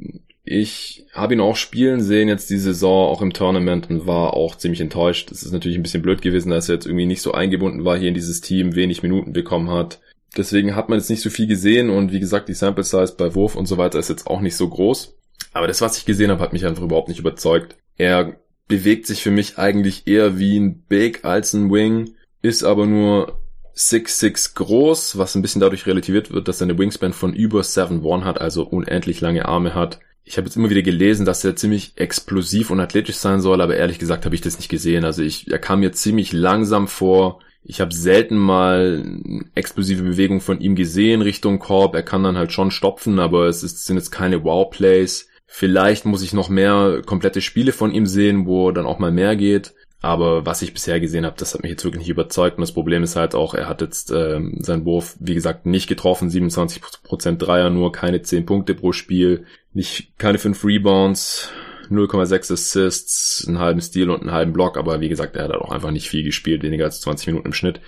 Ich 0.44 1.06
habe 1.12 1.34
ihn 1.34 1.40
auch 1.40 1.56
spielen 1.56 2.00
sehen 2.00 2.28
jetzt 2.28 2.50
die 2.50 2.58
Saison, 2.58 3.08
auch 3.08 3.22
im 3.22 3.32
Tournament 3.32 3.88
und 3.88 4.06
war 4.06 4.34
auch 4.34 4.56
ziemlich 4.56 4.80
enttäuscht. 4.80 5.30
Es 5.30 5.42
ist 5.42 5.52
natürlich 5.52 5.78
ein 5.78 5.82
bisschen 5.82 6.02
blöd 6.02 6.22
gewesen, 6.22 6.50
dass 6.50 6.68
er 6.68 6.74
jetzt 6.74 6.86
irgendwie 6.86 7.06
nicht 7.06 7.22
so 7.22 7.32
eingebunden 7.32 7.84
war 7.84 7.96
hier 7.96 8.08
in 8.08 8.14
dieses 8.14 8.40
Team, 8.40 8.74
wenig 8.74 9.02
Minuten 9.02 9.32
bekommen 9.32 9.70
hat. 9.70 10.00
Deswegen 10.36 10.76
hat 10.76 10.88
man 10.88 10.98
jetzt 10.98 11.10
nicht 11.10 11.22
so 11.22 11.30
viel 11.30 11.46
gesehen 11.46 11.90
und 11.90 12.12
wie 12.12 12.20
gesagt, 12.20 12.48
die 12.48 12.54
Sample 12.54 12.84
Size 12.84 13.14
bei 13.16 13.34
Wurf 13.34 13.56
und 13.56 13.66
so 13.66 13.78
weiter 13.78 13.98
ist 13.98 14.08
jetzt 14.08 14.26
auch 14.26 14.40
nicht 14.40 14.56
so 14.56 14.68
groß. 14.68 15.16
Aber 15.52 15.66
das, 15.66 15.80
was 15.80 15.98
ich 15.98 16.04
gesehen 16.04 16.30
habe, 16.30 16.40
hat 16.40 16.52
mich 16.52 16.66
einfach 16.66 16.82
überhaupt 16.82 17.08
nicht 17.08 17.18
überzeugt. 17.18 17.76
Er 17.96 18.36
bewegt 18.68 19.06
sich 19.06 19.22
für 19.22 19.32
mich 19.32 19.58
eigentlich 19.58 20.06
eher 20.06 20.38
wie 20.38 20.58
ein 20.58 20.82
Big 20.82 21.24
als 21.24 21.52
ein 21.54 21.72
Wing, 21.72 22.14
ist 22.42 22.62
aber 22.62 22.86
nur 22.86 23.40
6'6 23.76 24.54
groß, 24.54 25.18
was 25.18 25.34
ein 25.34 25.42
bisschen 25.42 25.60
dadurch 25.60 25.86
relativiert 25.86 26.30
wird, 26.30 26.46
dass 26.46 26.60
er 26.60 26.68
eine 26.68 26.78
Wingspan 26.78 27.12
von 27.12 27.34
über 27.34 27.62
7'1 27.62 28.22
hat, 28.24 28.40
also 28.40 28.62
unendlich 28.64 29.20
lange 29.20 29.46
Arme 29.46 29.74
hat 29.74 29.98
ich 30.30 30.36
habe 30.36 30.46
jetzt 30.46 30.56
immer 30.56 30.70
wieder 30.70 30.82
gelesen, 30.82 31.26
dass 31.26 31.44
er 31.44 31.56
ziemlich 31.56 31.92
explosiv 31.96 32.70
und 32.70 32.78
athletisch 32.78 33.16
sein 33.16 33.40
soll, 33.40 33.60
aber 33.60 33.76
ehrlich 33.76 33.98
gesagt 33.98 34.24
habe 34.24 34.34
ich 34.34 34.40
das 34.40 34.58
nicht 34.58 34.68
gesehen. 34.68 35.04
Also 35.04 35.22
ich, 35.22 35.50
er 35.50 35.58
kam 35.58 35.80
mir 35.80 35.92
ziemlich 35.92 36.32
langsam 36.32 36.86
vor. 36.86 37.40
Ich 37.62 37.80
habe 37.80 37.94
selten 37.94 38.36
mal 38.36 39.20
explosive 39.54 40.02
Bewegungen 40.02 40.40
von 40.40 40.60
ihm 40.60 40.74
gesehen 40.74 41.22
Richtung 41.22 41.58
Korb. 41.58 41.94
Er 41.94 42.02
kann 42.02 42.22
dann 42.22 42.38
halt 42.38 42.52
schon 42.52 42.70
stopfen, 42.70 43.18
aber 43.18 43.46
es 43.46 43.62
ist, 43.62 43.84
sind 43.84 43.96
jetzt 43.96 44.10
keine 44.10 44.44
Wow-Plays. 44.44 45.28
Vielleicht 45.46 46.06
muss 46.06 46.22
ich 46.22 46.32
noch 46.32 46.48
mehr 46.48 47.02
komplette 47.04 47.40
Spiele 47.40 47.72
von 47.72 47.92
ihm 47.92 48.06
sehen, 48.06 48.46
wo 48.46 48.70
dann 48.70 48.86
auch 48.86 48.98
mal 48.98 49.12
mehr 49.12 49.36
geht. 49.36 49.74
Aber 50.02 50.46
was 50.46 50.62
ich 50.62 50.72
bisher 50.72 50.98
gesehen 50.98 51.26
habe, 51.26 51.36
das 51.38 51.52
hat 51.52 51.62
mich 51.62 51.70
jetzt 51.70 51.84
wirklich 51.84 52.00
nicht 52.00 52.08
überzeugt. 52.08 52.56
Und 52.56 52.62
das 52.62 52.72
Problem 52.72 53.02
ist 53.02 53.16
halt 53.16 53.34
auch, 53.34 53.52
er 53.52 53.68
hat 53.68 53.82
jetzt 53.82 54.10
ähm, 54.10 54.56
seinen 54.60 54.86
Wurf, 54.86 55.16
wie 55.20 55.34
gesagt, 55.34 55.66
nicht 55.66 55.88
getroffen. 55.88 56.30
27% 56.30 57.36
Dreier 57.36 57.68
nur, 57.68 57.92
keine 57.92 58.22
10 58.22 58.46
Punkte 58.46 58.74
pro 58.74 58.92
Spiel, 58.92 59.44
nicht 59.74 60.16
keine 60.16 60.38
5 60.38 60.64
Rebounds, 60.64 61.50
0,6 61.90 62.52
Assists, 62.52 63.44
einen 63.46 63.58
halben 63.58 63.80
Steal 63.80 64.10
und 64.10 64.20
einen 64.20 64.32
halben 64.32 64.52
Block. 64.52 64.76
Aber 64.76 65.00
wie 65.00 65.08
gesagt, 65.08 65.36
er 65.36 65.44
hat 65.44 65.52
auch 65.52 65.72
einfach 65.72 65.90
nicht 65.90 66.08
viel 66.08 66.22
gespielt, 66.22 66.62
weniger 66.62 66.84
als 66.84 67.00
20 67.00 67.28
Minuten 67.28 67.46
im 67.46 67.52
Schnitt. 67.52 67.80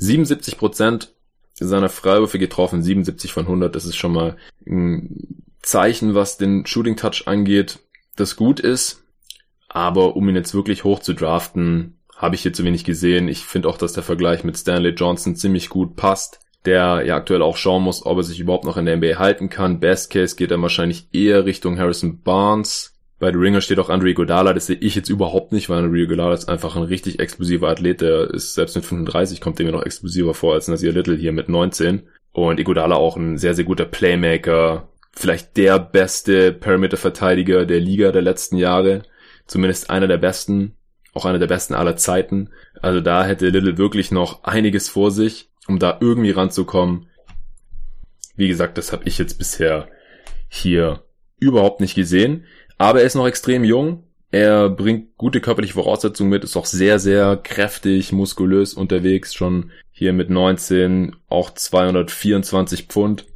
77% 0.00 1.08
seiner 1.54 1.88
Freiwürfe 1.88 2.38
getroffen, 2.38 2.82
77 2.82 3.32
von 3.32 3.44
100. 3.44 3.74
Das 3.74 3.84
ist 3.84 3.96
schon 3.96 4.12
mal 4.12 4.36
ein 4.66 5.42
Zeichen, 5.62 6.14
was 6.14 6.38
den 6.38 6.66
Shooting 6.66 6.96
Touch 6.96 7.26
angeht, 7.26 7.80
das 8.16 8.36
gut 8.36 8.60
ist. 8.60 9.02
Aber 9.68 10.16
um 10.16 10.28
ihn 10.28 10.36
jetzt 10.36 10.54
wirklich 10.54 10.84
hoch 10.84 11.00
zu 11.00 11.14
draften, 11.14 11.98
habe 12.16 12.34
ich 12.34 12.42
hier 12.42 12.52
zu 12.52 12.64
wenig 12.64 12.84
gesehen. 12.84 13.28
Ich 13.28 13.44
finde 13.44 13.68
auch, 13.68 13.78
dass 13.78 13.92
der 13.92 14.02
Vergleich 14.02 14.44
mit 14.44 14.56
Stanley 14.56 14.90
Johnson 14.90 15.36
ziemlich 15.36 15.68
gut 15.68 15.94
passt, 15.94 16.40
der 16.64 17.04
ja 17.04 17.16
aktuell 17.16 17.42
auch 17.42 17.56
schauen 17.56 17.82
muss, 17.82 18.04
ob 18.04 18.18
er 18.18 18.24
sich 18.24 18.40
überhaupt 18.40 18.64
noch 18.64 18.76
in 18.76 18.86
der 18.86 18.96
NBA 18.96 19.18
halten 19.18 19.48
kann. 19.48 19.80
Best 19.80 20.10
Case 20.10 20.36
geht 20.36 20.50
er 20.50 20.60
wahrscheinlich 20.60 21.08
eher 21.12 21.44
Richtung 21.44 21.78
Harrison 21.78 22.22
Barnes. 22.22 22.97
Bei 23.18 23.32
The 23.32 23.38
Ringer 23.38 23.60
steht 23.60 23.80
auch 23.80 23.88
Andre 23.88 24.14
Godala, 24.14 24.52
das 24.52 24.66
sehe 24.66 24.76
ich 24.76 24.94
jetzt 24.94 25.08
überhaupt 25.08 25.52
nicht, 25.52 25.68
weil 25.68 25.78
Andre 25.78 26.06
Godala 26.06 26.34
ist 26.34 26.48
einfach 26.48 26.76
ein 26.76 26.84
richtig 26.84 27.18
explosiver 27.18 27.68
Athlet, 27.68 28.00
der 28.00 28.30
ist 28.32 28.54
selbst 28.54 28.76
mit 28.76 28.84
35 28.84 29.40
kommt 29.40 29.58
dem 29.58 29.66
mir 29.66 29.72
noch 29.72 29.84
explosiver 29.84 30.34
vor 30.34 30.54
als 30.54 30.68
Nasir 30.68 30.92
Little 30.92 31.16
hier 31.16 31.32
mit 31.32 31.48
19. 31.48 32.02
Und 32.32 32.60
Igodala 32.60 32.94
auch 32.94 33.16
ein 33.16 33.36
sehr, 33.38 33.54
sehr 33.54 33.64
guter 33.64 33.86
Playmaker, 33.86 34.88
vielleicht 35.12 35.56
der 35.56 35.80
beste 35.80 36.52
Perimeter-Verteidiger 36.52 37.66
der 37.66 37.80
Liga 37.80 38.12
der 38.12 38.22
letzten 38.22 38.56
Jahre 38.56 39.02
zumindest 39.48 39.90
einer 39.90 40.06
der 40.06 40.18
besten, 40.18 40.76
auch 41.14 41.24
einer 41.24 41.40
der 41.40 41.48
besten 41.48 41.74
aller 41.74 41.96
Zeiten. 41.96 42.50
Also 42.80 43.00
da 43.00 43.24
hätte 43.24 43.48
Little 43.48 43.78
wirklich 43.78 44.12
noch 44.12 44.44
einiges 44.44 44.88
vor 44.88 45.10
sich, 45.10 45.50
um 45.66 45.80
da 45.80 45.98
irgendwie 46.00 46.30
ranzukommen. 46.30 47.08
Wie 48.36 48.46
gesagt, 48.46 48.78
das 48.78 48.92
habe 48.92 49.04
ich 49.06 49.18
jetzt 49.18 49.38
bisher 49.38 49.88
hier 50.48 51.02
überhaupt 51.40 51.80
nicht 51.80 51.96
gesehen. 51.96 52.44
Aber 52.78 53.00
er 53.00 53.06
ist 53.06 53.16
noch 53.16 53.26
extrem 53.26 53.64
jung. 53.64 54.04
Er 54.30 54.68
bringt 54.68 55.16
gute 55.16 55.40
körperliche 55.40 55.74
Voraussetzungen 55.74 56.30
mit, 56.30 56.44
ist 56.44 56.56
auch 56.56 56.66
sehr, 56.66 56.98
sehr 56.98 57.36
kräftig, 57.36 58.12
muskulös 58.12 58.74
unterwegs, 58.74 59.34
schon 59.34 59.70
hier 59.90 60.12
mit 60.12 60.30
19, 60.30 61.16
auch 61.28 61.50
224 61.50 62.84
Pfund. 62.84 63.26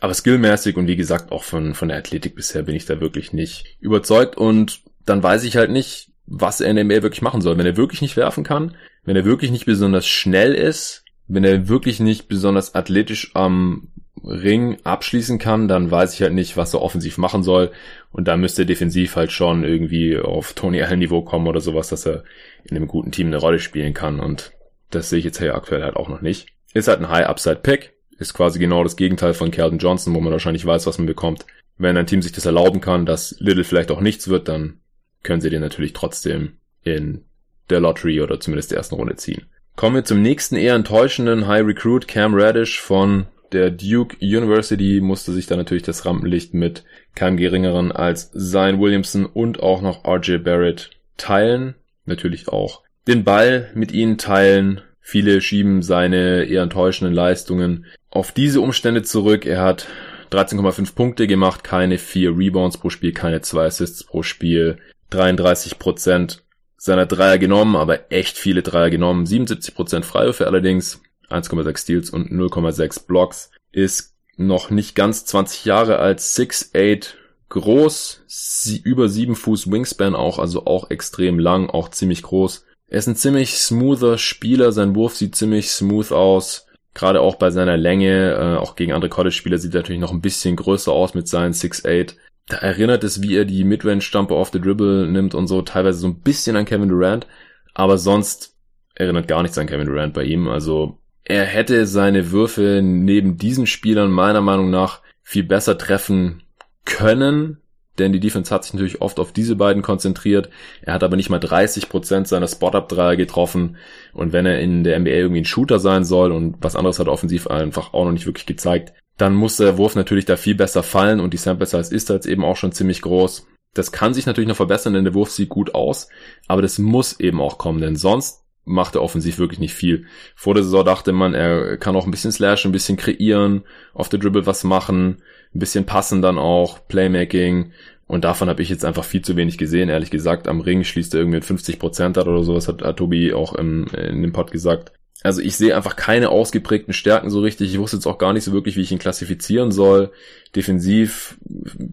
Aber 0.00 0.14
skillmäßig 0.14 0.76
und 0.76 0.88
wie 0.88 0.96
gesagt 0.96 1.30
auch 1.30 1.44
von, 1.44 1.74
von 1.74 1.88
der 1.88 1.98
Athletik 1.98 2.34
bisher 2.34 2.62
bin 2.62 2.74
ich 2.74 2.86
da 2.86 3.00
wirklich 3.00 3.32
nicht 3.32 3.76
überzeugt 3.78 4.36
und 4.36 4.80
dann 5.04 5.22
weiß 5.22 5.44
ich 5.44 5.56
halt 5.56 5.70
nicht, 5.70 6.10
was 6.26 6.60
er 6.60 6.70
in 6.70 6.76
der 6.76 6.84
NBA 6.84 7.02
wirklich 7.02 7.22
machen 7.22 7.40
soll. 7.40 7.58
Wenn 7.58 7.66
er 7.66 7.76
wirklich 7.76 8.00
nicht 8.00 8.16
werfen 8.16 8.42
kann, 8.42 8.74
wenn 9.04 9.16
er 9.16 9.24
wirklich 9.24 9.50
nicht 9.50 9.66
besonders 9.66 10.06
schnell 10.06 10.54
ist, 10.54 11.01
wenn 11.28 11.44
er 11.44 11.68
wirklich 11.68 12.00
nicht 12.00 12.28
besonders 12.28 12.74
athletisch 12.74 13.32
am 13.34 13.88
Ring 14.24 14.78
abschließen 14.84 15.38
kann, 15.38 15.68
dann 15.68 15.90
weiß 15.90 16.14
ich 16.14 16.22
halt 16.22 16.32
nicht, 16.32 16.56
was 16.56 16.74
er 16.74 16.82
offensiv 16.82 17.18
machen 17.18 17.42
soll. 17.42 17.72
Und 18.12 18.28
da 18.28 18.36
müsste 18.36 18.62
er 18.62 18.66
defensiv 18.66 19.16
halt 19.16 19.32
schon 19.32 19.64
irgendwie 19.64 20.18
auf 20.18 20.52
Tony 20.52 20.82
Allen 20.82 21.00
Niveau 21.00 21.22
kommen 21.22 21.48
oder 21.48 21.60
sowas, 21.60 21.88
dass 21.88 22.06
er 22.06 22.24
in 22.64 22.76
einem 22.76 22.86
guten 22.86 23.10
Team 23.10 23.28
eine 23.28 23.38
Rolle 23.38 23.58
spielen 23.58 23.94
kann. 23.94 24.20
Und 24.20 24.52
das 24.90 25.10
sehe 25.10 25.18
ich 25.18 25.24
jetzt 25.24 25.38
hier 25.38 25.54
aktuell 25.54 25.82
halt 25.82 25.96
auch 25.96 26.08
noch 26.08 26.20
nicht. 26.20 26.48
Ist 26.74 26.88
halt 26.88 27.00
ein 27.00 27.08
High 27.08 27.26
Upside 27.26 27.56
Pick. 27.56 27.94
Ist 28.18 28.34
quasi 28.34 28.58
genau 28.58 28.84
das 28.84 28.96
Gegenteil 28.96 29.34
von 29.34 29.50
Calvin 29.50 29.78
Johnson, 29.78 30.14
wo 30.14 30.20
man 30.20 30.32
wahrscheinlich 30.32 30.64
weiß, 30.64 30.86
was 30.86 30.98
man 30.98 31.06
bekommt. 31.06 31.46
Wenn 31.78 31.96
ein 31.96 32.06
Team 32.06 32.22
sich 32.22 32.32
das 32.32 32.46
erlauben 32.46 32.80
kann, 32.80 33.06
dass 33.06 33.34
Little 33.40 33.64
vielleicht 33.64 33.90
auch 33.90 34.00
nichts 34.00 34.28
wird, 34.28 34.46
dann 34.46 34.78
können 35.22 35.40
sie 35.40 35.50
den 35.50 35.60
natürlich 35.60 35.94
trotzdem 35.94 36.58
in 36.84 37.24
der 37.70 37.80
Lottery 37.80 38.20
oder 38.20 38.38
zumindest 38.38 38.70
der 38.70 38.78
ersten 38.78 38.94
Runde 38.94 39.16
ziehen. 39.16 39.46
Kommen 39.76 39.96
wir 39.96 40.04
zum 40.04 40.22
nächsten 40.22 40.56
eher 40.56 40.74
enttäuschenden 40.74 41.46
High 41.46 41.66
Recruit 41.66 42.06
Cam 42.06 42.34
Radish 42.34 42.80
von 42.80 43.26
der 43.52 43.70
Duke 43.70 44.16
University 44.20 45.00
musste 45.00 45.32
sich 45.32 45.46
da 45.46 45.56
natürlich 45.56 45.82
das 45.82 46.06
Rampenlicht 46.06 46.54
mit 46.54 46.84
keinem 47.14 47.36
geringeren 47.36 47.92
als 47.92 48.32
Zion 48.32 48.80
Williamson 48.80 49.26
und 49.26 49.60
auch 49.60 49.82
noch 49.82 50.04
RJ 50.06 50.38
Barrett 50.38 50.90
teilen. 51.16 51.74
Natürlich 52.06 52.48
auch 52.48 52.82
den 53.06 53.24
Ball 53.24 53.70
mit 53.74 53.92
ihnen 53.92 54.18
teilen. 54.18 54.80
Viele 55.00 55.40
schieben 55.40 55.82
seine 55.82 56.44
eher 56.44 56.62
enttäuschenden 56.62 57.14
Leistungen 57.14 57.86
auf 58.10 58.32
diese 58.32 58.60
Umstände 58.60 59.02
zurück. 59.02 59.44
Er 59.46 59.60
hat 59.60 59.86
13,5 60.30 60.94
Punkte 60.94 61.26
gemacht, 61.26 61.64
keine 61.64 61.98
4 61.98 62.36
Rebounds 62.36 62.78
pro 62.78 62.88
Spiel, 62.88 63.12
keine 63.12 63.42
2 63.42 63.66
Assists 63.66 64.04
pro 64.04 64.22
Spiel, 64.22 64.78
33 65.10 65.78
Prozent 65.78 66.42
seiner 66.84 67.06
Dreier 67.06 67.38
genommen, 67.38 67.76
aber 67.76 68.10
echt 68.10 68.36
viele 68.36 68.64
Dreier 68.64 68.90
genommen. 68.90 69.24
77 69.24 69.72
Prozent 69.72 70.04
Freiwürfe 70.04 70.48
allerdings, 70.48 71.00
1,6 71.30 71.78
Steals 71.78 72.10
und 72.10 72.32
0,6 72.32 73.06
Blocks. 73.06 73.52
Ist 73.70 74.16
noch 74.36 74.70
nicht 74.70 74.96
ganz 74.96 75.24
20 75.24 75.64
Jahre 75.64 76.00
alt, 76.00 76.18
6'8 76.18 77.14
groß, 77.50 78.24
sie, 78.26 78.78
über 78.78 79.08
7 79.08 79.36
Fuß 79.36 79.70
Wingspan 79.70 80.16
auch, 80.16 80.40
also 80.40 80.66
auch 80.66 80.90
extrem 80.90 81.38
lang, 81.38 81.70
auch 81.70 81.88
ziemlich 81.90 82.22
groß. 82.22 82.64
Er 82.88 82.98
ist 82.98 83.06
ein 83.06 83.14
ziemlich 83.14 83.58
smoother 83.58 84.18
Spieler, 84.18 84.72
sein 84.72 84.96
Wurf 84.96 85.14
sieht 85.14 85.36
ziemlich 85.36 85.70
smooth 85.70 86.10
aus. 86.10 86.66
Gerade 86.94 87.20
auch 87.20 87.36
bei 87.36 87.52
seiner 87.52 87.76
Länge, 87.76 88.32
äh, 88.32 88.56
auch 88.58 88.74
gegen 88.74 88.92
andere 88.92 89.08
College-Spieler 89.08 89.58
sieht 89.58 89.72
er 89.74 89.82
natürlich 89.82 90.00
noch 90.00 90.10
ein 90.10 90.20
bisschen 90.20 90.56
größer 90.56 90.90
aus 90.90 91.14
mit 91.14 91.28
seinen 91.28 91.52
6'8 91.52 92.16
da 92.52 92.58
erinnert 92.58 93.02
es, 93.02 93.22
wie 93.22 93.34
er 93.34 93.46
die 93.46 93.64
Midrange-Stampe 93.64 94.34
off 94.34 94.50
the 94.52 94.60
Dribble 94.60 95.08
nimmt 95.08 95.34
und 95.34 95.46
so, 95.46 95.62
teilweise 95.62 96.00
so 96.00 96.06
ein 96.06 96.20
bisschen 96.20 96.54
an 96.54 96.66
Kevin 96.66 96.90
Durant, 96.90 97.26
aber 97.72 97.96
sonst 97.96 98.54
erinnert 98.94 99.26
gar 99.26 99.42
nichts 99.42 99.56
an 99.56 99.66
Kevin 99.66 99.86
Durant 99.86 100.12
bei 100.12 100.24
ihm. 100.24 100.48
Also 100.48 100.98
er 101.24 101.44
hätte 101.44 101.86
seine 101.86 102.30
Würfe 102.30 102.80
neben 102.82 103.38
diesen 103.38 103.66
Spielern 103.66 104.10
meiner 104.10 104.42
Meinung 104.42 104.68
nach 104.68 105.00
viel 105.22 105.44
besser 105.44 105.78
treffen 105.78 106.42
können, 106.84 107.56
denn 107.98 108.12
die 108.12 108.20
Defense 108.20 108.54
hat 108.54 108.64
sich 108.64 108.74
natürlich 108.74 109.00
oft 109.00 109.18
auf 109.18 109.32
diese 109.32 109.56
beiden 109.56 109.82
konzentriert. 109.82 110.50
Er 110.82 110.92
hat 110.92 111.04
aber 111.04 111.16
nicht 111.16 111.30
mal 111.30 111.40
30% 111.40 112.26
seiner 112.26 112.48
Spot-Up-Dreier 112.48 113.16
getroffen. 113.16 113.76
Und 114.12 114.32
wenn 114.32 114.44
er 114.44 114.60
in 114.60 114.84
der 114.84 114.98
NBA 114.98 115.10
irgendwie 115.10 115.40
ein 115.40 115.46
Shooter 115.46 115.78
sein 115.78 116.04
soll 116.04 116.32
und 116.32 116.56
was 116.60 116.76
anderes 116.76 116.98
hat 116.98 117.08
offensiv 117.08 117.46
einfach 117.46 117.94
auch 117.94 118.04
noch 118.04 118.12
nicht 118.12 118.26
wirklich 118.26 118.46
gezeigt, 118.46 118.92
dann 119.18 119.34
muss 119.34 119.56
der 119.56 119.78
Wurf 119.78 119.94
natürlich 119.94 120.24
da 120.24 120.36
viel 120.36 120.54
besser 120.54 120.82
fallen 120.82 121.20
und 121.20 121.32
die 121.32 121.38
Sample 121.38 121.66
Size 121.66 121.94
ist 121.94 122.08
jetzt 122.08 122.26
eben 122.26 122.44
auch 122.44 122.56
schon 122.56 122.72
ziemlich 122.72 123.02
groß. 123.02 123.46
Das 123.74 123.92
kann 123.92 124.14
sich 124.14 124.26
natürlich 124.26 124.48
noch 124.48 124.56
verbessern, 124.56 124.94
denn 124.94 125.04
der 125.04 125.14
Wurf 125.14 125.30
sieht 125.30 125.48
gut 125.48 125.74
aus, 125.74 126.08
aber 126.46 126.62
das 126.62 126.78
muss 126.78 127.20
eben 127.20 127.40
auch 127.40 127.58
kommen, 127.58 127.80
denn 127.80 127.96
sonst 127.96 128.42
macht 128.64 128.94
er 128.94 129.02
offensiv 129.02 129.38
wirklich 129.38 129.58
nicht 129.58 129.74
viel. 129.74 130.06
Vor 130.36 130.54
der 130.54 130.62
Saison 130.62 130.84
dachte 130.84 131.12
man, 131.12 131.34
er 131.34 131.76
kann 131.78 131.96
auch 131.96 132.04
ein 132.04 132.10
bisschen 132.10 132.32
slashen, 132.32 132.70
ein 132.70 132.72
bisschen 132.72 132.96
kreieren, 132.96 133.62
auf 133.92 134.08
der 134.08 134.20
Dribble 134.20 134.46
was 134.46 134.64
machen, 134.64 135.22
ein 135.54 135.58
bisschen 135.58 135.84
passen 135.84 136.22
dann 136.22 136.38
auch, 136.38 136.86
Playmaking. 136.86 137.72
Und 138.06 138.24
davon 138.24 138.48
habe 138.48 138.62
ich 138.62 138.68
jetzt 138.68 138.84
einfach 138.84 139.04
viel 139.04 139.22
zu 139.22 139.36
wenig 139.36 139.58
gesehen, 139.58 139.88
ehrlich 139.88 140.10
gesagt. 140.10 140.46
Am 140.46 140.60
Ring 140.60 140.84
schließt 140.84 141.14
er 141.14 141.20
irgendwie 141.20 141.36
mit 141.36 141.44
50 141.44 141.78
Prozent 141.78 142.18
oder 142.18 142.42
sowas, 142.42 142.68
hat, 142.68 142.82
hat 142.82 142.98
Tobi 142.98 143.32
auch 143.32 143.54
im, 143.54 143.86
in 143.86 144.22
dem 144.22 144.32
Pod 144.32 144.50
gesagt. 144.50 144.92
Also 145.22 145.40
ich 145.40 145.56
sehe 145.56 145.76
einfach 145.76 145.96
keine 145.96 146.30
ausgeprägten 146.30 146.92
Stärken 146.92 147.30
so 147.30 147.40
richtig. 147.40 147.72
Ich 147.72 147.78
wusste 147.78 147.96
jetzt 147.96 148.06
auch 148.06 148.18
gar 148.18 148.32
nicht 148.32 148.44
so 148.44 148.52
wirklich, 148.52 148.76
wie 148.76 148.80
ich 148.80 148.92
ihn 148.92 148.98
klassifizieren 148.98 149.70
soll. 149.70 150.10
Defensiv 150.56 151.36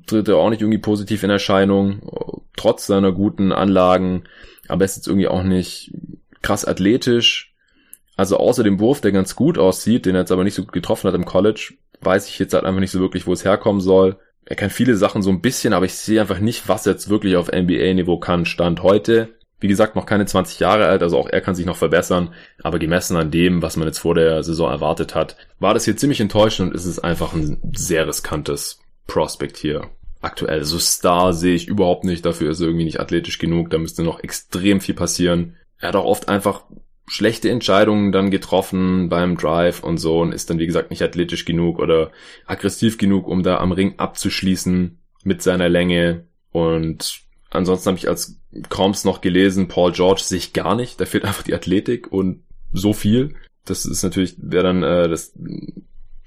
tritt 0.08 0.28
er 0.28 0.38
auch 0.38 0.50
nicht 0.50 0.62
irgendwie 0.62 0.80
positiv 0.80 1.24
in 1.24 1.30
Erscheinung, 1.30 2.02
trotz 2.58 2.88
seiner 2.88 3.12
guten 3.12 3.52
Anlagen. 3.52 4.24
Aber 4.68 4.84
er 4.84 4.86
ist 4.86 4.96
jetzt 4.98 5.08
irgendwie 5.08 5.28
auch 5.28 5.44
nicht 5.44 5.94
krass 6.42 6.66
athletisch. 6.66 7.54
Also 8.16 8.38
außer 8.38 8.64
dem 8.64 8.80
Wurf, 8.80 9.02
der 9.02 9.12
ganz 9.12 9.36
gut 9.36 9.58
aussieht, 9.58 10.06
den 10.06 10.16
er 10.16 10.22
jetzt 10.22 10.32
aber 10.32 10.44
nicht 10.44 10.56
so 10.56 10.64
gut 10.64 10.74
getroffen 10.74 11.08
hat 11.08 11.16
im 11.16 11.26
College, 11.26 11.74
weiß 12.02 12.28
ich 12.28 12.40
jetzt 12.40 12.54
halt 12.54 12.66
einfach 12.66 12.82
nicht 12.82 12.92
so 12.92 13.00
wirklich, 13.00 13.28
wo 13.28 13.34
es 13.34 13.46
herkommen 13.46 13.82
soll. 13.82 14.18
Er 14.46 14.56
kann 14.56 14.72
viele 14.72 14.98
Sachen 14.98 15.22
so 15.22 15.30
ein 15.30 15.42
bisschen, 15.42 15.74
aber 15.74 15.86
ich 15.86 15.94
sehe 15.94 16.20
einfach 16.20 16.40
nicht, 16.40 16.68
was 16.68 16.86
er 16.86 16.94
jetzt 16.94 17.10
wirklich 17.10 17.36
auf 17.36 17.52
NBA-Niveau 17.52 18.18
kann. 18.18 18.46
Stand 18.46 18.82
heute 18.84 19.30
wie 19.60 19.68
gesagt, 19.68 19.96
noch 19.96 20.06
keine 20.06 20.26
20 20.26 20.60
Jahre 20.60 20.88
alt, 20.88 21.04
also 21.04 21.18
auch 21.18 21.28
er 21.28 21.42
kann 21.42 21.56
sich 21.56 21.66
noch 21.66 21.76
verbessern. 21.76 22.34
Aber 22.64 22.80
gemessen 22.80 23.18
an 23.18 23.32
dem, 23.32 23.62
was 23.62 23.78
man 23.78 23.88
jetzt 23.88 24.00
vor 24.00 24.16
der 24.16 24.44
Saison 24.44 24.72
erwartet 24.72 25.16
hat, 25.16 25.36
war 25.60 25.74
das 25.74 25.86
hier 25.86 25.98
ziemlich 25.98 26.22
enttäuschend 26.22 26.70
und 26.70 26.76
ist 26.76 26.86
es 26.86 27.00
einfach 27.00 27.34
ein 27.34 27.58
sehr 27.76 28.08
riskantes 28.08 28.80
Prospect 29.08 29.58
hier. 29.58 29.88
Aktuell, 30.22 30.64
so 30.64 30.80
Star 30.80 31.34
sehe 31.34 31.56
ich 31.56 31.68
überhaupt 31.68 32.04
nicht, 32.04 32.26
dafür 32.26 32.52
ist 32.52 32.60
er 32.60 32.68
irgendwie 32.68 32.86
nicht 32.86 33.00
athletisch 33.00 33.38
genug, 33.38 33.70
da 33.70 33.78
müsste 33.78 34.04
noch 34.04 34.22
extrem 34.22 34.82
viel 34.82 34.96
passieren. 34.96 35.56
Er 35.78 35.90
hat 35.90 35.96
auch 35.96 36.06
oft 36.06 36.28
einfach 36.28 36.64
schlechte 37.08 37.50
Entscheidungen 37.50 38.12
dann 38.12 38.30
getroffen 38.30 39.10
beim 39.10 39.36
Drive 39.36 39.84
und 39.84 39.98
so 39.98 40.20
und 40.20 40.32
ist 40.32 40.50
dann 40.50 40.60
wie 40.60 40.68
gesagt 40.68 40.92
nicht 40.92 41.02
athletisch 41.02 41.46
genug 41.46 41.80
oder 41.80 42.12
aggressiv 42.46 42.98
genug, 42.98 43.28
um 43.28 43.44
da 43.44 43.58
am 43.58 43.72
Ring 43.72 43.96
abzuschließen 43.98 45.00
mit 45.24 45.42
seiner 45.42 45.70
Länge 45.70 46.26
und 46.52 47.22
ansonsten 47.50 47.90
habe 47.90 47.98
ich 47.98 48.08
als 48.08 48.40
kaum's 48.70 49.06
noch 49.06 49.22
gelesen. 49.22 49.68
Paul 49.68 49.92
George 49.92 50.22
sehe 50.24 50.38
ich 50.38 50.54
gar 50.54 50.76
nicht. 50.76 51.00
Da 51.00 51.06
fehlt 51.06 51.26
einfach 51.26 51.44
die 51.44 51.54
Athletik 51.54 52.12
und 52.12 52.44
so 52.72 52.94
viel. 52.94 53.36
Das 53.66 53.86
ist 53.86 54.04
natürlich, 54.04 54.36
wäre 54.38 54.64
dann 54.64 54.84
äh, 54.84 55.08
das, 55.10 55.34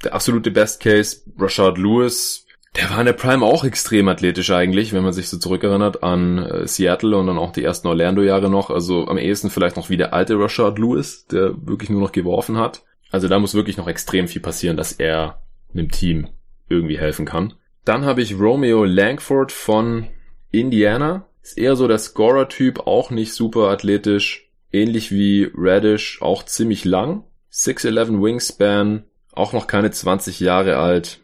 der 0.05 0.15
absolute 0.15 0.51
Best 0.51 0.81
Case. 0.81 1.23
Rashard 1.39 1.79
Lewis, 1.79 2.47
der 2.77 2.91
war 2.91 3.01
in 3.01 3.07
der 3.07 3.13
Prime 3.13 3.45
auch 3.45 3.65
extrem 3.65 4.09
athletisch 4.09 4.51
eigentlich, 4.51 4.93
wenn 4.93 5.03
man 5.03 5.13
sich 5.13 5.29
so 5.29 5.39
zurückerinnert 5.39 6.03
an 6.03 6.39
äh, 6.39 6.67
Seattle 6.67 7.17
und 7.17 7.27
dann 7.27 7.39
auch 7.39 7.53
die 7.53 7.65
ersten 7.65 7.89
Orlando-Jahre 7.89 8.49
noch. 8.49 8.71
Also 8.71 9.07
am 9.07 9.19
ehesten 9.19 9.51
vielleicht 9.51 9.77
noch 9.77 9.91
wie 9.91 9.97
der 9.97 10.15
alte 10.15 10.39
Rashard 10.39 10.79
Lewis, 10.79 11.27
der 11.27 11.55
wirklich 11.67 11.91
nur 11.91 12.01
noch 12.01 12.13
geworfen 12.13 12.57
hat. 12.57 12.83
Also 13.11 13.29
da 13.29 13.39
muss 13.39 13.55
wirklich 13.55 13.77
noch 13.77 13.89
extrem 13.89 14.27
viel 14.27 14.41
passieren, 14.41 14.77
dass 14.77 14.93
er 14.93 15.43
einem 15.75 15.91
Team 15.91 16.29
irgendwie 16.69 16.99
helfen 16.99 17.27
kann. 17.27 17.55
Dann 17.85 18.05
habe 18.05 18.23
ich 18.23 18.39
Romeo 18.39 18.85
Langford 18.85 19.53
von 19.53 20.07
Indiana. 20.53 21.27
Ist 21.43 21.59
eher 21.59 21.75
so 21.75 21.89
der 21.89 21.99
Scorer-Typ, 21.99 22.87
auch 22.87 23.11
nicht 23.11 23.35
super 23.35 23.69
athletisch. 23.69 24.49
Ähnlich 24.71 25.11
wie 25.11 25.51
Radish, 25.55 26.23
auch 26.23 26.45
ziemlich 26.45 26.85
lang. 26.85 27.25
6'11 27.53 28.23
Wingspan, 28.23 29.05
auch 29.33 29.53
noch 29.53 29.67
keine 29.67 29.91
20 29.91 30.41
Jahre 30.41 30.77
alt. 30.77 31.21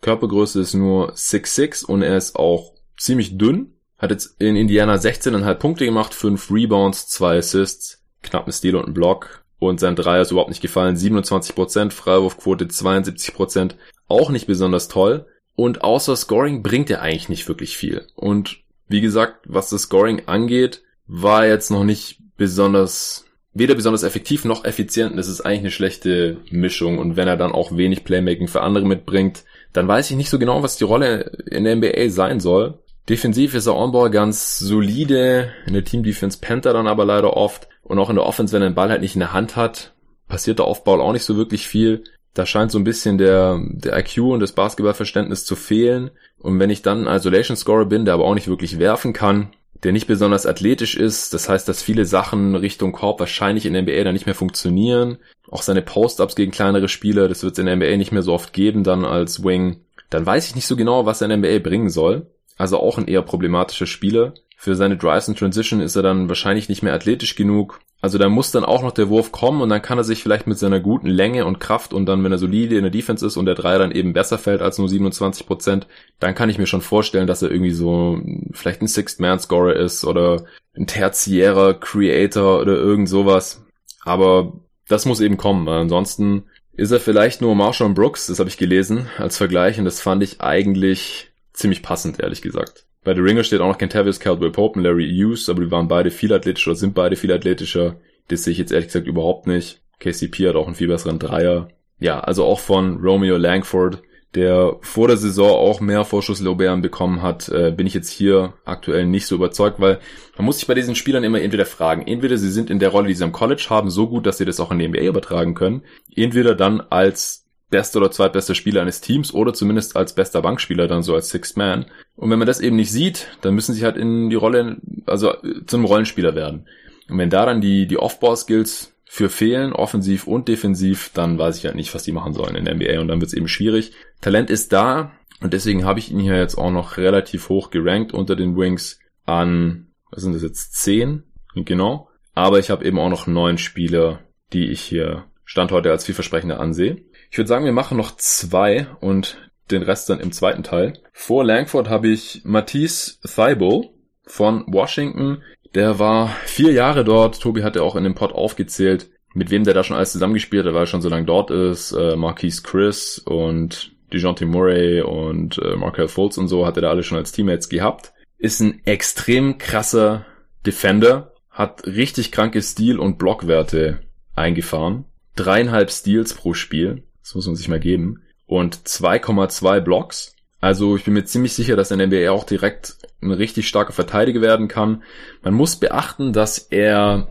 Körpergröße 0.00 0.60
ist 0.60 0.74
nur 0.74 1.12
6'6 1.14 1.84
und 1.84 2.02
er 2.02 2.16
ist 2.16 2.36
auch 2.36 2.74
ziemlich 2.96 3.36
dünn. 3.36 3.74
Hat 3.98 4.10
jetzt 4.10 4.40
in 4.40 4.54
Indiana 4.54 4.94
16,5 4.94 5.54
Punkte 5.54 5.84
gemacht, 5.84 6.14
5 6.14 6.50
Rebounds, 6.52 7.08
2 7.08 7.38
Assists, 7.38 8.04
knapp 8.22 8.46
ein 8.46 8.52
Stil 8.52 8.76
und 8.76 8.86
ein 8.86 8.94
Block. 8.94 9.44
Und 9.58 9.80
sein 9.80 9.96
Dreier 9.96 10.22
ist 10.22 10.30
überhaupt 10.30 10.50
nicht 10.50 10.62
gefallen. 10.62 10.96
27%, 10.96 11.90
Freiwurfquote 11.90 12.66
72%. 12.66 13.74
Auch 14.06 14.30
nicht 14.30 14.46
besonders 14.46 14.86
toll. 14.86 15.26
Und 15.58 15.82
außer 15.82 16.14
Scoring 16.14 16.62
bringt 16.62 16.88
er 16.88 17.02
eigentlich 17.02 17.28
nicht 17.28 17.48
wirklich 17.48 17.76
viel. 17.76 18.06
Und 18.14 18.58
wie 18.86 19.00
gesagt, 19.00 19.40
was 19.44 19.70
das 19.70 19.82
Scoring 19.82 20.22
angeht, 20.26 20.82
war 21.08 21.48
jetzt 21.48 21.72
noch 21.72 21.82
nicht 21.82 22.20
besonders, 22.36 23.24
weder 23.54 23.74
besonders 23.74 24.04
effektiv 24.04 24.44
noch 24.44 24.64
effizient. 24.64 25.18
Das 25.18 25.26
ist 25.26 25.40
eigentlich 25.40 25.58
eine 25.58 25.70
schlechte 25.72 26.36
Mischung. 26.52 27.00
Und 27.00 27.16
wenn 27.16 27.26
er 27.26 27.36
dann 27.36 27.50
auch 27.50 27.76
wenig 27.76 28.04
Playmaking 28.04 28.46
für 28.46 28.60
andere 28.60 28.86
mitbringt, 28.86 29.42
dann 29.72 29.88
weiß 29.88 30.12
ich 30.12 30.16
nicht 30.16 30.30
so 30.30 30.38
genau, 30.38 30.62
was 30.62 30.76
die 30.76 30.84
Rolle 30.84 31.22
in 31.50 31.64
der 31.64 31.74
NBA 31.74 32.10
sein 32.10 32.38
soll. 32.38 32.78
Defensiv 33.08 33.54
ist 33.54 33.66
er 33.66 33.74
on-ball 33.74 34.10
ganz 34.10 34.60
solide, 34.60 35.50
in 35.66 35.74
der 35.74 35.82
Team-Defense 35.82 36.38
pennt 36.40 36.66
er 36.66 36.72
dann 36.72 36.86
aber 36.86 37.04
leider 37.04 37.36
oft. 37.36 37.66
Und 37.82 37.98
auch 37.98 38.10
in 38.10 38.16
der 38.16 38.26
Offense, 38.26 38.54
wenn 38.54 38.62
er 38.62 38.70
den 38.70 38.76
Ball 38.76 38.90
halt 38.90 39.00
nicht 39.00 39.16
in 39.16 39.20
der 39.20 39.32
Hand 39.32 39.56
hat, 39.56 39.92
passiert 40.28 40.60
der 40.60 40.66
Aufbau 40.66 41.00
auch 41.00 41.12
nicht 41.12 41.24
so 41.24 41.36
wirklich 41.36 41.66
viel. 41.66 42.04
Da 42.34 42.46
scheint 42.46 42.70
so 42.70 42.78
ein 42.78 42.84
bisschen 42.84 43.18
der, 43.18 43.60
der 43.68 43.98
IQ 43.98 44.18
und 44.18 44.40
das 44.40 44.52
Basketballverständnis 44.52 45.44
zu 45.44 45.56
fehlen. 45.56 46.10
Und 46.38 46.58
wenn 46.60 46.70
ich 46.70 46.82
dann 46.82 47.08
ein 47.08 47.16
Isolation 47.16 47.56
Scorer 47.56 47.86
bin, 47.86 48.04
der 48.04 48.14
aber 48.14 48.24
auch 48.24 48.34
nicht 48.34 48.48
wirklich 48.48 48.78
werfen 48.78 49.12
kann, 49.12 49.50
der 49.82 49.92
nicht 49.92 50.06
besonders 50.06 50.46
athletisch 50.46 50.96
ist, 50.96 51.34
das 51.34 51.48
heißt, 51.48 51.68
dass 51.68 51.82
viele 51.82 52.04
Sachen 52.04 52.54
Richtung 52.56 52.92
Korb 52.92 53.20
wahrscheinlich 53.20 53.66
in 53.66 53.72
der 53.72 53.82
NBA 53.82 54.04
dann 54.04 54.14
nicht 54.14 54.26
mehr 54.26 54.34
funktionieren. 54.34 55.18
Auch 55.50 55.62
seine 55.62 55.82
Post-Ups 55.82 56.34
gegen 56.34 56.52
kleinere 56.52 56.88
Spieler, 56.88 57.28
das 57.28 57.42
wird 57.42 57.52
es 57.52 57.58
in 57.58 57.66
der 57.66 57.76
NBA 57.76 57.96
nicht 57.96 58.12
mehr 58.12 58.22
so 58.22 58.32
oft 58.32 58.52
geben 58.52 58.84
dann 58.84 59.04
als 59.04 59.44
Wing. 59.44 59.80
Dann 60.10 60.26
weiß 60.26 60.48
ich 60.48 60.54
nicht 60.54 60.66
so 60.66 60.76
genau, 60.76 61.06
was 61.06 61.20
er 61.20 61.30
in 61.30 61.42
der 61.42 61.50
NBA 61.50 61.68
bringen 61.68 61.90
soll. 61.90 62.26
Also 62.56 62.78
auch 62.80 62.98
ein 62.98 63.06
eher 63.06 63.22
problematischer 63.22 63.86
Spieler. 63.86 64.34
Für 64.60 64.74
seine 64.74 64.96
Drives 64.96 65.28
und 65.28 65.38
Transition 65.38 65.80
ist 65.80 65.94
er 65.94 66.02
dann 66.02 66.28
wahrscheinlich 66.28 66.68
nicht 66.68 66.82
mehr 66.82 66.92
athletisch 66.92 67.36
genug. 67.36 67.78
Also 68.00 68.18
da 68.18 68.28
muss 68.28 68.50
dann 68.50 68.64
auch 68.64 68.82
noch 68.82 68.90
der 68.90 69.08
Wurf 69.08 69.30
kommen 69.30 69.62
und 69.62 69.68
dann 69.68 69.82
kann 69.82 69.98
er 69.98 70.04
sich 70.04 70.20
vielleicht 70.20 70.48
mit 70.48 70.58
seiner 70.58 70.80
guten 70.80 71.06
Länge 71.06 71.46
und 71.46 71.60
Kraft 71.60 71.92
und 71.92 72.06
dann, 72.06 72.24
wenn 72.24 72.32
er 72.32 72.38
solide 72.38 72.76
in 72.76 72.82
der 72.82 72.90
Defense 72.90 73.24
ist 73.24 73.36
und 73.36 73.46
der 73.46 73.54
Dreier 73.54 73.78
dann 73.78 73.92
eben 73.92 74.14
besser 74.14 74.36
fällt 74.36 74.60
als 74.60 74.76
nur 74.76 74.88
27 74.88 75.46
Prozent, 75.46 75.86
dann 76.18 76.34
kann 76.34 76.50
ich 76.50 76.58
mir 76.58 76.66
schon 76.66 76.80
vorstellen, 76.80 77.28
dass 77.28 77.40
er 77.40 77.52
irgendwie 77.52 77.70
so 77.70 78.20
vielleicht 78.50 78.82
ein 78.82 78.88
Sixth-Man-Scorer 78.88 79.76
ist 79.76 80.04
oder 80.04 80.44
ein 80.76 80.88
tertiärer 80.88 81.74
Creator 81.74 82.60
oder 82.60 82.74
irgend 82.74 83.08
sowas. 83.08 83.64
Aber 84.02 84.54
das 84.88 85.06
muss 85.06 85.20
eben 85.20 85.36
kommen, 85.36 85.66
weil 85.66 85.82
ansonsten 85.82 86.46
ist 86.72 86.90
er 86.90 86.98
vielleicht 86.98 87.40
nur 87.42 87.54
Marshall 87.54 87.90
Brooks, 87.90 88.26
das 88.26 88.40
habe 88.40 88.48
ich 88.48 88.58
gelesen, 88.58 89.06
als 89.18 89.36
Vergleich 89.36 89.78
und 89.78 89.84
das 89.84 90.00
fand 90.00 90.24
ich 90.24 90.40
eigentlich 90.40 91.30
ziemlich 91.52 91.84
passend, 91.84 92.18
ehrlich 92.18 92.42
gesagt. 92.42 92.87
Bei 93.08 93.14
The 93.14 93.22
Ringer 93.22 93.42
steht 93.42 93.62
auch 93.62 93.68
noch 93.68 93.78
Kentavious 93.78 94.20
Caldwell 94.20 94.50
Pope 94.50 94.78
und 94.78 94.84
Larry 94.84 95.08
Hughes, 95.10 95.48
aber 95.48 95.64
die 95.64 95.70
waren 95.70 95.88
beide 95.88 96.10
viel 96.10 96.30
athletischer 96.30 96.74
sind 96.74 96.92
beide 96.92 97.16
viel 97.16 97.32
athletischer. 97.32 97.96
Das 98.28 98.44
sehe 98.44 98.52
ich 98.52 98.58
jetzt 98.58 98.70
ehrlich 98.70 98.88
gesagt 98.88 99.06
überhaupt 99.06 99.46
nicht. 99.46 99.80
KCP 99.98 100.46
hat 100.46 100.56
auch 100.56 100.66
einen 100.66 100.74
viel 100.74 100.88
besseren 100.88 101.18
Dreier. 101.18 101.68
Ja, 101.98 102.20
also 102.20 102.44
auch 102.44 102.60
von 102.60 102.98
Romeo 102.98 103.38
Langford, 103.38 104.02
der 104.34 104.76
vor 104.82 105.08
der 105.08 105.16
Saison 105.16 105.52
auch 105.52 105.80
mehr 105.80 106.04
Vorschusslorbeeren 106.04 106.82
bekommen 106.82 107.22
hat, 107.22 107.48
äh, 107.48 107.72
bin 107.74 107.86
ich 107.86 107.94
jetzt 107.94 108.10
hier 108.10 108.52
aktuell 108.66 109.06
nicht 109.06 109.24
so 109.24 109.36
überzeugt, 109.36 109.80
weil 109.80 110.00
man 110.36 110.44
muss 110.44 110.58
sich 110.58 110.66
bei 110.66 110.74
diesen 110.74 110.94
Spielern 110.94 111.24
immer 111.24 111.40
entweder 111.40 111.64
fragen, 111.64 112.06
entweder 112.06 112.36
sie 112.36 112.50
sind 112.50 112.68
in 112.68 112.78
der 112.78 112.90
Rolle, 112.90 113.08
die 113.08 113.14
sie 113.14 113.24
am 113.24 113.32
College 113.32 113.68
haben, 113.70 113.88
so 113.88 114.06
gut, 114.08 114.26
dass 114.26 114.36
sie 114.36 114.44
das 114.44 114.60
auch 114.60 114.70
in 114.70 114.80
die 114.80 114.86
NBA 114.86 115.04
übertragen 115.04 115.54
können, 115.54 115.82
entweder 116.14 116.54
dann 116.54 116.82
als 116.90 117.47
bester 117.70 118.00
oder 118.00 118.10
zweitbester 118.10 118.54
Spieler 118.54 118.82
eines 118.82 119.00
Teams 119.00 119.32
oder 119.34 119.52
zumindest 119.52 119.96
als 119.96 120.14
bester 120.14 120.42
Bankspieler 120.42 120.88
dann 120.88 121.02
so 121.02 121.14
als 121.14 121.30
Sixth 121.30 121.56
Man. 121.56 121.86
Und 122.16 122.30
wenn 122.30 122.38
man 122.38 122.46
das 122.46 122.60
eben 122.60 122.76
nicht 122.76 122.92
sieht, 122.92 123.28
dann 123.42 123.54
müssen 123.54 123.74
sie 123.74 123.84
halt 123.84 123.96
in 123.96 124.30
die 124.30 124.36
Rolle, 124.36 124.78
also 125.06 125.34
zum 125.66 125.84
Rollenspieler 125.84 126.34
werden. 126.34 126.66
Und 127.08 127.18
wenn 127.18 127.30
da 127.30 127.46
dann 127.46 127.60
die, 127.60 127.86
die 127.86 127.98
Off-Ball-Skills 127.98 128.94
für 129.04 129.28
fehlen, 129.28 129.72
offensiv 129.72 130.26
und 130.26 130.48
defensiv, 130.48 131.10
dann 131.14 131.38
weiß 131.38 131.56
ich 131.58 131.64
halt 131.64 131.76
nicht, 131.76 131.94
was 131.94 132.02
die 132.02 132.12
machen 132.12 132.34
sollen 132.34 132.56
in 132.56 132.64
der 132.64 132.74
NBA 132.74 133.00
und 133.00 133.08
dann 133.08 133.20
wird 133.20 133.28
es 133.28 133.36
eben 133.36 133.48
schwierig. 133.48 133.92
Talent 134.20 134.50
ist 134.50 134.72
da 134.72 135.12
und 135.40 135.52
deswegen 135.54 135.84
habe 135.84 135.98
ich 135.98 136.10
ihn 136.10 136.20
hier 136.20 136.36
jetzt 136.36 136.56
auch 136.56 136.70
noch 136.70 136.96
relativ 136.96 137.48
hoch 137.48 137.70
gerankt 137.70 138.12
unter 138.12 138.36
den 138.36 138.56
Wings 138.56 139.00
an, 139.24 139.88
was 140.10 140.22
sind 140.22 140.34
das 140.34 140.42
jetzt, 140.42 140.74
zehn? 140.74 141.24
Genau. 141.54 142.08
Aber 142.34 142.58
ich 142.58 142.70
habe 142.70 142.84
eben 142.84 142.98
auch 142.98 143.08
noch 143.08 143.26
neun 143.26 143.58
Spieler, 143.58 144.20
die 144.52 144.68
ich 144.68 144.80
hier 144.80 145.24
Stand 145.44 145.72
heute 145.72 145.90
als 145.90 146.04
vielversprechender 146.04 146.60
ansehe. 146.60 146.98
Ich 147.30 147.38
würde 147.38 147.48
sagen, 147.48 147.64
wir 147.64 147.72
machen 147.72 147.96
noch 147.96 148.16
zwei 148.16 148.86
und 149.00 149.36
den 149.70 149.82
Rest 149.82 150.08
dann 150.08 150.20
im 150.20 150.32
zweiten 150.32 150.62
Teil. 150.62 150.94
Vor 151.12 151.44
Langford 151.44 151.88
habe 151.88 152.08
ich 152.08 152.42
Matisse 152.44 153.18
Thibault 153.22 153.90
von 154.24 154.64
Washington. 154.66 155.42
Der 155.74 155.98
war 155.98 156.28
vier 156.46 156.72
Jahre 156.72 157.04
dort. 157.04 157.40
Tobi 157.40 157.62
hat 157.62 157.76
ja 157.76 157.82
auch 157.82 157.96
in 157.96 158.04
dem 158.04 158.14
Pod 158.14 158.32
aufgezählt, 158.32 159.10
mit 159.34 159.50
wem 159.50 159.64
der 159.64 159.74
da 159.74 159.84
schon 159.84 159.96
alles 159.96 160.12
zusammengespielt 160.12 160.66
hat, 160.66 160.72
weil 160.72 160.84
er 160.84 160.86
schon 160.86 161.02
so 161.02 161.08
lange 161.08 161.26
dort 161.26 161.50
ist. 161.50 161.92
Äh, 161.92 162.16
Marquise 162.16 162.62
Chris 162.62 163.18
und 163.18 163.92
DeJounte 164.12 164.46
Murray 164.46 165.02
und 165.02 165.58
äh, 165.58 165.76
Markel 165.76 166.08
Fultz 166.08 166.38
und 166.38 166.48
so 166.48 166.66
hat 166.66 166.76
er 166.76 166.82
da 166.82 166.90
alle 166.90 167.02
schon 167.02 167.18
als 167.18 167.32
Teammates 167.32 167.68
gehabt. 167.68 168.12
Ist 168.38 168.60
ein 168.60 168.80
extrem 168.86 169.58
krasser 169.58 170.24
Defender, 170.64 171.34
hat 171.50 171.86
richtig 171.86 172.32
kranke 172.32 172.62
Stil- 172.62 172.98
und 172.98 173.18
Blockwerte 173.18 174.00
eingefahren. 174.34 175.04
Dreieinhalb 175.36 175.90
Steals 175.90 176.34
pro 176.34 176.54
Spiel. 176.54 177.02
Das 177.28 177.34
muss 177.34 177.46
man 177.46 177.56
sich 177.56 177.68
mal 177.68 177.78
geben. 177.78 178.22
Und 178.46 178.76
2,2 178.76 179.80
Blocks. 179.80 180.34
Also 180.60 180.96
ich 180.96 181.04
bin 181.04 181.12
mir 181.12 181.26
ziemlich 181.26 181.52
sicher, 181.52 181.76
dass 181.76 181.92
ein 181.92 182.00
NBA 182.00 182.30
auch 182.30 182.44
direkt 182.44 182.96
ein 183.20 183.32
richtig 183.32 183.68
starker 183.68 183.92
Verteidiger 183.92 184.40
werden 184.40 184.66
kann. 184.66 185.02
Man 185.42 185.52
muss 185.52 185.76
beachten, 185.76 186.32
dass 186.32 186.58
er 186.58 187.28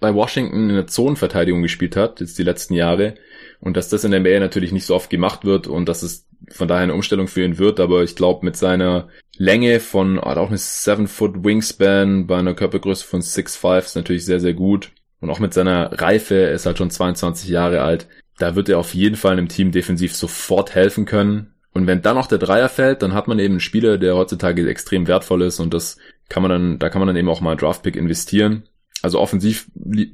bei 0.00 0.12
Washington 0.12 0.70
in 0.70 0.74
der 0.74 0.88
Zonenverteidigung 0.88 1.62
gespielt 1.62 1.94
hat, 1.94 2.20
jetzt 2.20 2.36
die 2.36 2.42
letzten 2.42 2.74
Jahre. 2.74 3.14
Und 3.60 3.76
dass 3.76 3.88
das 3.88 4.02
in 4.02 4.10
der 4.10 4.18
NBA 4.18 4.40
natürlich 4.40 4.72
nicht 4.72 4.86
so 4.86 4.96
oft 4.96 5.08
gemacht 5.08 5.44
wird 5.44 5.68
und 5.68 5.88
dass 5.88 6.02
es 6.02 6.26
von 6.50 6.66
daher 6.66 6.82
eine 6.82 6.94
Umstellung 6.94 7.28
für 7.28 7.44
ihn 7.44 7.58
wird. 7.58 7.78
Aber 7.78 8.02
ich 8.02 8.16
glaube, 8.16 8.44
mit 8.44 8.56
seiner 8.56 9.08
Länge 9.36 9.78
von, 9.78 10.20
hat 10.20 10.36
auch 10.36 10.48
eine 10.48 10.58
7-Foot 10.58 11.44
Wingspan 11.44 12.26
bei 12.26 12.38
einer 12.38 12.54
Körpergröße 12.54 13.06
von 13.06 13.20
6'5 13.20 13.78
ist 13.78 13.94
natürlich 13.94 14.24
sehr, 14.24 14.40
sehr 14.40 14.54
gut. 14.54 14.90
und 15.20 15.30
auch 15.30 15.38
mit 15.38 15.54
seiner 15.54 15.92
Reife, 16.00 16.34
er 16.34 16.52
ist 16.52 16.66
halt 16.66 16.78
schon 16.78 16.90
22 16.90 17.48
Jahre 17.48 17.82
alt, 17.82 18.08
da 18.38 18.54
wird 18.54 18.68
er 18.68 18.78
auf 18.78 18.94
jeden 18.94 19.16
Fall 19.16 19.32
einem 19.32 19.48
Team 19.48 19.72
defensiv 19.72 20.14
sofort 20.14 20.74
helfen 20.74 21.04
können. 21.04 21.54
Und 21.72 21.86
wenn 21.86 22.02
dann 22.02 22.16
noch 22.16 22.26
der 22.26 22.38
Dreier 22.38 22.68
fällt, 22.68 23.02
dann 23.02 23.12
hat 23.12 23.28
man 23.28 23.38
eben 23.38 23.54
einen 23.54 23.60
Spieler, 23.60 23.98
der 23.98 24.16
heutzutage 24.16 24.68
extrem 24.68 25.06
wertvoll 25.06 25.42
ist 25.42 25.60
und 25.60 25.74
das 25.74 25.98
kann 26.28 26.42
man 26.42 26.50
dann, 26.50 26.78
da 26.78 26.88
kann 26.88 27.00
man 27.00 27.06
dann 27.06 27.16
eben 27.16 27.28
auch 27.28 27.40
mal 27.40 27.56
Draftpick 27.56 27.96
investieren. 27.96 28.64
Also 29.02 29.20
offensiv 29.20 29.70
li 29.74 30.10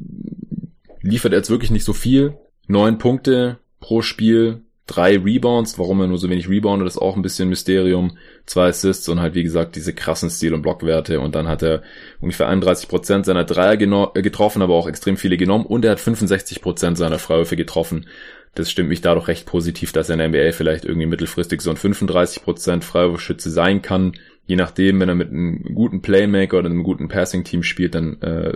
liefert 1.00 1.32
er 1.32 1.38
jetzt 1.38 1.50
wirklich 1.50 1.70
nicht 1.70 1.84
so 1.84 1.92
viel. 1.92 2.36
Neun 2.68 2.98
Punkte 2.98 3.58
pro 3.80 4.02
Spiel, 4.02 4.62
drei 4.86 5.16
Rebounds, 5.16 5.78
warum 5.78 6.00
er 6.00 6.06
nur 6.08 6.18
so 6.18 6.28
wenig 6.28 6.48
reboundet, 6.48 6.88
ist 6.88 6.98
auch 6.98 7.16
ein 7.16 7.22
bisschen 7.22 7.48
Mysterium. 7.48 8.16
Zwei 8.46 8.68
Assists 8.68 9.08
und 9.08 9.20
halt 9.20 9.34
wie 9.34 9.44
gesagt 9.44 9.76
diese 9.76 9.94
krassen 9.94 10.28
Stil- 10.28 10.54
und 10.54 10.62
Blockwerte 10.62 11.20
und 11.20 11.34
dann 11.34 11.46
hat 11.46 11.62
er 11.62 11.82
ungefähr 12.20 12.48
31 12.48 12.88
Prozent 12.88 13.24
seiner 13.24 13.44
Dreier 13.44 13.80
äh, 13.80 14.22
getroffen, 14.22 14.62
aber 14.62 14.74
auch 14.74 14.88
extrem 14.88 15.16
viele 15.16 15.36
genommen 15.36 15.66
und 15.66 15.84
er 15.84 15.92
hat 15.92 16.00
65 16.00 16.60
Prozent 16.60 16.98
seiner 16.98 17.18
Freiwürfe 17.18 17.56
getroffen. 17.56 18.06
Das 18.54 18.70
stimmt 18.70 18.90
mich 18.90 19.00
dadurch 19.00 19.28
recht 19.28 19.46
positiv, 19.46 19.92
dass 19.92 20.10
er 20.10 20.14
in 20.14 20.18
der 20.18 20.28
NBA 20.28 20.52
vielleicht 20.52 20.84
irgendwie 20.84 21.06
mittelfristig 21.06 21.62
so 21.62 21.70
ein 21.70 21.76
35% 21.76 22.82
Freiwurfschütze 22.82 23.50
sein 23.50 23.80
kann. 23.80 24.14
Je 24.44 24.56
nachdem, 24.56 25.00
wenn 25.00 25.08
er 25.08 25.14
mit 25.14 25.30
einem 25.30 25.74
guten 25.74 26.02
Playmaker 26.02 26.58
oder 26.58 26.68
einem 26.68 26.82
guten 26.82 27.08
Passing-Team 27.08 27.62
spielt, 27.62 27.94
dann 27.94 28.20
äh, 28.20 28.52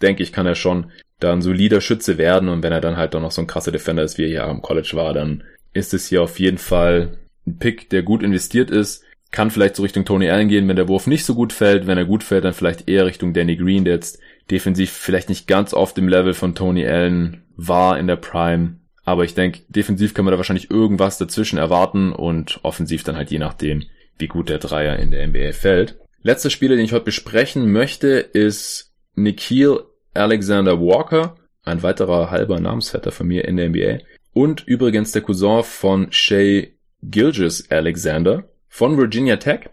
denke 0.00 0.22
ich, 0.22 0.32
kann 0.32 0.46
er 0.46 0.54
schon 0.54 0.92
da 1.20 1.32
ein 1.32 1.42
solider 1.42 1.80
Schütze 1.80 2.18
werden 2.18 2.48
und 2.48 2.62
wenn 2.62 2.72
er 2.72 2.80
dann 2.80 2.96
halt 2.96 3.14
auch 3.14 3.20
noch 3.20 3.30
so 3.30 3.40
ein 3.40 3.46
krasser 3.46 3.72
Defender 3.72 4.02
ist, 4.02 4.18
wie 4.18 4.24
er 4.24 4.28
hier 4.28 4.44
am 4.44 4.62
College 4.62 4.90
war, 4.94 5.14
dann 5.14 5.44
ist 5.72 5.94
es 5.94 6.08
hier 6.08 6.22
auf 6.22 6.38
jeden 6.38 6.58
Fall 6.58 7.18
ein 7.46 7.58
Pick, 7.58 7.90
der 7.90 8.02
gut 8.02 8.22
investiert 8.22 8.70
ist. 8.70 9.02
Kann 9.30 9.50
vielleicht 9.50 9.76
so 9.76 9.82
Richtung 9.82 10.04
Tony 10.04 10.30
Allen 10.30 10.48
gehen, 10.48 10.68
wenn 10.68 10.76
der 10.76 10.88
Wurf 10.88 11.06
nicht 11.06 11.24
so 11.24 11.34
gut 11.34 11.52
fällt. 11.52 11.86
Wenn 11.86 11.98
er 11.98 12.04
gut 12.04 12.22
fällt, 12.22 12.44
dann 12.44 12.54
vielleicht 12.54 12.88
eher 12.88 13.06
Richtung 13.06 13.32
Danny 13.34 13.56
Green, 13.56 13.84
der 13.84 13.94
jetzt 13.94 14.20
defensiv 14.50 14.92
vielleicht 14.92 15.28
nicht 15.28 15.46
ganz 15.46 15.74
auf 15.74 15.92
dem 15.94 16.08
Level 16.08 16.32
von 16.32 16.54
Tony 16.54 16.86
Allen 16.86 17.42
war 17.56 17.98
in 17.98 18.06
der 18.06 18.16
Prime. 18.16 18.76
Aber 19.04 19.24
ich 19.24 19.34
denke, 19.34 19.60
defensiv 19.68 20.14
kann 20.14 20.24
man 20.24 20.32
da 20.32 20.38
wahrscheinlich 20.38 20.70
irgendwas 20.70 21.18
dazwischen 21.18 21.58
erwarten 21.58 22.12
und 22.12 22.60
offensiv 22.62 23.04
dann 23.04 23.16
halt 23.16 23.30
je 23.30 23.38
nachdem, 23.38 23.84
wie 24.18 24.28
gut 24.28 24.48
der 24.48 24.58
Dreier 24.58 24.98
in 24.98 25.10
der 25.10 25.26
NBA 25.26 25.52
fällt. 25.52 25.96
Letzter 26.22 26.50
Spieler, 26.50 26.76
den 26.76 26.84
ich 26.84 26.92
heute 26.92 27.04
besprechen 27.04 27.70
möchte, 27.70 28.08
ist 28.08 28.92
Nikhil 29.14 29.80
Alexander 30.16 30.80
Walker, 30.80 31.36
ein 31.64 31.82
weiterer 31.82 32.30
halber 32.30 32.60
Namensvetter 32.60 33.12
von 33.12 33.26
mir 33.26 33.44
in 33.46 33.56
der 33.56 33.68
NBA. 33.68 33.98
Und 34.32 34.66
übrigens 34.66 35.12
der 35.12 35.22
Cousin 35.22 35.62
von 35.62 36.08
Shay 36.10 36.76
Gilgis 37.02 37.70
Alexander 37.70 38.44
von 38.68 38.98
Virginia 38.98 39.36
Tech. 39.36 39.70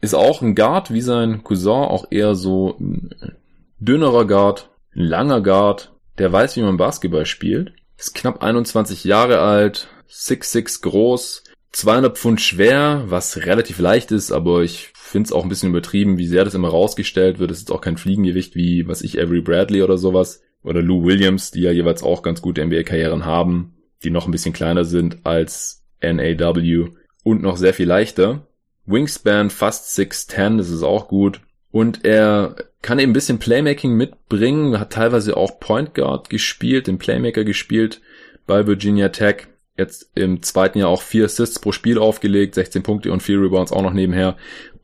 Ist 0.00 0.14
auch 0.14 0.42
ein 0.42 0.54
Guard 0.54 0.92
wie 0.92 1.00
sein 1.00 1.42
Cousin, 1.44 1.72
auch 1.72 2.06
eher 2.10 2.34
so 2.34 2.76
ein 2.78 3.10
dünnerer 3.78 4.26
Guard, 4.26 4.70
ein 4.94 5.02
langer 5.02 5.40
Guard, 5.42 5.92
der 6.18 6.32
weiß, 6.32 6.56
wie 6.56 6.62
man 6.62 6.76
Basketball 6.76 7.26
spielt. 7.26 7.72
Ist 7.98 8.14
knapp 8.14 8.42
21 8.42 9.04
Jahre 9.04 9.40
alt, 9.40 9.88
6'6 10.10 10.82
groß, 10.82 11.44
200 11.72 12.16
Pfund 12.16 12.40
schwer, 12.40 13.04
was 13.06 13.36
relativ 13.38 13.78
leicht 13.78 14.10
ist, 14.12 14.32
aber 14.32 14.62
ich 14.62 14.92
finde 15.16 15.28
es 15.28 15.32
auch 15.32 15.44
ein 15.44 15.48
bisschen 15.48 15.70
übertrieben, 15.70 16.18
wie 16.18 16.26
sehr 16.26 16.44
das 16.44 16.52
immer 16.52 16.68
rausgestellt 16.68 17.38
wird. 17.38 17.50
Es 17.50 17.60
ist 17.60 17.72
auch 17.72 17.80
kein 17.80 17.96
Fliegengewicht 17.96 18.54
wie, 18.54 18.86
was 18.86 19.00
ich, 19.00 19.18
Avery 19.18 19.40
Bradley 19.40 19.82
oder 19.82 19.96
sowas. 19.96 20.42
Oder 20.62 20.82
Lou 20.82 21.04
Williams, 21.04 21.50
die 21.50 21.62
ja 21.62 21.70
jeweils 21.70 22.02
auch 22.02 22.20
ganz 22.20 22.42
gute 22.42 22.62
NBA-Karrieren 22.62 23.24
haben, 23.24 23.76
die 24.04 24.10
noch 24.10 24.26
ein 24.26 24.30
bisschen 24.30 24.52
kleiner 24.52 24.84
sind 24.84 25.24
als 25.24 25.86
NAW 26.02 26.88
und 27.24 27.40
noch 27.40 27.56
sehr 27.56 27.72
viel 27.72 27.86
leichter. 27.86 28.46
Wingspan 28.84 29.48
fast 29.48 29.98
6'10, 29.98 30.58
das 30.58 30.68
ist 30.68 30.82
auch 30.82 31.08
gut. 31.08 31.40
Und 31.70 32.04
er 32.04 32.56
kann 32.82 32.98
eben 32.98 33.12
ein 33.12 33.14
bisschen 33.14 33.38
Playmaking 33.38 33.94
mitbringen, 33.94 34.78
hat 34.78 34.92
teilweise 34.92 35.38
auch 35.38 35.60
Point 35.60 35.94
Guard 35.94 36.28
gespielt, 36.28 36.88
den 36.88 36.98
Playmaker 36.98 37.44
gespielt 37.44 38.02
bei 38.46 38.66
Virginia 38.66 39.08
Tech 39.08 39.46
jetzt 39.78 40.10
im 40.14 40.42
zweiten 40.42 40.78
Jahr 40.78 40.88
auch 40.88 41.02
vier 41.02 41.24
Assists 41.24 41.58
pro 41.58 41.72
Spiel 41.72 41.98
aufgelegt, 41.98 42.54
16 42.54 42.82
Punkte 42.82 43.12
und 43.12 43.22
vier 43.22 43.40
Rebounds 43.40 43.72
auch 43.72 43.82
noch 43.82 43.92
nebenher 43.92 44.36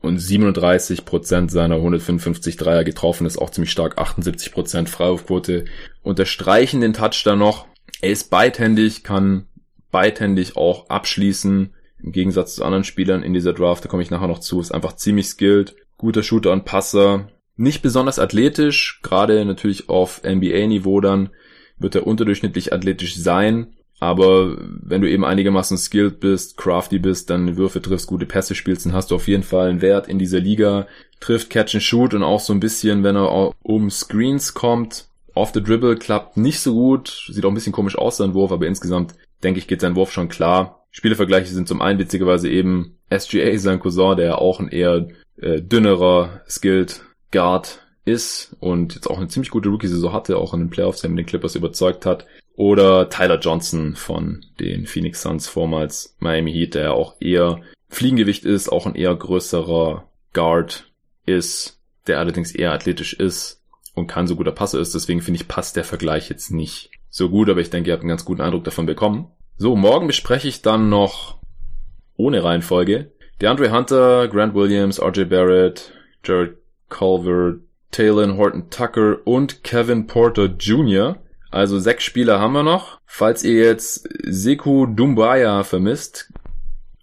und 0.03 0.19
37 0.19 1.05
Prozent 1.05 1.49
seiner 1.49 1.75
155 1.75 2.57
Dreier 2.57 2.83
getroffen, 2.83 3.25
ist 3.25 3.37
auch 3.37 3.49
ziemlich 3.49 3.71
stark, 3.71 3.97
78 3.97 4.51
Prozent 4.51 4.89
Freiwurfquote. 4.89 5.63
Unterstreichen 6.01 6.81
den 6.81 6.91
Touch 6.91 7.23
da 7.23 7.37
noch. 7.37 7.67
Er 8.01 8.11
ist 8.11 8.29
beidhändig, 8.29 9.03
kann 9.03 9.47
beidhändig 9.91 10.57
auch 10.57 10.89
abschließen. 10.89 11.73
Im 12.03 12.11
Gegensatz 12.11 12.55
zu 12.55 12.65
anderen 12.65 12.83
Spielern 12.83 13.23
in 13.23 13.33
dieser 13.33 13.53
Draft, 13.53 13.85
da 13.85 13.87
komme 13.87 14.03
ich 14.03 14.11
nachher 14.11 14.27
noch 14.27 14.39
zu, 14.39 14.59
ist 14.59 14.73
einfach 14.73 14.97
ziemlich 14.97 15.27
skilled. 15.27 15.73
Guter 15.97 16.21
Shooter 16.21 16.51
und 16.51 16.65
Passer. 16.65 17.29
Nicht 17.55 17.81
besonders 17.81 18.19
athletisch, 18.19 18.99
gerade 19.03 19.45
natürlich 19.45 19.87
auf 19.87 20.21
NBA-Niveau 20.23 20.99
dann 20.99 21.29
wird 21.77 21.95
er 21.95 22.05
unterdurchschnittlich 22.05 22.73
athletisch 22.73 23.15
sein 23.15 23.73
aber 23.99 24.57
wenn 24.59 25.01
du 25.01 25.09
eben 25.09 25.23
einigermaßen 25.23 25.77
skilled 25.77 26.19
bist, 26.19 26.57
crafty 26.57 26.99
bist, 26.99 27.29
dann 27.29 27.57
Würfe 27.57 27.81
triffst, 27.81 28.07
gute 28.07 28.25
Pässe 28.25 28.55
spielst, 28.55 28.85
dann 28.85 28.93
hast 28.93 29.11
du 29.11 29.15
auf 29.15 29.27
jeden 29.27 29.43
Fall 29.43 29.69
einen 29.69 29.81
Wert 29.81 30.07
in 30.07 30.19
dieser 30.19 30.39
Liga. 30.39 30.87
Trifft 31.19 31.49
Catch 31.49 31.75
and 31.75 31.83
Shoot 31.83 32.13
und 32.13 32.23
auch 32.23 32.41
so 32.41 32.53
ein 32.53 32.59
bisschen, 32.59 33.03
wenn 33.03 33.15
er 33.15 33.53
um 33.63 33.89
Screens 33.89 34.53
kommt. 34.53 35.07
Off 35.35 35.51
the 35.53 35.63
Dribble 35.63 35.95
klappt 35.95 36.37
nicht 36.37 36.59
so 36.59 36.73
gut. 36.73 37.25
Sieht 37.29 37.45
auch 37.45 37.49
ein 37.49 37.55
bisschen 37.55 37.71
komisch 37.73 37.97
aus, 37.97 38.17
sein 38.17 38.33
Wurf, 38.33 38.51
aber 38.51 38.67
insgesamt 38.67 39.15
denke 39.41 39.59
ich, 39.59 39.67
geht 39.67 39.81
sein 39.81 39.95
Wurf 39.95 40.11
schon 40.11 40.27
klar. 40.27 40.85
Spielevergleiche 40.91 41.53
sind 41.53 41.67
zum 41.67 41.81
einen 41.81 41.97
witzigerweise 41.97 42.49
eben 42.49 42.97
SGA, 43.11 43.57
sein 43.57 43.79
Cousin, 43.79 44.17
der 44.17 44.39
auch 44.39 44.59
ein 44.59 44.67
eher 44.67 45.07
äh, 45.37 45.61
dünnerer, 45.61 46.41
skilled 46.47 47.01
Guard 47.31 47.79
ist 48.05 48.55
und 48.59 48.95
jetzt 48.95 49.09
auch 49.09 49.17
eine 49.17 49.27
ziemlich 49.27 49.49
gute 49.49 49.69
Rookie-Saison 49.69 50.13
hatte, 50.13 50.37
auch 50.37 50.53
in 50.53 50.59
den 50.59 50.69
Playoffs, 50.69 51.01
der 51.01 51.09
mit 51.09 51.19
den 51.19 51.25
Clippers 51.25 51.55
überzeugt 51.55 52.05
hat. 52.05 52.25
Oder 52.55 53.09
Tyler 53.09 53.39
Johnson 53.39 53.95
von 53.95 54.45
den 54.59 54.85
Phoenix 54.85 55.21
Suns, 55.21 55.47
vormals 55.47 56.15
Miami 56.19 56.53
Heat, 56.53 56.75
der 56.75 56.93
auch 56.93 57.15
eher 57.19 57.61
Fliegengewicht 57.89 58.45
ist, 58.45 58.69
auch 58.69 58.85
ein 58.85 58.95
eher 58.95 59.15
größerer 59.15 60.07
Guard 60.33 60.91
ist, 61.25 61.79
der 62.07 62.19
allerdings 62.19 62.53
eher 62.53 62.71
athletisch 62.71 63.13
ist 63.13 63.61
und 63.95 64.07
kein 64.07 64.27
so 64.27 64.35
guter 64.35 64.51
Passer 64.51 64.79
ist. 64.79 64.93
Deswegen 64.93 65.21
finde 65.21 65.41
ich, 65.41 65.47
passt 65.47 65.75
der 65.75 65.83
Vergleich 65.83 66.29
jetzt 66.29 66.51
nicht 66.51 66.91
so 67.09 67.29
gut, 67.29 67.49
aber 67.49 67.61
ich 67.61 67.69
denke, 67.69 67.89
ihr 67.89 67.93
habt 67.93 68.01
einen 68.03 68.09
ganz 68.09 68.25
guten 68.25 68.41
Eindruck 68.41 68.63
davon 68.63 68.85
bekommen. 68.85 69.31
So, 69.57 69.75
morgen 69.75 70.07
bespreche 70.07 70.47
ich 70.47 70.61
dann 70.61 70.89
noch 70.89 71.37
ohne 72.15 72.43
Reihenfolge 72.43 73.11
DeAndre 73.41 73.71
Hunter, 73.71 74.27
Grant 74.27 74.53
Williams, 74.53 75.01
RJ 75.01 75.25
Barrett, 75.25 75.91
Jared 76.23 76.57
Culver, 76.89 77.55
Taylor 77.91 78.37
Horton 78.37 78.69
Tucker 78.69 79.17
und 79.25 79.63
Kevin 79.63 80.07
Porter 80.07 80.45
Jr. 80.45 81.17
Also 81.53 81.77
sechs 81.77 82.03
Spieler 82.03 82.39
haben 82.39 82.53
wir 82.53 82.63
noch. 82.63 82.99
Falls 83.05 83.43
ihr 83.43 83.63
jetzt 83.63 84.09
Seku 84.23 84.87
Dumbaya 84.87 85.63
vermisst 85.63 86.33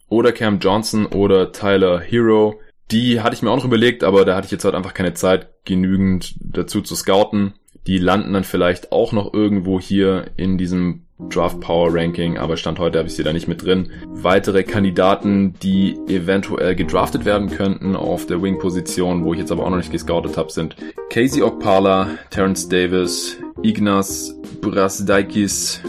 oder 0.09 0.33
Cam 0.33 0.59
Johnson 0.59 1.07
oder 1.07 1.53
Tyler 1.53 2.01
Hero, 2.01 2.59
die 2.91 3.21
hatte 3.21 3.37
ich 3.37 3.43
mir 3.43 3.51
auch 3.53 3.59
noch 3.59 3.65
überlegt, 3.65 4.03
aber 4.03 4.25
da 4.25 4.35
hatte 4.35 4.47
ich 4.47 4.51
jetzt 4.51 4.65
halt 4.65 4.75
einfach 4.75 4.93
keine 4.93 5.15
Zeit 5.15 5.65
genügend 5.65 6.35
dazu 6.41 6.83
zu 6.83 6.97
scouten. 6.97 7.55
Die 7.87 7.99
landen 7.99 8.33
dann 8.33 8.43
vielleicht 8.43 8.91
auch 8.91 9.13
noch 9.13 9.33
irgendwo 9.33 9.79
hier 9.79 10.33
in 10.37 10.59
diesem 10.59 11.07
Draft 11.29 11.61
Power 11.61 11.93
Ranking, 11.93 12.39
aber 12.39 12.57
Stand 12.57 12.79
heute 12.79 12.99
habe 12.99 13.09
ich 13.09 13.15
sie 13.15 13.23
da 13.23 13.33
nicht 13.33 13.49
mit 13.49 13.65
drin. 13.65 13.91
Weitere 14.09 14.63
Kandidaten, 14.63 15.55
die 15.63 15.97
eventuell 16.09 16.75
gedraftet 16.75 17.25
werden 17.25 17.51
könnten 17.51 17.97
auf 17.97 18.27
der 18.27 18.43
Wing-Position, 18.43 19.25
wo 19.25 19.33
ich 19.33 19.41
jetzt 19.41 19.53
aber 19.53 19.65
auch 19.65 19.71
noch 19.71 19.77
nicht 19.77 19.93
gescoutet 19.93 20.37
habe, 20.37 20.51
sind 20.51 20.77
Casey 21.11 21.43
Okpala, 21.43 22.09
Terrence 22.31 22.69
Davis, 22.69 23.37
Ignas 23.63 24.35
Brasdaikis, 24.61 25.83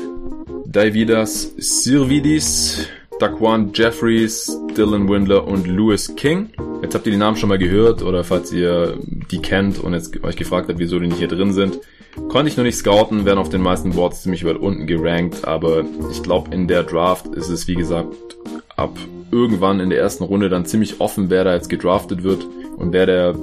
Davidas 0.65 1.53
Sirvidis, 1.57 2.88
Daquan 3.19 3.71
Jeffries, 3.73 4.57
Dylan 4.75 5.07
Windler 5.07 5.45
und 5.47 5.67
Lewis 5.67 6.15
King. 6.15 6.49
Jetzt 6.82 6.95
habt 6.95 7.05
ihr 7.05 7.11
die 7.11 7.17
Namen 7.17 7.38
schon 7.38 7.49
mal 7.49 7.57
gehört 7.57 8.01
oder 8.01 8.23
falls 8.23 8.51
ihr 8.51 8.97
die 9.32 9.41
kennt 9.41 9.79
und 9.79 9.93
jetzt 9.93 10.23
euch 10.23 10.36
gefragt 10.36 10.69
habt, 10.69 10.79
wieso 10.79 10.99
die 10.99 11.07
nicht 11.07 11.19
hier 11.19 11.27
drin 11.27 11.53
sind. 11.53 11.79
Konnte 12.30 12.49
ich 12.49 12.57
noch 12.57 12.64
nicht 12.64 12.78
scouten, 12.78 13.26
werden 13.26 13.39
auf 13.39 13.49
den 13.49 13.62
meisten 13.62 13.91
Boards 13.91 14.24
ziemlich 14.24 14.45
weit 14.45 14.57
unten 14.57 14.88
gerankt, 14.88 15.45
aber 15.45 15.84
ich 16.12 16.24
glaube 16.24 16.53
in 16.53 16.68
der 16.68 16.84
Draft 16.84 17.28
ist 17.28 17.49
es 17.49 17.68
wie 17.68 17.76
gesagt 17.76 18.16
ab 18.76 18.97
irgendwann 19.32 19.80
in 19.80 19.89
der 19.89 19.99
ersten 19.99 20.24
Runde 20.24 20.49
dann 20.49 20.66
ziemlich 20.66 20.99
offen, 20.99 21.30
wer 21.30 21.43
da 21.43 21.53
jetzt 21.53 21.70
gedraftet 21.70 22.24
wird 22.24 22.45
und 22.78 22.91
wer 22.93 23.05
der 23.05 23.36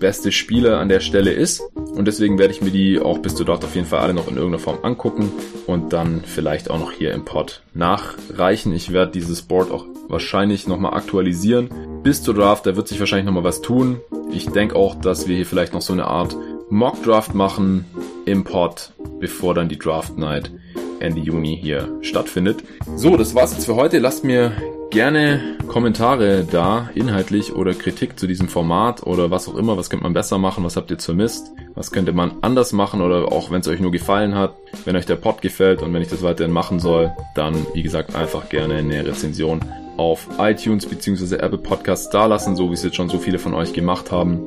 beste 0.00 0.32
Spieler 0.32 0.78
an 0.78 0.88
der 0.88 1.00
Stelle 1.00 1.32
ist. 1.32 1.62
Und 1.74 2.06
deswegen 2.06 2.38
werde 2.38 2.52
ich 2.52 2.60
mir 2.60 2.70
die 2.70 2.98
auch 2.98 3.18
bis 3.18 3.34
zu 3.34 3.44
dort 3.44 3.64
auf 3.64 3.74
jeden 3.74 3.86
Fall 3.86 4.00
alle 4.00 4.14
noch 4.14 4.28
in 4.28 4.36
irgendeiner 4.36 4.62
Form 4.62 4.78
angucken 4.82 5.30
und 5.66 5.92
dann 5.92 6.22
vielleicht 6.24 6.70
auch 6.70 6.78
noch 6.78 6.92
hier 6.92 7.12
im 7.12 7.24
Pod 7.24 7.62
nachreichen. 7.74 8.74
Ich 8.74 8.92
werde 8.92 9.12
dieses 9.12 9.42
Board 9.42 9.70
auch 9.70 9.86
wahrscheinlich 10.08 10.66
nochmal 10.66 10.94
aktualisieren. 10.94 11.70
Bis 12.02 12.22
zur 12.22 12.34
Draft, 12.34 12.66
da 12.66 12.76
wird 12.76 12.88
sich 12.88 13.00
wahrscheinlich 13.00 13.26
nochmal 13.26 13.44
was 13.44 13.62
tun. 13.62 14.00
Ich 14.32 14.48
denke 14.48 14.76
auch, 14.76 14.94
dass 14.94 15.28
wir 15.28 15.36
hier 15.36 15.46
vielleicht 15.46 15.72
noch 15.72 15.82
so 15.82 15.92
eine 15.92 16.06
Art 16.06 16.36
Mock 16.68 17.02
Draft 17.04 17.32
machen 17.34 17.84
im 18.24 18.42
Pod, 18.42 18.92
bevor 19.20 19.54
dann 19.54 19.68
die 19.68 19.78
Draft 19.78 20.18
Night 20.18 20.50
Ende 20.98 21.20
Juni 21.20 21.56
hier 21.62 21.96
stattfindet. 22.00 22.64
So, 22.96 23.16
das 23.16 23.34
war's 23.34 23.52
jetzt 23.52 23.66
für 23.66 23.76
heute. 23.76 23.98
Lasst 23.98 24.24
mir 24.24 24.52
gerne 24.90 25.58
Kommentare 25.68 26.44
da, 26.50 26.90
inhaltlich 26.94 27.54
oder 27.54 27.74
Kritik 27.74 28.18
zu 28.18 28.26
diesem 28.26 28.48
Format 28.48 29.06
oder 29.06 29.30
was 29.30 29.48
auch 29.48 29.54
immer. 29.54 29.76
Was 29.76 29.90
könnte 29.90 30.04
man 30.04 30.12
besser 30.14 30.38
machen? 30.38 30.64
Was 30.64 30.76
habt 30.76 30.90
ihr 30.90 30.98
vermisst? 30.98 31.52
Was 31.76 31.92
könnte 31.92 32.12
man 32.12 32.32
anders 32.40 32.72
machen 32.72 33.00
oder 33.00 33.30
auch 33.30 33.50
wenn 33.52 33.60
es 33.60 33.68
euch 33.68 33.78
nur 33.78 33.92
gefallen 33.92 34.34
hat, 34.34 34.56
wenn 34.84 34.96
euch 34.96 35.06
der 35.06 35.16
Pod 35.16 35.42
gefällt 35.42 35.82
und 35.82 35.94
wenn 35.94 36.02
ich 36.02 36.08
das 36.08 36.22
weiterhin 36.22 36.52
machen 36.52 36.80
soll, 36.80 37.12
dann 37.36 37.54
wie 37.74 37.82
gesagt 37.82 38.16
einfach 38.16 38.48
gerne 38.48 38.74
eine 38.74 39.06
Rezension 39.06 39.60
auf 39.98 40.26
iTunes 40.38 40.86
bzw. 40.86 41.36
Apple 41.36 41.58
Podcasts 41.58 42.10
da 42.10 42.26
lassen, 42.26 42.56
so 42.56 42.70
wie 42.70 42.74
es 42.74 42.82
jetzt 42.82 42.96
schon 42.96 43.08
so 43.08 43.18
viele 43.18 43.38
von 43.38 43.54
euch 43.54 43.72
gemacht 43.72 44.10
haben. 44.10 44.44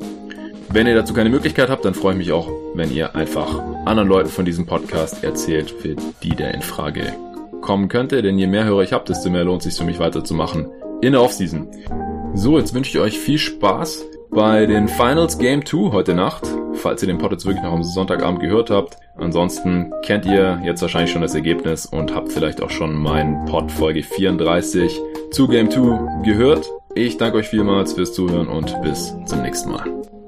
Wenn 0.72 0.86
ihr 0.86 0.94
dazu 0.94 1.14
keine 1.14 1.30
Möglichkeit 1.30 1.68
habt, 1.68 1.84
dann 1.84 1.94
freue 1.94 2.12
ich 2.12 2.18
mich 2.18 2.32
auch, 2.32 2.48
wenn 2.74 2.92
ihr 2.92 3.16
einfach 3.16 3.60
anderen 3.86 4.08
Leuten 4.08 4.28
von 4.28 4.44
diesem 4.44 4.66
Podcast 4.66 5.24
erzählt, 5.24 5.68
für 5.68 5.96
die 6.22 6.36
der 6.36 6.54
in 6.54 6.62
Frage 6.62 7.12
kommen 7.60 7.88
könnte. 7.88 8.22
Denn 8.22 8.38
je 8.38 8.46
mehr 8.46 8.64
Hörer 8.64 8.82
ich 8.82 8.92
habt, 8.92 9.08
desto 9.08 9.30
mehr 9.30 9.42
lohnt 9.42 9.62
es 9.62 9.64
sich 9.64 9.78
für 9.78 9.84
mich 9.84 9.98
weiterzumachen 9.98 10.68
in 11.00 11.10
der 11.12 11.22
Offseason. 11.22 11.66
So, 12.34 12.56
jetzt 12.56 12.72
wünsche 12.72 12.90
ich 12.90 13.02
euch 13.02 13.18
viel 13.18 13.38
Spaß 13.38 14.04
bei 14.30 14.64
den 14.66 14.86
Finals 14.86 15.38
Game 15.38 15.66
2 15.66 15.90
heute 15.90 16.14
Nacht, 16.14 16.46
falls 16.74 17.02
ihr 17.02 17.08
den 17.08 17.18
Pod 17.18 17.32
jetzt 17.32 17.46
wirklich 17.46 17.64
noch 17.64 17.72
am 17.72 17.82
Sonntagabend 17.82 18.38
gehört 18.38 18.70
habt. 18.70 18.96
Ansonsten 19.16 19.92
kennt 20.02 20.24
ihr 20.24 20.62
jetzt 20.64 20.82
wahrscheinlich 20.82 21.10
schon 21.10 21.22
das 21.22 21.34
Ergebnis 21.34 21.84
und 21.84 22.14
habt 22.14 22.30
vielleicht 22.30 22.62
auch 22.62 22.70
schon 22.70 22.94
meinen 22.94 23.44
Pod 23.46 23.72
Folge 23.72 24.04
34 24.04 25.00
zu 25.32 25.48
Game 25.48 25.68
2 25.68 26.22
gehört. 26.22 26.70
Ich 26.94 27.16
danke 27.16 27.38
euch 27.38 27.48
vielmals 27.48 27.94
fürs 27.94 28.12
Zuhören 28.12 28.46
und 28.46 28.80
bis 28.82 29.12
zum 29.26 29.42
nächsten 29.42 29.72
Mal. 29.72 30.19